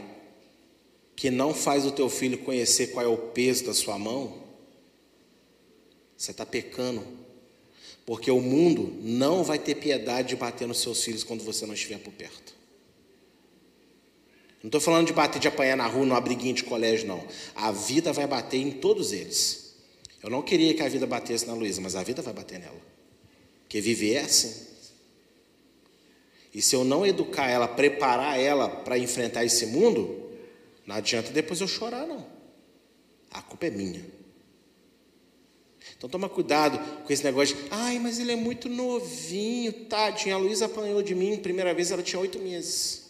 que 1.16 1.30
não 1.30 1.54
faz 1.54 1.86
o 1.86 1.92
teu 1.92 2.10
filho 2.10 2.40
conhecer 2.40 2.88
qual 2.88 3.06
é 3.06 3.08
o 3.08 3.16
peso 3.16 3.66
da 3.66 3.74
sua 3.76 4.00
mão, 4.00 4.46
você 6.18 6.32
está 6.32 6.44
pecando. 6.44 7.06
Porque 8.04 8.32
o 8.32 8.42
mundo 8.42 8.98
não 9.04 9.44
vai 9.44 9.60
ter 9.60 9.76
piedade 9.76 10.30
de 10.30 10.36
bater 10.36 10.68
nos 10.68 10.80
seus 10.80 11.04
filhos 11.04 11.24
quando 11.24 11.44
você 11.44 11.68
não 11.68 11.76
estiver 11.76 12.00
por 12.00 12.14
perto. 12.14 12.65
Não 14.66 14.70
estou 14.70 14.82
falando 14.82 15.06
de 15.06 15.14
bater, 15.14 15.38
de 15.38 15.48
apanhar 15.48 15.78
na 15.78 15.86
rua, 15.86 16.08
numa 16.08 16.20
briguinha 16.20 16.52
de 16.52 16.64
colégio, 16.64 17.08
não. 17.08 17.24
A 17.54 17.72
vida 17.72 18.12
vai 18.12 18.26
bater 18.26 18.58
em 18.58 18.72
todos 18.72 19.14
eles. 19.14 19.76
Eu 20.24 20.30
não 20.32 20.42
queria 20.42 20.74
que 20.74 20.82
a 20.82 20.90
vida 20.90 21.06
batesse 21.06 21.46
na 21.46 21.54
Luísa, 21.54 21.80
mas 21.82 21.96
a 21.96 22.02
vida 22.02 22.24
vai 22.24 22.34
bater 22.34 22.58
nela. 22.58 22.82
Porque 23.62 23.80
viver 23.80 24.16
é 24.16 24.22
assim. 24.22 24.66
E 26.52 26.64
se 26.64 26.76
eu 26.76 26.84
não 26.84 27.06
educar 27.06 27.48
ela, 27.48 27.68
preparar 27.68 28.40
ela 28.40 28.68
para 28.68 28.98
enfrentar 28.98 29.46
esse 29.46 29.68
mundo, 29.68 30.32
não 30.84 30.96
adianta 30.96 31.32
depois 31.32 31.62
eu 31.62 31.68
chorar, 31.68 32.08
não. 32.08 32.26
A 33.30 33.44
culpa 33.44 33.68
é 33.68 33.70
minha. 33.70 34.04
Então 35.96 36.10
toma 36.10 36.28
cuidado 36.28 37.04
com 37.04 37.14
esse 37.14 37.24
negócio 37.24 37.56
de, 37.56 37.62
ai, 37.70 38.00
mas 38.00 38.18
ele 38.18 38.32
é 38.32 38.36
muito 38.36 38.68
novinho, 38.68 39.72
tadinho. 39.72 40.34
A 40.34 40.40
Luísa 40.40 40.66
apanhou 40.66 41.04
de 41.04 41.14
mim, 41.14 41.38
primeira 41.38 41.72
vez 41.72 41.92
ela 41.92 42.02
tinha 42.02 42.20
oito 42.20 42.40
meses. 42.40 43.05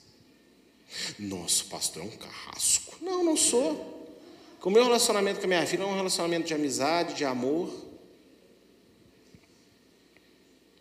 Nossa, 1.20 1.64
o 1.64 1.68
pastor 1.68 2.04
é 2.04 2.06
um 2.06 2.10
carrasco. 2.10 2.96
Não, 3.02 3.24
não 3.24 3.38
sou. 3.38 3.96
O 4.64 4.70
meu 4.72 4.84
relacionamento 4.84 5.40
com 5.40 5.46
a 5.46 5.48
minha 5.48 5.66
filha 5.68 5.84
é 5.84 5.86
um 5.86 5.96
relacionamento 5.96 6.48
de 6.48 6.54
amizade, 6.56 7.14
de 7.14 7.24
amor. 7.24 7.72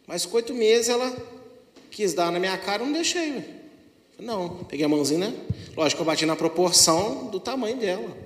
Mas 0.06 0.24
com 0.24 0.36
oito 0.36 0.54
meses 0.54 0.88
ela 0.88 1.14
quis 1.90 2.14
dar 2.14 2.32
na 2.32 2.40
minha 2.40 2.56
cara, 2.56 2.82
eu 2.82 2.86
não 2.86 2.94
deixei. 2.94 3.44
Não, 4.18 4.64
peguei 4.64 4.86
a 4.86 4.88
mãozinha, 4.88 5.28
né? 5.28 5.34
Lógico 5.76 5.98
que 5.98 6.02
eu 6.02 6.06
bati 6.06 6.24
na 6.24 6.34
proporção 6.34 7.26
do 7.26 7.38
tamanho 7.38 7.76
dela. 7.76 8.16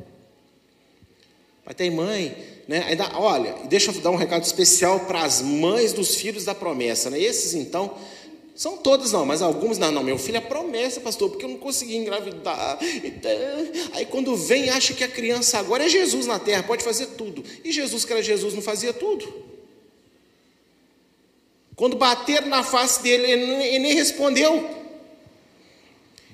Mas 1.64 1.74
tem 1.74 1.90
mãe, 1.90 2.36
né? 2.68 2.84
Ainda, 2.84 3.18
olha, 3.18 3.54
deixa 3.68 3.90
eu 3.90 4.00
dar 4.00 4.10
um 4.10 4.16
recado 4.16 4.44
especial 4.44 5.00
para 5.00 5.22
as 5.22 5.42
mães 5.42 5.92
dos 5.92 6.14
filhos 6.14 6.44
da 6.44 6.54
promessa, 6.54 7.10
né? 7.10 7.20
Esses 7.20 7.54
então 7.54 7.96
são 8.58 8.76
todos 8.76 9.12
não, 9.12 9.24
mas 9.24 9.40
alguns 9.40 9.78
não, 9.78 9.92
não, 9.92 10.02
meu 10.02 10.18
filho 10.18 10.38
é 10.38 10.40
promessa, 10.40 11.00
pastor, 11.00 11.30
porque 11.30 11.44
eu 11.44 11.48
não 11.48 11.58
consegui 11.58 11.94
engravidar. 11.96 12.76
Então, 13.04 13.30
aí 13.92 14.04
quando 14.04 14.34
vem, 14.34 14.68
acha 14.68 14.92
que 14.94 15.04
a 15.04 15.08
criança 15.08 15.60
agora 15.60 15.84
é 15.84 15.88
Jesus 15.88 16.26
na 16.26 16.40
terra, 16.40 16.64
pode 16.64 16.82
fazer 16.82 17.06
tudo. 17.16 17.44
E 17.62 17.70
Jesus, 17.70 18.04
que 18.04 18.12
era 18.12 18.20
Jesus, 18.20 18.54
não 18.54 18.60
fazia 18.60 18.92
tudo. 18.92 19.32
Quando 21.76 21.96
bateram 21.96 22.48
na 22.48 22.64
face 22.64 23.00
dele, 23.00 23.30
ele 23.30 23.78
nem 23.78 23.94
respondeu. 23.94 24.68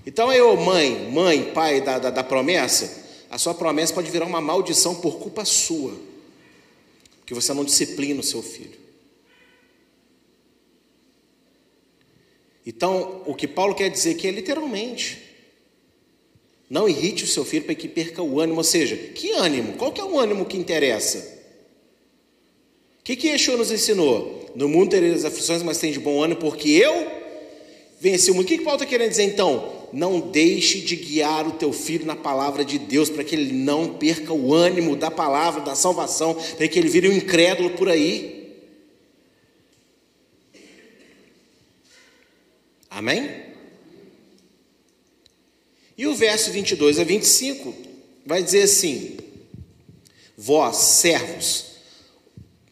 Então 0.06 0.32
eu, 0.32 0.56
mãe, 0.56 1.10
mãe, 1.10 1.52
pai 1.52 1.82
da, 1.82 1.98
da, 1.98 2.08
da 2.08 2.24
promessa, 2.24 3.04
a 3.30 3.36
sua 3.36 3.52
promessa 3.52 3.92
pode 3.92 4.10
virar 4.10 4.24
uma 4.24 4.40
maldição 4.40 4.94
por 4.94 5.18
culpa 5.18 5.44
sua, 5.44 5.92
porque 7.18 7.34
você 7.34 7.52
não 7.52 7.66
disciplina 7.66 8.20
o 8.20 8.24
seu 8.24 8.42
filho. 8.42 8.83
Então, 12.66 13.22
o 13.26 13.34
que 13.34 13.46
Paulo 13.46 13.74
quer 13.74 13.90
dizer 13.90 14.12
aqui 14.12 14.26
é 14.26 14.30
literalmente. 14.30 15.22
Não 16.68 16.88
irrite 16.88 17.24
o 17.24 17.26
seu 17.26 17.44
filho 17.44 17.64
para 17.64 17.74
que 17.74 17.86
perca 17.86 18.22
o 18.22 18.40
ânimo. 18.40 18.58
Ou 18.58 18.64
seja, 18.64 18.96
que 18.96 19.32
ânimo? 19.32 19.74
Qual 19.74 19.92
que 19.92 20.00
é 20.00 20.04
o 20.04 20.18
ânimo 20.18 20.46
que 20.46 20.56
interessa? 20.56 21.18
O 23.00 23.04
que, 23.04 23.16
que 23.16 23.28
Yeshua 23.28 23.58
nos 23.58 23.70
ensinou? 23.70 24.50
No 24.56 24.68
mundo 24.68 24.90
tereis 24.90 25.24
aflições, 25.24 25.62
mas 25.62 25.78
tem 25.78 25.92
de 25.92 26.00
bom 26.00 26.22
ânimo, 26.22 26.40
porque 26.40 26.70
eu 26.70 27.06
venci 28.00 28.30
o 28.30 28.34
mundo. 28.34 28.44
O 28.44 28.48
que, 28.48 28.58
que 28.58 28.64
Paulo 28.64 28.76
está 28.76 28.86
querendo 28.86 29.10
dizer 29.10 29.24
então? 29.24 29.72
Não 29.92 30.20
deixe 30.20 30.80
de 30.80 30.96
guiar 30.96 31.46
o 31.46 31.52
teu 31.52 31.72
filho 31.72 32.06
na 32.06 32.16
palavra 32.16 32.64
de 32.64 32.78
Deus, 32.78 33.10
para 33.10 33.22
que 33.22 33.34
ele 33.34 33.52
não 33.52 33.94
perca 33.94 34.32
o 34.32 34.54
ânimo 34.54 34.96
da 34.96 35.10
palavra, 35.10 35.60
da 35.60 35.74
salvação, 35.74 36.34
para 36.56 36.66
que 36.66 36.78
ele 36.78 36.88
vire 36.88 37.08
um 37.08 37.12
incrédulo 37.12 37.70
por 37.70 37.90
aí. 37.90 38.33
Amém? 42.94 43.28
E 45.98 46.06
o 46.06 46.14
verso 46.14 46.52
22 46.52 47.00
a 47.00 47.04
25 47.04 47.74
vai 48.24 48.40
dizer 48.40 48.62
assim: 48.62 49.16
Vós, 50.38 50.76
servos, 50.76 51.64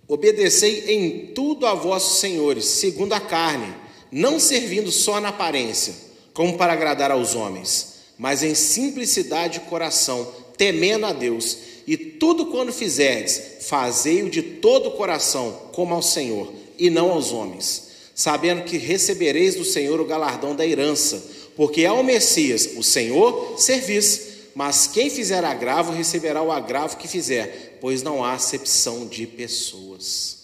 obedecei 0.07 0.95
em 0.95 1.33
tudo 1.35 1.67
a 1.67 1.75
vossos 1.75 2.21
senhores, 2.21 2.67
segundo 2.67 3.15
a 3.15 3.21
carne, 3.21 3.75
não 4.13 4.39
servindo 4.39 4.93
só 4.93 5.21
na 5.21 5.31
aparência, 5.31 5.93
como 6.33 6.57
para 6.57 6.73
agradar 6.73 7.11
aos 7.11 7.35
homens, 7.35 7.95
mas 8.17 8.45
em 8.45 8.55
simplicidade 8.55 9.59
de 9.59 9.67
coração, 9.67 10.33
temendo 10.57 11.05
a 11.05 11.13
Deus, 11.13 11.59
e 11.85 11.97
tudo 11.97 12.47
quando 12.47 12.73
fizerdes, 12.73 13.67
fazei-o 13.67 14.31
de 14.31 14.41
todo 14.41 14.91
o 14.91 14.97
coração, 14.97 15.69
como 15.73 15.93
ao 15.93 16.03
Senhor, 16.03 16.53
e 16.79 16.91
não 16.91 17.11
aos 17.11 17.33
homens 17.33 17.91
sabendo 18.15 18.65
que 18.65 18.77
recebereis 18.77 19.55
do 19.55 19.65
Senhor 19.65 20.01
o 20.01 20.05
galardão 20.05 20.55
da 20.55 20.67
herança, 20.67 21.23
porque 21.57 21.85
ao 21.85 22.03
Messias, 22.03 22.71
o 22.77 22.83
Senhor, 22.83 23.55
servis, 23.59 24.33
mas 24.55 24.87
quem 24.87 25.09
fizer 25.09 25.45
agravo 25.45 25.93
receberá 25.93 26.43
o 26.43 26.53
agravo 26.53 26.97
que 26.97 27.09
fizer, 27.09 27.79
pois 27.81 28.03
não 28.03 28.25
há 28.25 28.35
acepção 28.35 29.07
de 29.07 29.27
pessoas. 29.27 30.43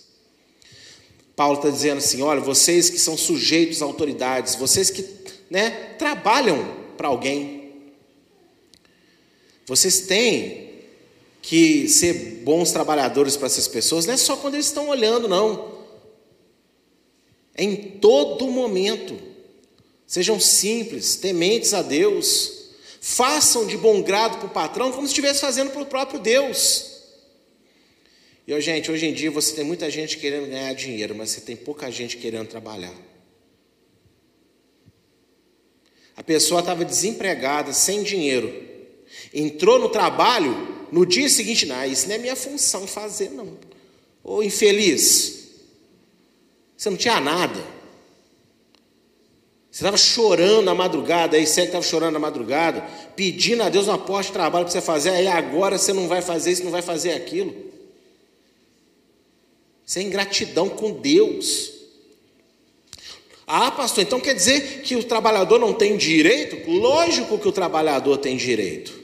Paulo 1.37 1.57
está 1.57 1.71
dizendo 1.71 1.99
assim: 1.99 2.23
olha, 2.23 2.41
vocês 2.41 2.91
que 2.91 2.99
são 2.99 3.16
sujeitos 3.16 3.81
a 3.81 3.85
autoridades, 3.85 4.55
vocês 4.55 4.91
que 4.91 5.05
né, 5.51 5.71
trabalham 5.99 6.77
para 6.97 7.09
alguém, 7.09 7.73
vocês 9.66 10.01
têm 10.01 10.69
que 11.41 11.89
ser 11.89 12.43
bons 12.45 12.73
trabalhadores 12.73 13.37
para 13.37 13.47
essas 13.47 13.69
pessoas, 13.69 14.05
não 14.05 14.14
é 14.14 14.16
só 14.16 14.37
quando 14.37 14.55
eles 14.55 14.66
estão 14.66 14.89
olhando, 14.89 15.29
não 15.29 15.78
em 17.59 17.75
todo 17.99 18.47
momento. 18.47 19.19
Sejam 20.07 20.41
simples, 20.41 21.17
tementes 21.17 21.75
a 21.75 21.83
Deus. 21.83 22.71
Façam 23.01 23.67
de 23.67 23.77
bom 23.77 24.01
grado 24.01 24.39
para 24.39 24.47
o 24.47 24.51
patrão, 24.51 24.93
como 24.93 25.07
se 25.07 25.13
estivesse 25.13 25.41
fazendo 25.41 25.71
para 25.71 25.83
o 25.83 25.87
próprio 25.87 26.21
Deus. 26.21 26.99
E, 28.47 28.59
gente, 28.63 28.91
hoje 28.91 29.07
em 29.07 29.13
dia 29.13 29.31
você 29.31 29.55
tem 29.55 29.65
muita 29.65 29.91
gente 29.91 30.17
querendo 30.17 30.49
ganhar 30.49 30.73
dinheiro, 30.73 31.15
mas 31.15 31.31
você 31.31 31.41
tem 31.41 31.55
pouca 31.55 31.91
gente 31.91 32.17
querendo 32.17 32.47
trabalhar. 32.47 32.95
A 36.17 36.23
pessoa 36.23 36.61
estava 36.61 36.85
desempregada, 36.85 37.73
sem 37.73 38.03
dinheiro. 38.03 38.53
Entrou 39.35 39.79
no 39.79 39.89
trabalho, 39.89 40.87
no 40.91 41.05
dia 41.05 41.29
seguinte, 41.29 41.67
não, 41.67 41.85
isso 41.85 42.09
não 42.09 42.15
é 42.15 42.19
minha 42.19 42.35
função 42.35 42.87
fazer, 42.87 43.31
não. 43.31 43.59
Ô 44.25 44.43
infeliz, 44.43 45.38
você 46.79 46.91
não 46.91 46.97
tinha 46.97 47.20
nada. 47.20 47.59
Você 49.68 49.83
estava 49.83 49.97
chorando 49.97 50.62
na 50.62 50.74
madrugada, 50.76 51.37
aí 51.37 51.45
você 51.45 51.62
estava 51.62 51.85
chorando 51.85 52.12
na 52.12 52.20
madrugada, 52.20 52.83
pedindo 53.16 53.64
a 53.64 53.68
Deus 53.68 53.89
uma 53.89 53.99
porta 53.99 54.29
de 54.29 54.33
trabalho 54.33 54.64
para 54.64 54.72
você 54.72 54.81
fazer, 54.81 55.11
aí 55.11 55.26
agora 55.26 55.76
você 55.76 55.93
não 55.93 56.07
vai 56.07 56.22
fazer 56.22 56.53
isso, 56.53 56.64
não 56.64 56.70
vai 56.70 56.81
fazer 56.81 57.12
aquilo. 57.12 57.53
Isso 59.85 59.99
é 59.99 60.03
ingratidão 60.03 60.68
com 60.68 60.93
Deus. 60.93 61.72
Ah, 63.45 63.72
pastor, 63.72 64.05
então 64.05 64.20
quer 64.20 64.35
dizer 64.35 64.83
que 64.83 64.95
o 64.95 65.03
trabalhador 65.03 65.59
não 65.59 65.72
tem 65.72 65.97
direito? 65.97 66.70
Lógico 66.70 67.39
que 67.39 67.49
o 67.49 67.53
trabalhador 67.53 68.18
tem 68.18 68.37
direito. 68.37 68.95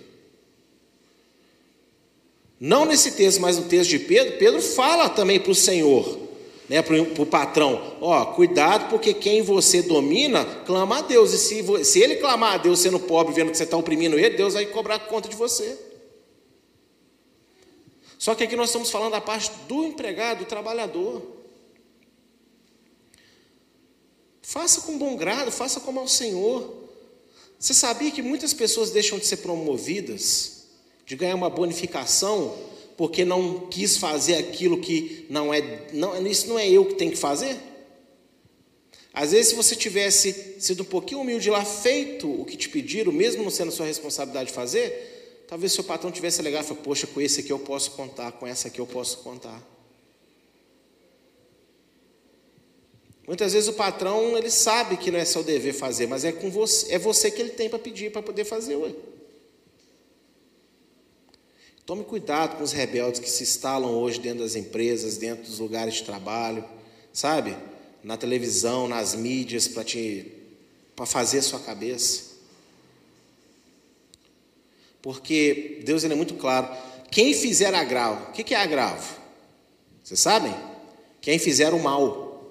Não 2.61 2.85
nesse 2.85 3.12
texto, 3.12 3.41
mas 3.41 3.59
no 3.59 3.64
texto 3.64 3.91
de 3.91 3.99
Pedro, 3.99 4.39
Pedro 4.39 4.62
fala 4.62 5.09
também 5.09 5.41
para 5.41 5.51
o 5.51 5.55
Senhor 5.57 6.24
né, 6.69 6.83
para 6.83 7.01
o 7.01 7.27
patrão: 7.27 7.97
ó, 8.01 8.27
cuidado, 8.27 8.89
porque 8.91 9.15
quem 9.15 9.43
você 9.43 9.83
domina 9.83 10.45
clama 10.67 10.99
a 10.99 11.03
Deus, 11.03 11.33
e 11.33 11.39
se, 11.39 11.85
se 11.85 12.01
ele 12.01 12.17
clamar 12.17 12.55
a 12.55 12.59
Deus 12.59 12.81
sendo 12.81 12.99
pobre, 12.99 13.35
vendo 13.35 13.51
que 13.51 13.57
você 13.57 13.65
está 13.65 13.77
oprimindo 13.77 14.19
ele, 14.19 14.37
Deus 14.37 14.55
vai 14.55 14.67
cobrar 14.67 14.99
conta 15.01 15.29
de 15.29 15.37
você. 15.37 15.79
Só 18.19 18.35
que 18.35 18.45
aqui 18.45 18.57
nós 18.57 18.71
estamos 18.71 18.91
falando 18.91 19.12
da 19.12 19.21
parte 19.21 19.51
do 19.69 19.85
empregado, 19.85 20.39
do 20.39 20.45
trabalhador. 20.47 21.23
Faça 24.41 24.83
com 24.83 24.97
bom 24.97 25.17
grado, 25.17 25.51
faça 25.51 25.81
como 25.81 26.01
ao 26.01 26.09
Senhor. 26.09 26.85
Você 27.59 27.75
sabia 27.75 28.11
que 28.11 28.23
muitas 28.23 28.55
pessoas 28.55 28.91
deixam 28.91 29.19
de 29.19 29.27
ser 29.27 29.39
promovidas, 29.39 30.67
de 31.05 31.17
ganhar 31.17 31.35
uma 31.35 31.51
bonificação, 31.51 32.57
porque 32.97 33.24
não 33.24 33.66
quis 33.68 33.97
fazer 33.97 34.36
aquilo 34.36 34.80
que 34.80 35.26
não 35.28 35.53
é, 35.53 35.88
não, 35.92 36.26
isso 36.26 36.49
não 36.49 36.59
é 36.59 36.68
eu 36.68 36.84
que 36.84 36.95
tenho 36.95 37.11
que 37.11 37.18
fazer? 37.18 37.57
Às 39.12 39.30
vezes, 39.30 39.49
se 39.49 39.55
você 39.55 39.76
tivesse 39.76 40.57
sido 40.59 40.82
um 40.82 40.86
pouquinho 40.86 41.20
humilde 41.20 41.49
lá, 41.49 41.64
feito 41.64 42.28
o 42.28 42.45
que 42.45 42.57
te 42.57 42.68
pediram, 42.68 43.12
mesmo 43.12 43.45
não 43.45 43.51
sendo 43.51 43.70
sua 43.70 43.86
responsabilidade 43.86 44.53
fazer, 44.53 45.45
talvez 45.47 45.72
seu 45.72 45.84
patrão 45.84 46.11
tivesse 46.11 46.40
alegado 46.40 46.64
falado, 46.64 46.82
poxa, 46.82 47.07
com 47.07 47.20
esse 47.20 47.40
aqui 47.40 47.53
eu 47.53 47.59
posso 47.61 47.92
contar, 47.92 48.32
com 48.32 48.47
essa 48.47 48.66
aqui 48.66 48.80
eu 48.80 48.86
posso 48.86 49.18
contar. 49.18 49.62
Muitas 53.26 53.53
vezes 53.53 53.68
o 53.68 53.72
patrão 53.72 54.36
ele 54.36 54.51
sabe 54.51 54.97
que 54.97 55.11
não 55.11 55.18
é 55.18 55.24
seu 55.24 55.42
dever 55.42 55.72
fazer, 55.72 56.07
mas 56.07 56.24
é 56.24 56.32
com 56.32 56.51
você, 56.51 56.92
é 56.92 56.99
você 56.99 57.30
que 57.30 57.40
ele 57.40 57.51
tem 57.51 57.70
para 57.70 57.78
pedir 57.78 58.11
para 58.11 58.20
poder 58.20 58.45
fazer, 58.45 58.76
ué. 58.76 58.92
Tome 61.87 62.03
cuidado 62.03 62.57
com 62.57 62.64
os 62.64 62.72
rebeldes 62.72 63.20
que 63.20 63.28
se 63.28 63.43
instalam 63.43 63.91
hoje 63.91 64.18
dentro 64.18 64.39
das 64.43 64.57
empresas, 64.57 65.18
dentro 65.18 65.45
dos 65.45 65.59
lugares 65.59 65.95
de 65.95 66.05
trabalho, 66.05 66.64
sabe? 67.12 67.55
Na 68.03 68.16
televisão, 68.16 68.89
nas 68.89 69.14
mídias, 69.14 69.68
para 69.68 69.85
te 69.85 70.32
para 70.97 71.05
fazer 71.05 71.39
a 71.39 71.43
sua 71.43 71.59
cabeça. 71.59 72.35
Porque 75.03 75.82
Deus 75.85 76.05
ele 76.05 76.14
é 76.14 76.16
muito 76.16 76.35
claro. 76.35 76.68
Quem 77.11 77.35
fizer 77.35 77.74
agravo, 77.74 78.30
o 78.30 78.32
que 78.32 78.55
é 78.55 78.59
agravo? 78.59 79.18
Vocês 80.03 80.20
sabem? 80.20 80.55
Quem 81.20 81.39
fizer 81.39 81.74
o 81.74 81.82
mal. 81.82 82.51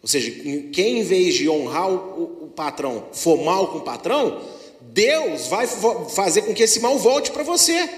Ou 0.00 0.08
seja, 0.08 0.30
quem 0.72 1.00
em 1.00 1.02
vez 1.02 1.34
de 1.34 1.50
honrar 1.50 1.90
o, 1.90 2.44
o 2.44 2.48
patrão 2.48 3.08
for 3.12 3.42
mal 3.44 3.68
com 3.68 3.78
o 3.78 3.82
patrão, 3.82 4.40
Deus 4.92 5.46
vai 5.46 5.66
fazer 6.14 6.42
com 6.42 6.54
que 6.54 6.62
esse 6.62 6.80
mal 6.80 6.98
volte 6.98 7.30
para 7.30 7.42
você. 7.42 7.88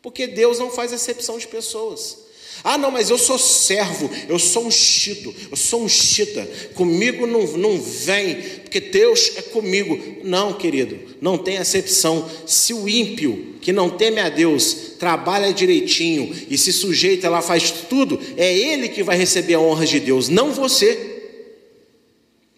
Porque 0.00 0.26
Deus 0.26 0.58
não 0.58 0.70
faz 0.70 0.92
exceção 0.92 1.38
de 1.38 1.46
pessoas. 1.46 2.18
Ah, 2.64 2.78
não, 2.78 2.90
mas 2.90 3.10
eu 3.10 3.18
sou 3.18 3.38
servo, 3.38 4.08
eu 4.28 4.38
sou 4.38 4.66
ungido, 4.66 5.34
eu 5.50 5.56
sou 5.56 5.82
ungida, 5.82 6.48
comigo 6.74 7.26
não, 7.26 7.44
não 7.56 7.80
vem, 7.80 8.36
porque 8.62 8.78
Deus 8.78 9.32
é 9.36 9.42
comigo. 9.42 9.98
Não, 10.22 10.52
querido, 10.52 10.98
não 11.20 11.36
tem 11.36 11.58
acepção. 11.58 12.28
Se 12.46 12.72
o 12.72 12.88
ímpio, 12.88 13.56
que 13.60 13.72
não 13.72 13.90
teme 13.90 14.20
a 14.20 14.28
Deus, 14.28 14.92
trabalha 14.98 15.52
direitinho 15.52 16.32
e 16.48 16.56
se 16.56 16.72
sujeita 16.72 17.28
lá, 17.28 17.42
faz 17.42 17.70
tudo, 17.88 18.20
é 18.36 18.56
ele 18.56 18.88
que 18.88 19.02
vai 19.02 19.16
receber 19.16 19.54
a 19.54 19.60
honra 19.60 19.86
de 19.86 19.98
Deus, 19.98 20.28
não 20.28 20.52
você. 20.52 21.10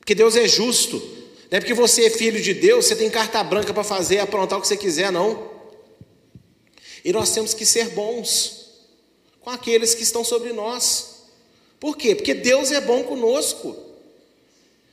Porque 0.00 0.14
Deus 0.14 0.36
é 0.36 0.46
justo. 0.46 1.13
Não 1.54 1.58
é 1.58 1.60
porque 1.60 1.72
você 1.72 2.06
é 2.06 2.10
filho 2.10 2.42
de 2.42 2.52
Deus, 2.52 2.86
você 2.86 2.96
tem 2.96 3.08
carta 3.08 3.40
branca 3.44 3.72
para 3.72 3.84
fazer, 3.84 4.18
aprontar 4.18 4.58
o 4.58 4.60
que 4.60 4.66
você 4.66 4.76
quiser, 4.76 5.12
não. 5.12 5.52
E 7.04 7.12
nós 7.12 7.30
temos 7.30 7.54
que 7.54 7.64
ser 7.64 7.90
bons 7.90 8.70
com 9.40 9.50
aqueles 9.50 9.94
que 9.94 10.02
estão 10.02 10.24
sobre 10.24 10.52
nós. 10.52 11.26
Por 11.78 11.96
quê? 11.96 12.16
Porque 12.16 12.34
Deus 12.34 12.72
é 12.72 12.80
bom 12.80 13.04
conosco. 13.04 13.76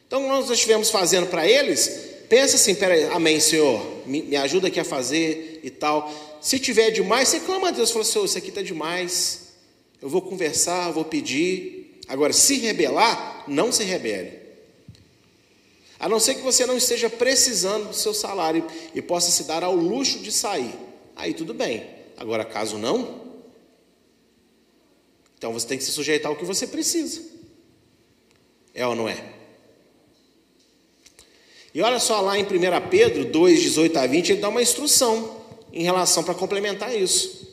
Então, 0.06 0.28
nós 0.28 0.52
estivemos 0.52 0.92
fazendo 0.92 1.26
para 1.26 1.48
eles, 1.48 2.00
pensa 2.30 2.58
assim: 2.58 2.76
peraí, 2.76 3.06
amém, 3.06 3.40
Senhor, 3.40 3.84
me, 4.06 4.22
me, 4.22 4.36
ajuda 4.36 4.68
aqui 4.68 4.80
a 4.80 4.86
fazer 4.86 5.62
e 5.64 5.72
tal. 5.72 6.14
Se 6.40 6.60
tiver 6.60 6.92
demais, 6.92 7.30
você 7.30 7.40
clama 7.40 7.70
a 7.70 7.72
Deus, 7.72 7.90
fala, 7.90 8.06
Senhor, 8.06 8.26
isso 8.26 8.38
aqui 8.38 8.50
está 8.50 8.62
demais. 8.62 9.48
Eu 10.00 10.10
vou 10.10 10.22
conversar, 10.22 10.92
vou 10.92 11.06
pedir. 11.06 12.00
Agora, 12.08 12.32
se 12.32 12.60
rebelar, 12.60 13.46
não 13.48 13.72
se 13.72 13.84
rebele. 13.84 14.41
A 16.02 16.10
não 16.10 16.20
ser 16.20 16.34
que 16.34 16.42
você 16.42 16.66
não 16.66 16.76
esteja 16.76 17.12
precisando 17.12 17.90
do 17.90 17.96
seu 17.96 18.12
salário 18.12 18.66
e 18.96 19.04
possa 19.04 19.30
se 19.30 19.44
dar 19.44 19.64
ao 19.64 19.76
luxo 19.76 20.18
de 20.18 20.32
sair. 20.32 20.74
Aí 21.16 21.32
tudo 21.32 21.54
bem. 21.54 21.88
Agora, 22.18 22.44
caso 22.44 22.80
não, 22.80 23.22
então 25.38 25.54
você 25.54 25.68
tem 25.68 25.78
que 25.78 25.84
se 25.84 25.92
sujeitar 25.92 26.32
ao 26.32 26.36
que 26.36 26.44
você 26.44 26.66
precisa. 26.66 27.22
É 28.74 28.86
ou 28.86 28.96
não 28.96 29.08
é? 29.08 29.34
E 31.74 31.82
olha 31.84 32.00
só 32.00 32.20
lá 32.20 32.38
em 32.38 32.44
1 32.44 32.48
Pedro 32.90 33.26
2, 33.26 33.62
18 33.62 34.00
a 34.00 34.08
20, 34.08 34.30
ele 34.32 34.42
dá 34.42 34.50
uma 34.50 34.62
instrução 34.62 35.42
em 35.72 35.84
relação 35.84 36.24
para 36.24 36.34
complementar 36.34 36.96
isso. 36.96 37.48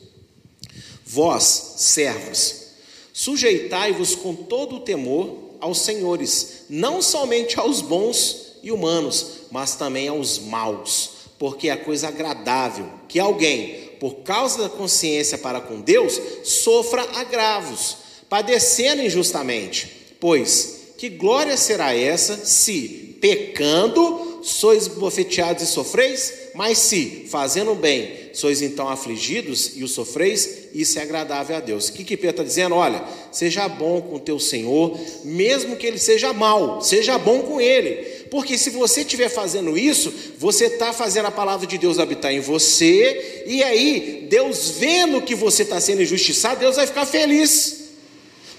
Vós, 1.05 1.75
servos, 1.77 2.73
sujeitai-vos 3.13 4.15
com 4.15 4.35
todo 4.35 4.77
o 4.77 4.79
temor 4.79 5.48
aos 5.59 5.79
senhores, 5.79 6.63
não 6.69 7.01
somente 7.01 7.59
aos 7.59 7.81
bons 7.81 8.49
e 8.63 8.71
humanos, 8.71 9.25
mas 9.51 9.75
também 9.75 10.07
aos 10.07 10.39
maus, 10.39 11.11
porque 11.37 11.69
é 11.69 11.75
coisa 11.75 12.07
agradável 12.09 12.89
que 13.07 13.19
alguém, 13.19 13.89
por 13.99 14.15
causa 14.17 14.63
da 14.63 14.69
consciência 14.69 15.37
para 15.37 15.61
com 15.61 15.81
Deus, 15.81 16.19
sofra 16.43 17.01
agravos, 17.15 17.97
padecendo 18.27 19.01
injustamente. 19.01 20.15
Pois 20.19 20.79
que 20.97 21.07
glória 21.07 21.55
será 21.55 21.95
essa 21.95 22.45
se, 22.45 23.17
pecando, 23.21 24.41
sois 24.43 24.87
bofeteados 24.87 25.63
e 25.63 25.67
sofreis? 25.67 26.33
Mas 26.53 26.77
se, 26.77 27.25
fazendo 27.29 27.73
bem, 27.73 28.29
sois 28.33 28.61
então 28.61 28.89
afligidos 28.89 29.77
e 29.77 29.83
o 29.83 29.87
sofreis, 29.87 30.58
isso 30.73 30.99
é 30.99 31.01
agradável 31.01 31.55
a 31.55 31.59
Deus. 31.59 31.89
O 31.89 31.93
que, 31.93 32.03
que 32.03 32.15
Pedro 32.15 32.31
está 32.31 32.43
dizendo? 32.43 32.75
Olha, 32.75 33.03
seja 33.31 33.67
bom 33.67 34.01
com 34.01 34.15
o 34.15 34.19
teu 34.19 34.39
Senhor, 34.39 34.97
mesmo 35.23 35.75
que 35.75 35.87
ele 35.87 35.97
seja 35.97 36.31
mal, 36.33 36.81
seja 36.81 37.17
bom 37.17 37.41
com 37.41 37.59
ele. 37.59 38.19
Porque 38.29 38.57
se 38.57 38.69
você 38.69 39.01
estiver 39.01 39.29
fazendo 39.29 39.77
isso, 39.77 40.13
você 40.37 40.65
está 40.65 40.93
fazendo 40.93 41.25
a 41.25 41.31
palavra 41.31 41.65
de 41.65 41.77
Deus 41.77 41.97
habitar 41.97 42.31
em 42.31 42.39
você, 42.39 43.43
e 43.47 43.63
aí, 43.63 44.27
Deus 44.29 44.71
vendo 44.77 45.21
que 45.21 45.33
você 45.33 45.63
está 45.63 45.79
sendo 45.81 46.03
injustiçado, 46.03 46.59
Deus 46.59 46.75
vai 46.75 46.85
ficar 46.85 47.05
feliz. 47.05 47.79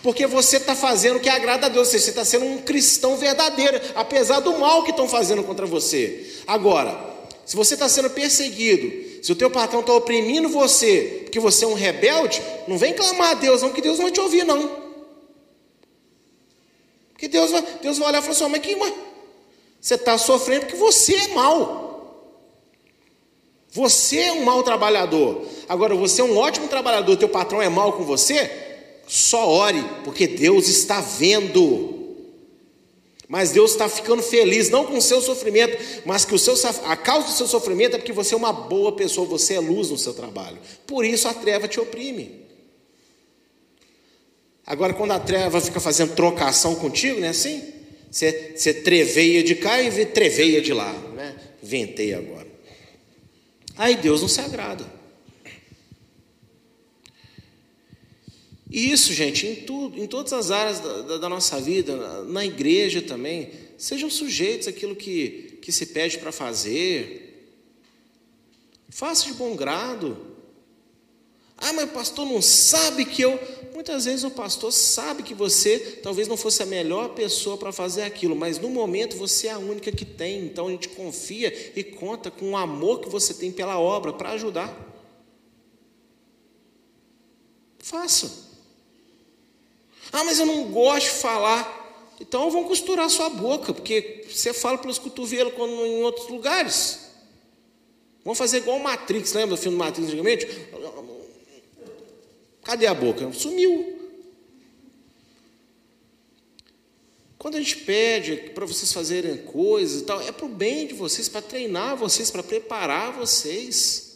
Porque 0.02 0.26
você 0.26 0.56
está 0.56 0.74
fazendo 0.74 1.16
o 1.16 1.20
que 1.20 1.28
agrada 1.28 1.66
a 1.66 1.68
Deus, 1.68 1.88
você 1.88 1.96
está 1.96 2.24
sendo 2.24 2.46
um 2.46 2.58
cristão 2.58 3.16
verdadeiro, 3.16 3.80
apesar 3.94 4.40
do 4.40 4.58
mal 4.58 4.82
que 4.82 4.90
estão 4.90 5.06
fazendo 5.06 5.44
contra 5.44 5.66
você. 5.66 6.26
Agora, 6.46 6.98
se 7.44 7.54
você 7.54 7.74
está 7.74 7.88
sendo 7.88 8.08
perseguido, 8.10 9.09
se 9.22 9.32
o 9.32 9.34
teu 9.34 9.50
patrão 9.50 9.80
está 9.80 9.92
oprimindo 9.92 10.48
você, 10.48 11.20
porque 11.24 11.38
você 11.38 11.64
é 11.64 11.68
um 11.68 11.74
rebelde, 11.74 12.42
não 12.66 12.78
vem 12.78 12.92
clamar 12.94 13.30
a 13.30 13.34
Deus, 13.34 13.62
não, 13.62 13.70
que 13.70 13.82
Deus 13.82 13.98
não 13.98 14.06
vai 14.06 14.12
te 14.12 14.20
ouvir, 14.20 14.44
não. 14.44 14.80
Porque 17.12 17.28
Deus 17.28 17.50
vai, 17.50 17.62
Deus 17.82 17.98
vai 17.98 18.08
olhar 18.08 18.18
e 18.18 18.22
falar 18.22 18.34
assim: 18.34 18.48
mas 18.48 18.60
que, 18.62 18.76
mas, 18.76 18.94
você 19.80 19.94
está 19.94 20.16
sofrendo 20.16 20.66
porque 20.66 20.76
você 20.76 21.14
é 21.14 21.28
mau. 21.28 21.80
Você 23.72 24.18
é 24.18 24.32
um 24.32 24.44
mau 24.44 24.62
trabalhador. 24.62 25.46
Agora, 25.68 25.94
você 25.94 26.20
é 26.20 26.24
um 26.24 26.36
ótimo 26.36 26.66
trabalhador, 26.66 27.16
teu 27.16 27.28
patrão 27.28 27.62
é 27.62 27.68
mau 27.68 27.92
com 27.92 28.04
você, 28.04 28.50
só 29.06 29.48
ore, 29.48 29.84
porque 30.02 30.26
Deus 30.26 30.66
está 30.66 31.00
vendo. 31.00 31.99
Mas 33.30 33.52
Deus 33.52 33.70
está 33.70 33.88
ficando 33.88 34.24
feliz, 34.24 34.70
não 34.70 34.84
com 34.84 34.98
o 34.98 35.00
seu 35.00 35.20
sofrimento, 35.20 35.78
mas 36.04 36.24
que 36.24 36.34
o 36.34 36.38
seu, 36.38 36.54
a 36.84 36.96
causa 36.96 37.28
do 37.28 37.32
seu 37.32 37.46
sofrimento 37.46 37.94
é 37.94 37.98
porque 37.98 38.12
você 38.12 38.34
é 38.34 38.36
uma 38.36 38.52
boa 38.52 38.90
pessoa, 38.90 39.24
você 39.24 39.54
é 39.54 39.60
luz 39.60 39.88
no 39.88 39.96
seu 39.96 40.12
trabalho. 40.12 40.58
Por 40.84 41.04
isso 41.04 41.28
a 41.28 41.32
treva 41.32 41.68
te 41.68 41.78
oprime. 41.78 42.44
Agora, 44.66 44.92
quando 44.92 45.12
a 45.12 45.20
treva 45.20 45.60
fica 45.60 45.78
fazendo 45.78 46.16
trocação 46.16 46.74
contigo, 46.74 47.20
não 47.20 47.28
é 47.28 47.30
assim? 47.30 47.62
Você, 48.10 48.54
você 48.56 48.74
treveia 48.74 49.44
de 49.44 49.54
cá 49.54 49.80
e 49.80 50.06
treveia 50.06 50.60
de 50.60 50.72
lá. 50.72 50.92
Né? 51.14 51.36
Ventei 51.62 52.12
agora. 52.12 52.48
Aí 53.78 53.94
Deus 53.94 54.22
não 54.22 54.28
se 54.28 54.40
agrada. 54.40 54.84
E 58.70 58.92
isso, 58.92 59.12
gente, 59.12 59.48
em 59.48 59.56
tudo, 59.56 60.00
em 60.00 60.06
todas 60.06 60.32
as 60.32 60.52
áreas 60.52 60.78
da, 60.78 61.02
da, 61.02 61.18
da 61.18 61.28
nossa 61.28 61.60
vida, 61.60 62.22
na 62.24 62.46
igreja 62.46 63.02
também, 63.02 63.50
sejam 63.76 64.08
sujeitos 64.08 64.68
àquilo 64.68 64.94
que, 64.94 65.58
que 65.60 65.72
se 65.72 65.86
pede 65.86 66.18
para 66.18 66.30
fazer. 66.30 67.58
Faça 68.88 69.26
de 69.26 69.32
bom 69.32 69.56
grado. 69.56 70.16
Ah, 71.58 71.72
mas 71.72 71.86
o 71.86 71.92
pastor 71.92 72.24
não 72.24 72.40
sabe 72.40 73.04
que 73.04 73.22
eu. 73.22 73.38
Muitas 73.74 74.04
vezes 74.04 74.22
o 74.24 74.30
pastor 74.30 74.72
sabe 74.72 75.24
que 75.24 75.34
você 75.34 75.78
talvez 76.02 76.28
não 76.28 76.36
fosse 76.36 76.62
a 76.62 76.66
melhor 76.66 77.08
pessoa 77.10 77.56
para 77.56 77.72
fazer 77.72 78.02
aquilo, 78.02 78.36
mas 78.36 78.58
no 78.58 78.68
momento 78.68 79.16
você 79.16 79.48
é 79.48 79.52
a 79.52 79.58
única 79.58 79.90
que 79.90 80.04
tem, 80.04 80.44
então 80.44 80.68
a 80.68 80.70
gente 80.70 80.88
confia 80.90 81.72
e 81.74 81.82
conta 81.82 82.30
com 82.30 82.52
o 82.52 82.56
amor 82.56 83.00
que 83.00 83.08
você 83.08 83.34
tem 83.34 83.50
pela 83.50 83.80
obra 83.80 84.12
para 84.12 84.30
ajudar. 84.30 84.88
Faça. 87.78 88.49
Ah, 90.12 90.24
mas 90.24 90.38
eu 90.38 90.46
não 90.46 90.64
gosto 90.70 91.06
de 91.06 91.20
falar. 91.20 91.78
Então 92.20 92.50
vão 92.50 92.64
costurar 92.64 93.08
sua 93.08 93.30
boca, 93.30 93.72
porque 93.72 94.26
você 94.30 94.52
fala 94.52 94.76
pelos 94.76 94.98
cotovelos 94.98 95.54
quando 95.54 95.72
em 95.86 96.02
outros 96.02 96.28
lugares. 96.28 97.10
Vão 98.24 98.34
fazer 98.34 98.58
igual 98.58 98.76
o 98.76 98.82
Matrix, 98.82 99.32
lembra 99.32 99.56
do 99.56 99.60
filme 99.60 99.78
Matrix 99.78 100.08
antigamente? 100.08 100.46
Cadê 102.62 102.86
a 102.86 102.94
boca? 102.94 103.32
Sumiu. 103.32 103.98
Quando 107.38 107.56
a 107.56 107.58
gente 107.58 107.78
pede 107.78 108.36
para 108.54 108.66
vocês 108.66 108.92
fazerem 108.92 109.38
coisas 109.38 110.02
e 110.02 110.04
tal, 110.04 110.20
é 110.20 110.30
para 110.30 110.44
o 110.44 110.48
bem 110.48 110.86
de 110.86 110.92
vocês, 110.92 111.26
para 111.26 111.40
treinar 111.40 111.96
vocês, 111.96 112.30
para 112.30 112.42
preparar 112.42 113.12
vocês. 113.12 114.09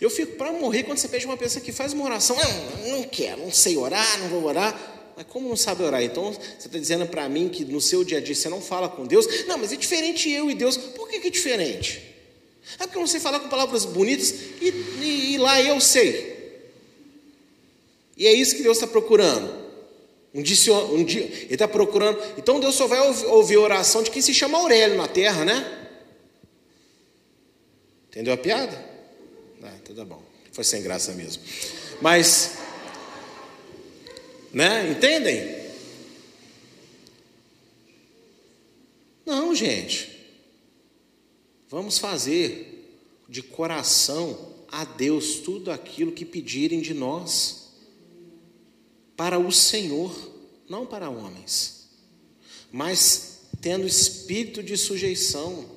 Eu 0.00 0.10
fico 0.10 0.36
para 0.36 0.52
morrer 0.52 0.82
quando 0.82 0.98
você 0.98 1.08
pede 1.08 1.24
uma 1.24 1.36
pessoa 1.36 1.64
que 1.64 1.72
faz 1.72 1.92
uma 1.92 2.04
oração, 2.04 2.36
ah, 2.38 2.88
não 2.88 3.02
quero, 3.04 3.42
não 3.42 3.52
sei 3.52 3.76
orar, 3.76 4.18
não 4.20 4.28
vou 4.28 4.44
orar. 4.44 4.94
Mas 5.16 5.26
como 5.26 5.48
não 5.48 5.56
sabe 5.56 5.82
orar? 5.82 6.02
Então 6.02 6.32
você 6.32 6.66
está 6.66 6.78
dizendo 6.78 7.06
para 7.06 7.26
mim 7.28 7.48
que 7.48 7.64
no 7.64 7.80
seu 7.80 8.04
dia 8.04 8.18
a 8.18 8.20
dia 8.20 8.34
você 8.34 8.50
não 8.50 8.60
fala 8.60 8.88
com 8.88 9.06
Deus? 9.06 9.26
Não, 9.46 9.56
mas 9.56 9.72
é 9.72 9.76
diferente 9.76 10.30
eu 10.30 10.50
e 10.50 10.54
Deus. 10.54 10.76
Por 10.76 11.08
que, 11.08 11.20
que 11.20 11.28
é 11.28 11.30
diferente? 11.30 12.02
É 12.74 12.84
porque 12.84 12.96
eu 12.96 13.00
não 13.00 13.06
sei 13.06 13.20
falar 13.20 13.40
com 13.40 13.48
palavras 13.48 13.86
bonitas 13.86 14.34
e, 14.60 14.68
e, 15.00 15.34
e 15.34 15.38
lá 15.38 15.62
eu 15.62 15.80
sei. 15.80 16.36
E 18.16 18.26
é 18.26 18.32
isso 18.32 18.56
que 18.56 18.62
Deus 18.62 18.76
está 18.76 18.86
procurando. 18.86 19.66
Um 20.34 20.42
dia, 20.42 20.74
um 20.74 21.02
dia 21.02 21.22
Ele 21.22 21.54
está 21.54 21.66
procurando. 21.66 22.22
Então 22.36 22.60
Deus 22.60 22.74
só 22.74 22.86
vai 22.86 23.00
ouvir 23.00 23.56
a 23.56 23.60
oração 23.60 24.02
de 24.02 24.10
quem 24.10 24.20
se 24.20 24.34
chama 24.34 24.58
Aurélio 24.58 24.98
na 24.98 25.08
terra, 25.08 25.46
né? 25.46 25.88
Entendeu 28.10 28.34
a 28.34 28.36
piada? 28.36 28.95
Ah, 29.66 29.78
tudo 29.84 30.04
bom. 30.04 30.22
Foi 30.52 30.62
sem 30.62 30.80
graça 30.80 31.12
mesmo. 31.12 31.42
Mas, 32.00 32.58
né? 34.52 34.92
Entendem? 34.92 35.66
Não, 39.26 39.54
gente. 39.54 40.16
Vamos 41.68 41.98
fazer 41.98 42.88
de 43.28 43.42
coração 43.42 44.54
a 44.70 44.84
Deus 44.84 45.40
tudo 45.40 45.72
aquilo 45.72 46.12
que 46.12 46.24
pedirem 46.24 46.80
de 46.80 46.94
nós, 46.94 47.72
para 49.16 49.38
o 49.38 49.50
Senhor, 49.50 50.14
não 50.68 50.86
para 50.86 51.10
homens, 51.10 51.88
mas 52.70 53.40
tendo 53.60 53.86
espírito 53.86 54.62
de 54.62 54.76
sujeição 54.76 55.75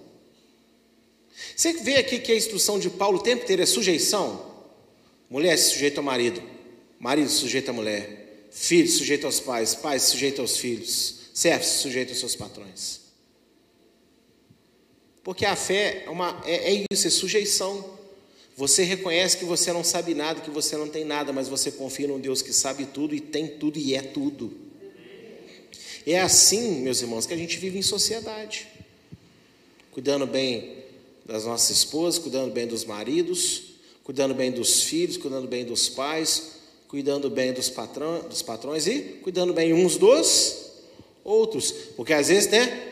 você 1.56 1.74
vê 1.74 1.96
aqui 1.98 2.20
que 2.20 2.32
a 2.32 2.36
instrução 2.36 2.80
de 2.80 2.90
Paulo 2.90 3.20
o 3.20 3.24
tempo 3.24 3.44
inteiro 3.44 3.62
é 3.62 3.66
sujeição? 3.66 4.50
Mulher 5.30 5.58
se 5.58 5.72
sujeita 5.72 6.00
ao 6.00 6.04
marido, 6.04 6.42
marido 7.00 7.30
se 7.30 7.36
sujeita 7.36 7.72
à 7.72 7.74
mulher, 7.74 8.48
filho 8.52 8.88
se 8.88 8.98
sujeita 8.98 9.28
aos 9.28 9.40
pais, 9.40 9.76
pais 9.76 10.04
se 10.04 10.12
sujeita 10.12 10.42
aos 10.42 10.58
filhos, 10.58 11.30
servo 11.34 11.64
se 11.64 11.80
sujeita 11.80 12.12
aos 12.12 12.20
seus 12.20 12.36
patrões. 12.36 13.02
Porque 15.24 15.46
a 15.46 15.56
fé 15.56 16.04
é, 16.06 16.10
uma, 16.10 16.42
é, 16.46 16.74
é 16.74 16.86
isso, 16.92 17.08
é 17.08 17.10
sujeição. 17.10 17.98
Você 18.56 18.84
reconhece 18.84 19.38
que 19.38 19.46
você 19.46 19.72
não 19.72 19.84
sabe 19.84 20.14
nada, 20.14 20.42
que 20.42 20.50
você 20.50 20.76
não 20.76 20.88
tem 20.88 21.06
nada, 21.06 21.32
mas 21.32 21.48
você 21.48 21.72
confia 21.72 22.08
num 22.08 22.20
Deus 22.20 22.42
que 22.42 22.52
sabe 22.52 22.86
tudo 22.86 23.14
e 23.14 23.20
tem 23.20 23.48
tudo 23.48 23.78
e 23.78 23.96
é 23.96 24.02
tudo. 24.02 24.58
É 26.06 26.20
assim, 26.20 26.82
meus 26.82 27.02
irmãos, 27.02 27.26
que 27.26 27.34
a 27.34 27.38
gente 27.38 27.58
vive 27.58 27.78
em 27.78 27.84
sociedade, 27.84 28.68
cuidando 29.92 30.26
bem 30.26 30.79
das 31.30 31.46
nossas 31.46 31.70
esposas, 31.78 32.20
cuidando 32.20 32.52
bem 32.52 32.66
dos 32.66 32.84
maridos, 32.84 33.76
cuidando 34.04 34.34
bem 34.34 34.52
dos 34.52 34.82
filhos, 34.84 35.16
cuidando 35.16 35.48
bem 35.48 35.64
dos 35.64 35.88
pais, 35.88 36.54
cuidando 36.88 37.30
bem 37.30 37.54
dos, 37.54 37.70
patrão, 37.70 38.28
dos 38.28 38.42
patrões 38.42 38.88
e 38.88 39.00
cuidando 39.22 39.54
bem 39.54 39.72
uns 39.72 39.96
dos 39.96 40.72
outros. 41.24 41.72
Porque 41.96 42.14
às 42.14 42.30
vezes, 42.30 42.50
né? 42.50 42.88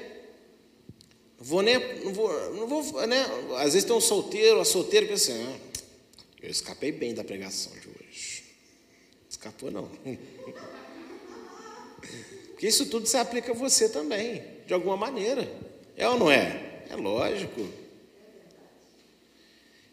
Vou 1.39 1.63
nem, 1.63 1.79
não 2.03 2.13
vou, 2.13 2.55
não 2.55 2.67
vou, 2.67 3.07
né? 3.07 3.25
Às 3.57 3.73
vezes 3.73 3.85
tem 3.85 3.95
um 3.95 4.01
solteiro, 4.01 4.59
a 4.59 4.65
solteira 4.65 5.07
pensa 5.07 5.31
assim, 5.31 5.43
ah, 5.43 5.57
eu 6.43 6.51
escapei 6.51 6.91
bem 6.91 7.15
da 7.15 7.23
pregação 7.23 7.73
de 7.73 7.87
hoje. 7.87 8.43
Escapou 9.27 9.71
não. 9.71 9.89
Porque 12.49 12.67
isso 12.67 12.85
tudo 12.85 13.07
se 13.07 13.17
aplica 13.17 13.51
a 13.51 13.55
você 13.55 13.89
também, 13.89 14.43
de 14.67 14.73
alguma 14.73 14.95
maneira. 14.95 15.51
É 15.95 16.07
ou 16.07 16.19
não 16.19 16.29
é? 16.29 16.85
É 16.89 16.95
lógico. 16.95 17.86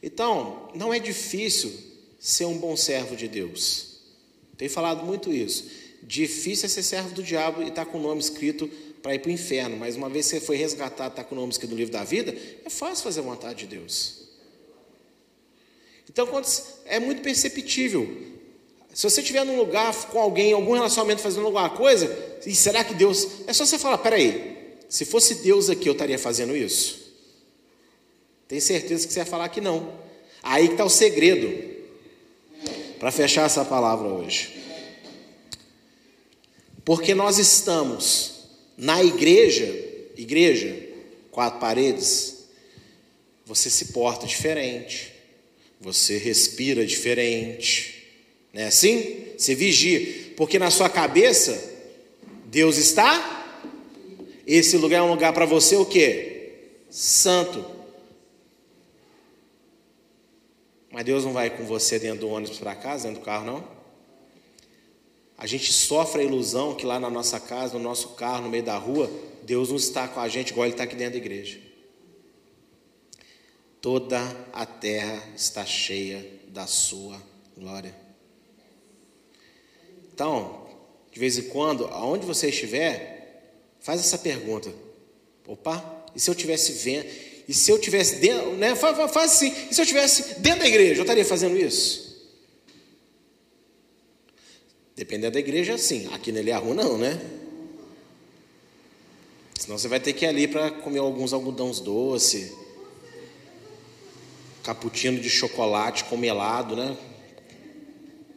Então, 0.06 0.68
não 0.74 0.92
é 0.92 0.98
difícil 0.98 1.72
ser 2.20 2.44
um 2.44 2.58
bom 2.58 2.76
servo 2.76 3.16
de 3.16 3.26
Deus. 3.26 4.00
Tenho 4.54 4.70
falado 4.70 5.02
muito 5.02 5.32
isso. 5.32 5.64
Difícil 6.02 6.66
é 6.66 6.68
ser 6.68 6.82
servo 6.82 7.14
do 7.14 7.22
diabo 7.22 7.62
e 7.62 7.68
estar 7.68 7.86
tá 7.86 7.90
com 7.90 7.96
o 7.98 8.02
nome 8.02 8.20
escrito 8.20 8.68
para 9.02 9.14
ir 9.14 9.20
para 9.20 9.30
o 9.30 9.32
inferno, 9.32 9.78
mas 9.78 9.96
uma 9.96 10.10
vez 10.10 10.26
que 10.26 10.38
você 10.38 10.44
foi 10.44 10.56
resgatado, 10.58 11.12
está 11.12 11.24
com 11.24 11.34
o 11.34 11.38
nome 11.38 11.52
escrito 11.52 11.70
no 11.70 11.78
livro 11.78 11.90
da 11.90 12.04
vida, 12.04 12.36
é 12.66 12.68
fácil 12.68 13.02
fazer 13.02 13.20
a 13.20 13.22
vontade 13.22 13.60
de 13.60 13.76
Deus. 13.78 14.28
Então, 16.06 16.28
é 16.84 17.00
muito 17.00 17.22
perceptível. 17.22 18.06
Se 18.92 19.08
você 19.08 19.22
estiver 19.22 19.42
num 19.46 19.56
lugar 19.56 19.94
com 20.10 20.20
alguém, 20.20 20.52
algum 20.52 20.74
relacionamento 20.74 21.22
fazendo 21.22 21.46
alguma 21.46 21.70
coisa, 21.70 22.14
e 22.44 22.54
será 22.54 22.84
que 22.84 22.92
Deus. 22.92 23.26
É 23.46 23.54
só 23.54 23.64
você 23.64 23.78
falar: 23.78 23.96
peraí, 23.98 24.76
se 24.86 25.06
fosse 25.06 25.36
Deus 25.36 25.70
aqui, 25.70 25.88
eu 25.88 25.92
estaria 25.92 26.18
fazendo 26.18 26.54
isso? 26.54 27.03
Tem 28.48 28.60
certeza 28.60 29.06
que 29.06 29.12
você 29.12 29.20
vai 29.20 29.28
falar 29.28 29.48
que 29.48 29.60
não. 29.60 29.92
Aí 30.42 30.66
que 30.66 30.74
está 30.74 30.84
o 30.84 30.90
segredo. 30.90 31.74
Para 32.98 33.10
fechar 33.10 33.46
essa 33.46 33.64
palavra 33.64 34.08
hoje. 34.08 34.62
Porque 36.84 37.14
nós 37.14 37.38
estamos 37.38 38.34
na 38.76 39.02
igreja, 39.02 39.64
igreja, 40.16 40.76
quatro 41.30 41.58
paredes, 41.58 42.44
você 43.46 43.70
se 43.70 43.86
porta 43.86 44.26
diferente, 44.26 45.12
você 45.80 46.18
respira 46.18 46.84
diferente, 46.84 48.04
não 48.52 48.62
é 48.62 48.66
assim? 48.66 49.24
Você 49.36 49.54
vigia, 49.54 50.32
porque 50.36 50.58
na 50.58 50.70
sua 50.70 50.88
cabeça 50.88 51.72
Deus 52.46 52.76
está. 52.76 53.32
Esse 54.46 54.76
lugar 54.76 54.98
é 54.98 55.02
um 55.02 55.10
lugar 55.10 55.32
para 55.32 55.46
você 55.46 55.74
o 55.74 55.84
quê? 55.84 56.52
Santo. 56.90 57.73
Mas 60.94 61.04
Deus 61.04 61.24
não 61.24 61.32
vai 61.32 61.50
com 61.50 61.64
você 61.64 61.98
dentro 61.98 62.20
do 62.20 62.28
ônibus 62.28 62.56
para 62.56 62.72
casa, 62.72 63.08
dentro 63.08 63.20
do 63.20 63.24
carro, 63.24 63.44
não? 63.44 63.68
A 65.36 65.44
gente 65.44 65.72
sofre 65.72 66.22
a 66.22 66.24
ilusão 66.24 66.76
que 66.76 66.86
lá 66.86 67.00
na 67.00 67.10
nossa 67.10 67.40
casa, 67.40 67.74
no 67.74 67.82
nosso 67.82 68.10
carro, 68.10 68.44
no 68.44 68.48
meio 68.48 68.62
da 68.62 68.78
rua, 68.78 69.10
Deus 69.42 69.70
não 69.70 69.76
está 69.76 70.06
com 70.06 70.20
a 70.20 70.28
gente 70.28 70.50
igual 70.52 70.66
Ele 70.66 70.74
está 70.74 70.84
aqui 70.84 70.94
dentro 70.94 71.14
da 71.14 71.18
igreja. 71.18 71.60
Toda 73.80 74.20
a 74.52 74.64
terra 74.64 75.20
está 75.34 75.66
cheia 75.66 76.24
da 76.46 76.68
Sua 76.68 77.20
glória. 77.58 77.92
Então, 80.14 80.68
de 81.10 81.18
vez 81.18 81.36
em 81.38 81.48
quando, 81.48 81.86
aonde 81.86 82.24
você 82.24 82.50
estiver, 82.50 83.64
faz 83.80 83.98
essa 83.98 84.16
pergunta. 84.16 84.72
Opa, 85.44 86.06
e 86.14 86.20
se 86.20 86.30
eu 86.30 86.36
tivesse 86.36 86.70
vendo? 86.70 87.33
E 87.46 87.52
se 87.52 87.70
eu 87.70 87.78
tivesse 87.78 88.16
dentro, 88.16 88.52
né? 88.54 88.74
Faz, 88.74 88.96
faz 89.12 89.32
assim. 89.32 89.52
E 89.70 89.74
se 89.74 89.80
eu 89.80 89.86
tivesse 89.86 90.40
dentro 90.40 90.60
da 90.60 90.66
igreja, 90.66 91.00
eu 91.00 91.02
estaria 91.02 91.24
fazendo 91.24 91.56
isso? 91.56 92.04
Dependendo 94.96 95.34
da 95.34 95.40
igreja, 95.40 95.76
sim. 95.76 96.08
Aqui 96.12 96.32
no 96.32 96.38
Eliahu, 96.38 96.72
não, 96.72 96.96
né? 96.96 97.20
Senão 99.58 99.78
você 99.78 99.88
vai 99.88 100.00
ter 100.00 100.12
que 100.12 100.24
ir 100.24 100.28
ali 100.28 100.48
para 100.48 100.70
comer 100.70 100.98
alguns 100.98 101.32
algodões 101.32 101.80
doce, 101.80 102.54
cappuccino 104.62 105.18
de 105.20 105.28
chocolate 105.28 106.04
com 106.04 106.16
melado, 106.16 106.76
né? 106.76 106.96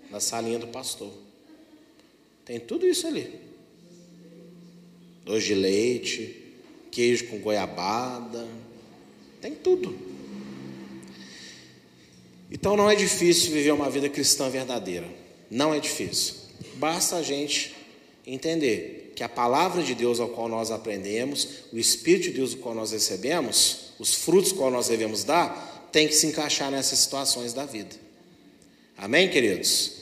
Na 0.09 0.19
salinha 0.19 0.59
do 0.59 0.67
pastor. 0.67 1.11
Tem 2.43 2.59
tudo 2.59 2.87
isso 2.87 3.07
ali. 3.07 3.39
Doce 5.25 5.47
de 5.47 5.55
leite, 5.55 6.55
queijo 6.91 7.27
com 7.27 7.39
goiabada, 7.39 8.47
tem 9.41 9.55
tudo. 9.55 9.97
Então 12.51 12.77
não 12.77 12.89
é 12.89 12.95
difícil 12.95 13.51
viver 13.51 13.71
uma 13.71 13.89
vida 13.89 14.09
cristã 14.09 14.49
verdadeira. 14.49 15.07
Não 15.49 15.73
é 15.73 15.79
difícil. 15.79 16.35
Basta 16.75 17.17
a 17.17 17.21
gente 17.21 17.75
entender 18.25 19.13
que 19.15 19.23
a 19.23 19.29
palavra 19.29 19.81
de 19.81 19.95
Deus 19.95 20.19
ao 20.19 20.29
qual 20.29 20.47
nós 20.47 20.69
aprendemos, 20.69 21.47
o 21.73 21.77
Espírito 21.77 22.25
de 22.25 22.31
Deus 22.33 22.53
ao 22.53 22.59
qual 22.59 22.75
nós 22.75 22.91
recebemos, 22.91 23.93
os 23.97 24.13
frutos 24.13 24.51
qual 24.51 24.69
nós 24.69 24.87
devemos 24.87 25.23
dar, 25.23 25.89
tem 25.91 26.07
que 26.07 26.13
se 26.13 26.27
encaixar 26.27 26.69
nessas 26.69 26.99
situações 26.99 27.53
da 27.53 27.65
vida. 27.65 27.95
Amém, 28.97 29.29
queridos? 29.29 29.96